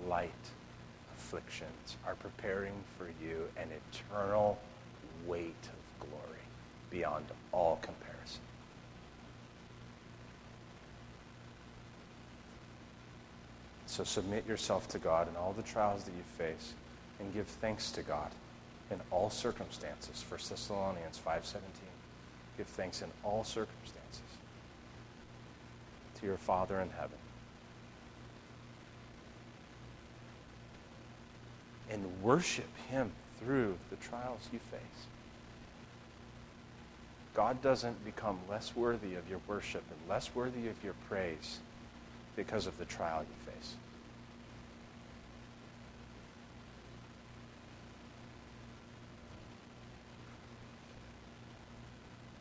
light 0.07 0.29
afflictions 1.17 1.97
are 2.05 2.15
preparing 2.15 2.73
for 2.95 3.07
you 3.23 3.47
an 3.57 3.69
eternal 3.91 4.59
weight 5.25 5.55
of 5.63 6.07
glory 6.07 6.39
beyond 6.91 7.25
all 7.51 7.79
comparison. 7.81 8.18
So 13.89 14.03
submit 14.03 14.45
yourself 14.47 14.87
to 14.89 14.99
God 14.99 15.27
in 15.27 15.35
all 15.35 15.51
the 15.51 15.63
trials 15.63 16.03
that 16.03 16.11
you 16.11 16.21
face 16.37 16.75
and 17.19 17.33
give 17.33 17.47
thanks 17.47 17.89
to 17.93 18.03
God 18.03 18.29
in 18.91 19.01
all 19.09 19.31
circumstances. 19.31 20.23
1 20.29 20.39
Thessalonians 20.47 21.17
5:17. 21.17 21.61
Give 22.55 22.67
thanks 22.67 23.01
in 23.01 23.09
all 23.23 23.43
circumstances 23.43 24.21
to 26.19 26.25
your 26.27 26.37
Father 26.37 26.79
in 26.79 26.91
heaven 26.91 27.17
and 31.89 32.21
worship 32.21 32.69
Him 32.91 33.11
through 33.39 33.75
the 33.89 33.95
trials 33.95 34.49
you 34.53 34.59
face. 34.59 35.07
God 37.33 37.59
doesn't 37.63 38.05
become 38.05 38.37
less 38.47 38.75
worthy 38.75 39.15
of 39.15 39.27
your 39.27 39.39
worship 39.47 39.83
and 39.89 40.09
less 40.09 40.35
worthy 40.35 40.67
of 40.67 40.83
your 40.83 40.93
praise 41.07 41.59
because 42.35 42.67
of 42.67 42.77
the 42.77 42.85
trial 42.85 43.21
you 43.21 43.51
face. 43.51 43.75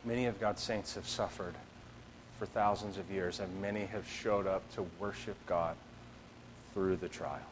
Many 0.09 0.24
of 0.24 0.40
God's 0.40 0.62
saints 0.62 0.94
have 0.94 1.06
suffered 1.06 1.54
for 2.38 2.46
thousands 2.46 2.96
of 2.96 3.11
years, 3.11 3.40
and 3.40 3.61
many 3.61 3.84
have 3.84 4.09
showed 4.09 4.46
up 4.46 4.62
to 4.74 4.86
worship 4.98 5.36
God 5.46 5.76
through 6.72 6.96
the 6.96 7.09
trial 7.09 7.42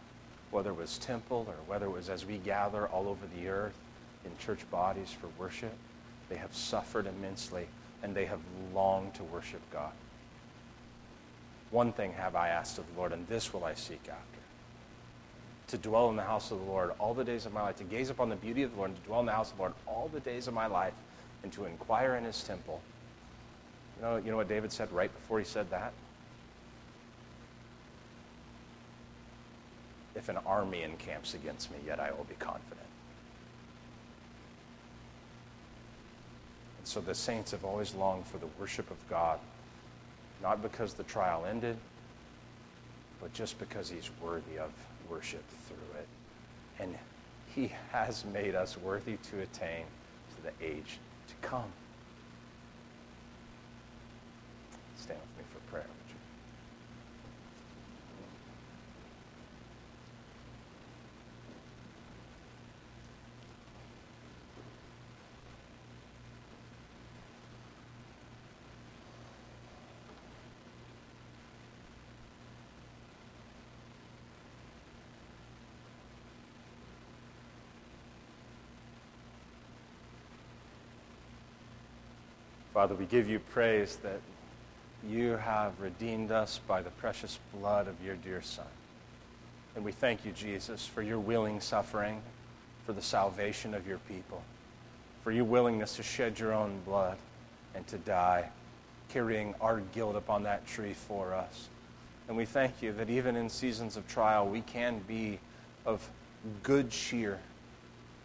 whether 0.51 0.71
it 0.71 0.77
was 0.77 0.97
temple 0.97 1.45
or 1.47 1.57
whether 1.67 1.85
it 1.85 1.91
was 1.91 2.09
as 2.09 2.25
we 2.25 2.39
gather 2.39 2.87
all 2.87 3.09
over 3.09 3.27
the 3.37 3.49
earth 3.49 3.77
in 4.25 4.31
church 4.39 4.61
bodies 4.71 5.11
for 5.11 5.29
worship, 5.39 5.75
they 6.31 6.37
have 6.37 6.55
suffered 6.55 7.07
immensely 7.07 7.67
and 8.03 8.15
they 8.15 8.25
have 8.25 8.41
longed 8.73 9.13
to 9.13 9.25
worship 9.25 9.61
God. 9.71 9.93
One 11.71 11.93
thing 11.93 12.15
have 12.15 12.37
I 12.37 12.49
asked 12.49 12.79
of 12.79 12.85
the 12.91 12.99
Lord, 12.99 13.13
and 13.13 13.27
this 13.29 13.53
will 13.53 13.65
I 13.65 13.75
seek 13.75 14.09
after 14.09 14.41
to 15.69 15.77
dwell 15.77 16.09
in 16.09 16.17
the 16.17 16.23
house 16.23 16.53
of 16.53 16.61
the 16.61 16.65
Lord 16.65 16.93
all 16.99 17.13
the 17.13 17.25
days 17.25 17.45
of 17.45 17.53
my 17.53 17.61
life, 17.61 17.77
to 17.77 17.85
gaze 17.85 18.09
upon 18.09 18.31
the 18.31 18.37
beauty 18.37 18.63
of 18.63 18.71
the 18.73 18.79
Lord, 18.79 18.95
to 18.95 19.03
dwell 19.03 19.21
in 19.21 19.27
the 19.27 19.33
house 19.33 19.51
of 19.51 19.57
the 19.57 19.63
Lord 19.65 19.75
all 19.85 20.09
the 20.09 20.21
days 20.21 20.47
of 20.47 20.55
my 20.55 20.67
life, 20.69 20.95
and 21.47 21.53
to 21.53 21.65
inquire 21.65 22.17
in 22.17 22.25
his 22.25 22.43
temple. 22.43 22.81
You 23.97 24.03
know, 24.03 24.17
you 24.17 24.31
know 24.33 24.37
what 24.37 24.49
David 24.49 24.73
said 24.73 24.91
right 24.91 25.13
before 25.13 25.39
he 25.39 25.45
said 25.45 25.71
that? 25.71 25.93
If 30.17 30.29
an 30.29 30.39
army 30.45 30.83
encamps 30.83 31.35
against 31.35 31.71
me, 31.71 31.77
yet 31.87 32.01
I 32.01 32.11
will 32.11 32.25
be 32.25 32.35
confident. 32.41 32.81
And 36.79 36.87
so 36.89 37.01
the 37.01 37.15
saints 37.15 37.53
have 37.53 37.65
always 37.65 37.95
longed 37.95 38.27
for 38.27 38.39
the 38.39 38.49
worship 38.59 38.91
of 38.91 38.97
God, 39.09 39.39
not 40.43 40.63
because 40.63 40.95
the 40.95 41.05
trial 41.05 41.47
ended, 41.49 41.77
but 43.21 43.33
just 43.33 43.57
because 43.61 43.89
he's 43.89 44.11
worthy 44.21 44.59
of 44.59 44.73
worship 45.09 45.45
through 45.69 46.01
it. 46.01 46.09
And 46.81 46.99
he 47.55 47.71
has 47.93 48.25
made 48.25 48.57
us 48.57 48.77
worthy 48.77 49.17
to 49.31 49.43
attain 49.43 49.85
to 50.35 50.43
the 50.43 50.67
age 50.67 50.99
to 51.29 51.35
come. 51.43 51.73
Stand 54.97 55.19
with 55.21 55.39
me 55.39 55.45
for 55.53 55.71
prayer. 55.71 55.87
Father, 82.77 82.95
we 82.95 83.07
give 83.07 83.27
you 83.27 83.39
praise 83.39 83.97
that 84.03 84.21
you 85.09 85.39
have 85.39 85.81
redeemed 85.81 86.31
us 86.31 86.61
by 86.67 86.83
the 86.83 86.91
precious 86.91 87.39
blood 87.55 87.89
of 87.89 87.95
your 88.05 88.17
dear 88.17 88.43
Son. 88.43 88.67
And 89.75 89.83
we 89.83 89.93
thank 89.93 90.27
you, 90.27 90.33
Jesus, 90.33 90.85
for 90.85 91.01
your 91.01 91.19
willing 91.19 91.59
suffering, 91.63 92.21
for 92.85 92.93
the 92.93 93.01
salvation 93.01 93.73
of 93.73 93.89
your 93.89 93.97
people, 94.01 94.43
for 95.25 95.33
your 95.33 95.47
willingness 95.47 95.97
to 95.97 96.03
shed 96.03 96.39
your 96.39 96.53
own 96.53 96.79
blood 96.85 97.17
and 97.75 97.87
to 97.87 97.97
die, 97.97 98.51
carrying 99.09 99.55
our 99.63 99.81
guilt 99.95 100.15
upon 100.15 100.43
that 100.43 100.67
tree 100.67 100.93
for 100.93 101.33
us. 101.33 101.69
And 102.29 102.37
we 102.37 102.45
thank 102.45 102.83
you 102.83 102.93
that 102.93 103.09
even 103.09 103.37
in 103.37 103.49
seasons 103.49 103.97
of 103.97 104.07
trial, 104.07 104.47
we 104.47 104.61
can 104.61 104.99
be 105.09 105.39
of 105.87 106.07
good 106.63 106.91
cheer. 106.91 107.39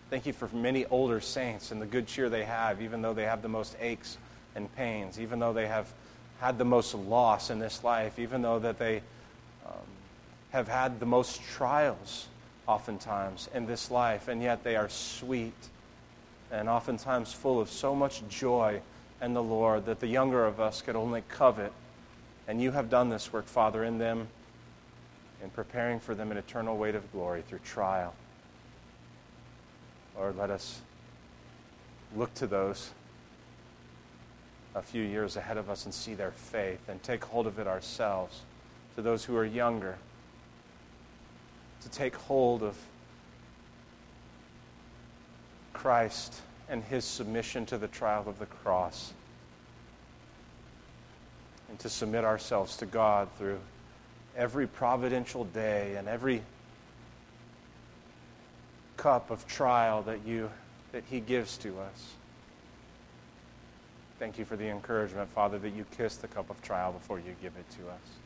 Thank 0.09 0.25
you 0.25 0.33
for 0.33 0.49
many 0.53 0.85
older 0.87 1.21
saints 1.21 1.71
and 1.71 1.81
the 1.81 1.85
good 1.85 2.05
cheer 2.05 2.27
they 2.27 2.43
have, 2.43 2.81
even 2.81 3.01
though 3.01 3.13
they 3.13 3.23
have 3.23 3.41
the 3.41 3.47
most 3.47 3.77
aches 3.79 4.17
and 4.55 4.73
pains, 4.75 5.19
even 5.19 5.39
though 5.39 5.53
they 5.53 5.67
have 5.67 5.91
had 6.39 6.57
the 6.57 6.65
most 6.65 6.93
loss 6.95 7.49
in 7.49 7.59
this 7.59 7.83
life, 7.83 8.19
even 8.19 8.41
though 8.41 8.59
that 8.59 8.79
they 8.79 8.97
um, 9.65 9.73
have 10.51 10.67
had 10.67 10.99
the 10.99 11.05
most 11.05 11.41
trials 11.43 12.27
oftentimes 12.67 13.49
in 13.53 13.65
this 13.65 13.91
life, 13.91 14.27
and 14.27 14.41
yet 14.41 14.63
they 14.63 14.75
are 14.75 14.89
sweet 14.89 15.53
and 16.51 16.67
oftentimes 16.67 17.31
full 17.31 17.59
of 17.59 17.69
so 17.69 17.95
much 17.95 18.27
joy 18.27 18.81
in 19.21 19.33
the 19.33 19.43
Lord 19.43 19.85
that 19.85 19.99
the 19.99 20.07
younger 20.07 20.45
of 20.45 20.59
us 20.59 20.81
could 20.81 20.95
only 20.95 21.23
covet. 21.29 21.71
And 22.47 22.61
you 22.61 22.71
have 22.71 22.89
done 22.89 23.09
this 23.09 23.31
work, 23.31 23.45
Father, 23.45 23.83
in 23.83 23.97
them 23.97 24.27
in 25.43 25.49
preparing 25.49 25.99
for 25.99 26.13
them 26.13 26.31
an 26.31 26.37
eternal 26.37 26.77
weight 26.77 26.95
of 26.95 27.11
glory 27.11 27.43
through 27.47 27.59
trial. 27.59 28.13
Lord, 30.15 30.37
let 30.37 30.49
us 30.49 30.81
look 32.15 32.33
to 32.35 32.47
those 32.47 32.91
a 34.75 34.81
few 34.81 35.03
years 35.03 35.35
ahead 35.35 35.57
of 35.57 35.69
us 35.69 35.85
and 35.85 35.93
see 35.93 36.13
their 36.13 36.31
faith 36.31 36.79
and 36.87 37.01
take 37.03 37.23
hold 37.23 37.47
of 37.47 37.59
it 37.59 37.67
ourselves. 37.67 38.41
To 38.95 39.01
those 39.01 39.23
who 39.23 39.37
are 39.37 39.45
younger, 39.45 39.97
to 41.81 41.89
take 41.89 42.15
hold 42.15 42.61
of 42.61 42.75
Christ 45.73 46.35
and 46.69 46.83
his 46.83 47.05
submission 47.05 47.65
to 47.67 47.77
the 47.77 47.87
trial 47.87 48.25
of 48.27 48.37
the 48.37 48.45
cross, 48.45 49.13
and 51.69 51.79
to 51.79 51.89
submit 51.89 52.25
ourselves 52.25 52.77
to 52.77 52.85
God 52.85 53.29
through 53.37 53.59
every 54.35 54.67
providential 54.67 55.45
day 55.45 55.95
and 55.95 56.07
every 56.07 56.43
cup 58.97 59.31
of 59.31 59.47
trial 59.47 60.01
that 60.03 60.25
you 60.25 60.49
that 60.91 61.03
he 61.09 61.19
gives 61.19 61.57
to 61.57 61.79
us. 61.79 62.13
Thank 64.21 64.37
you 64.37 64.45
for 64.45 64.55
the 64.55 64.67
encouragement, 64.67 65.31
Father, 65.31 65.57
that 65.57 65.71
you 65.71 65.83
kiss 65.97 66.17
the 66.17 66.27
cup 66.27 66.51
of 66.51 66.61
trial 66.61 66.91
before 66.91 67.17
you 67.17 67.33
give 67.41 67.53
it 67.57 67.67
to 67.71 67.89
us. 67.89 68.19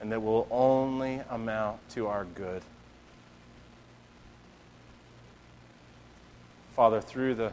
And 0.00 0.10
that 0.10 0.20
will 0.20 0.48
only 0.50 1.20
amount 1.30 1.78
to 1.90 2.08
our 2.08 2.24
good. 2.24 2.60
Father, 6.74 7.00
through 7.00 7.36
the 7.36 7.52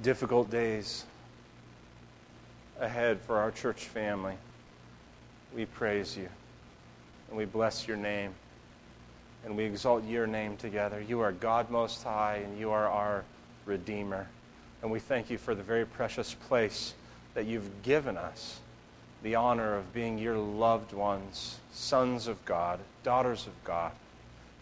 difficult 0.00 0.48
days 0.48 1.04
ahead 2.80 3.20
for 3.20 3.36
our 3.36 3.50
church 3.50 3.84
family, 3.84 4.38
we 5.54 5.66
praise 5.66 6.16
you 6.16 6.30
and 7.28 7.36
we 7.36 7.44
bless 7.44 7.86
your 7.86 7.98
name 7.98 8.32
and 9.44 9.58
we 9.58 9.64
exalt 9.64 10.06
your 10.06 10.26
name 10.26 10.56
together. 10.56 11.04
You 11.06 11.20
are 11.20 11.32
God 11.32 11.68
Most 11.68 12.02
High 12.02 12.36
and 12.36 12.58
you 12.58 12.70
are 12.70 12.88
our 12.88 13.24
Redeemer. 13.66 14.26
And 14.82 14.90
we 14.90 15.00
thank 15.00 15.30
you 15.30 15.38
for 15.38 15.54
the 15.54 15.62
very 15.62 15.84
precious 15.84 16.34
place 16.34 16.94
that 17.34 17.46
you've 17.46 17.82
given 17.82 18.16
us 18.16 18.60
the 19.22 19.34
honor 19.34 19.76
of 19.76 19.92
being 19.92 20.18
your 20.18 20.38
loved 20.38 20.92
ones, 20.92 21.58
sons 21.72 22.28
of 22.28 22.44
God, 22.44 22.78
daughters 23.02 23.46
of 23.46 23.64
God, 23.64 23.92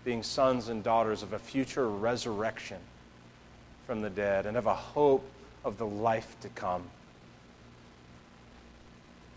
being 0.04 0.22
sons 0.22 0.68
and 0.68 0.82
daughters 0.82 1.22
of 1.22 1.32
a 1.32 1.38
future 1.38 1.88
resurrection 1.88 2.78
from 3.86 4.00
the 4.00 4.10
dead 4.10 4.46
and 4.46 4.56
of 4.56 4.66
a 4.66 4.74
hope 4.74 5.24
of 5.64 5.78
the 5.78 5.86
life 5.86 6.36
to 6.40 6.48
come. 6.50 6.84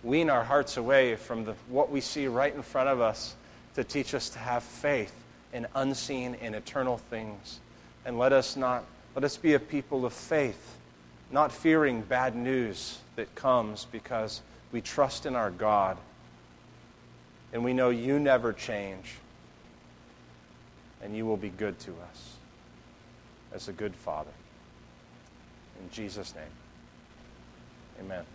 Wean 0.04 0.30
our 0.30 0.44
hearts 0.44 0.78
away 0.78 1.16
from 1.16 1.44
the, 1.44 1.54
what 1.68 1.92
we 1.92 2.00
see 2.00 2.28
right 2.28 2.56
in 2.56 2.62
front 2.62 2.88
of 2.88 3.02
us 3.02 3.36
to 3.76 3.84
teach 3.84 4.14
us 4.14 4.30
to 4.30 4.40
have 4.40 4.64
faith 4.64 5.14
in 5.52 5.68
unseen 5.76 6.38
and 6.42 6.56
eternal 6.56 6.98
things. 6.98 7.60
And 8.06 8.18
let 8.18 8.32
us 8.32 8.56
not 8.56 8.86
let 9.16 9.24
us 9.24 9.38
be 9.38 9.54
a 9.54 9.60
people 9.60 10.06
of 10.06 10.14
faith, 10.14 10.78
not 11.32 11.52
fearing 11.52 12.02
bad 12.02 12.36
news 12.36 13.00
that 13.16 13.34
comes 13.36 13.86
because 13.92 14.42
we 14.72 14.82
trust 14.82 15.26
in 15.26 15.36
our 15.36 15.52
God. 15.52 15.98
And 17.52 17.64
we 17.64 17.74
know 17.74 17.90
you 17.90 18.20
never 18.20 18.54
change. 18.54 19.16
And 21.02 21.16
you 21.16 21.26
will 21.26 21.38
be 21.38 21.50
good 21.50 21.80
to 21.80 21.92
us 21.92 22.34
as 23.54 23.68
a 23.68 23.74
good 23.74 23.96
father. 23.96 24.32
In 25.82 25.90
Jesus' 25.92 26.36
name, 26.36 26.44
amen. 28.02 28.26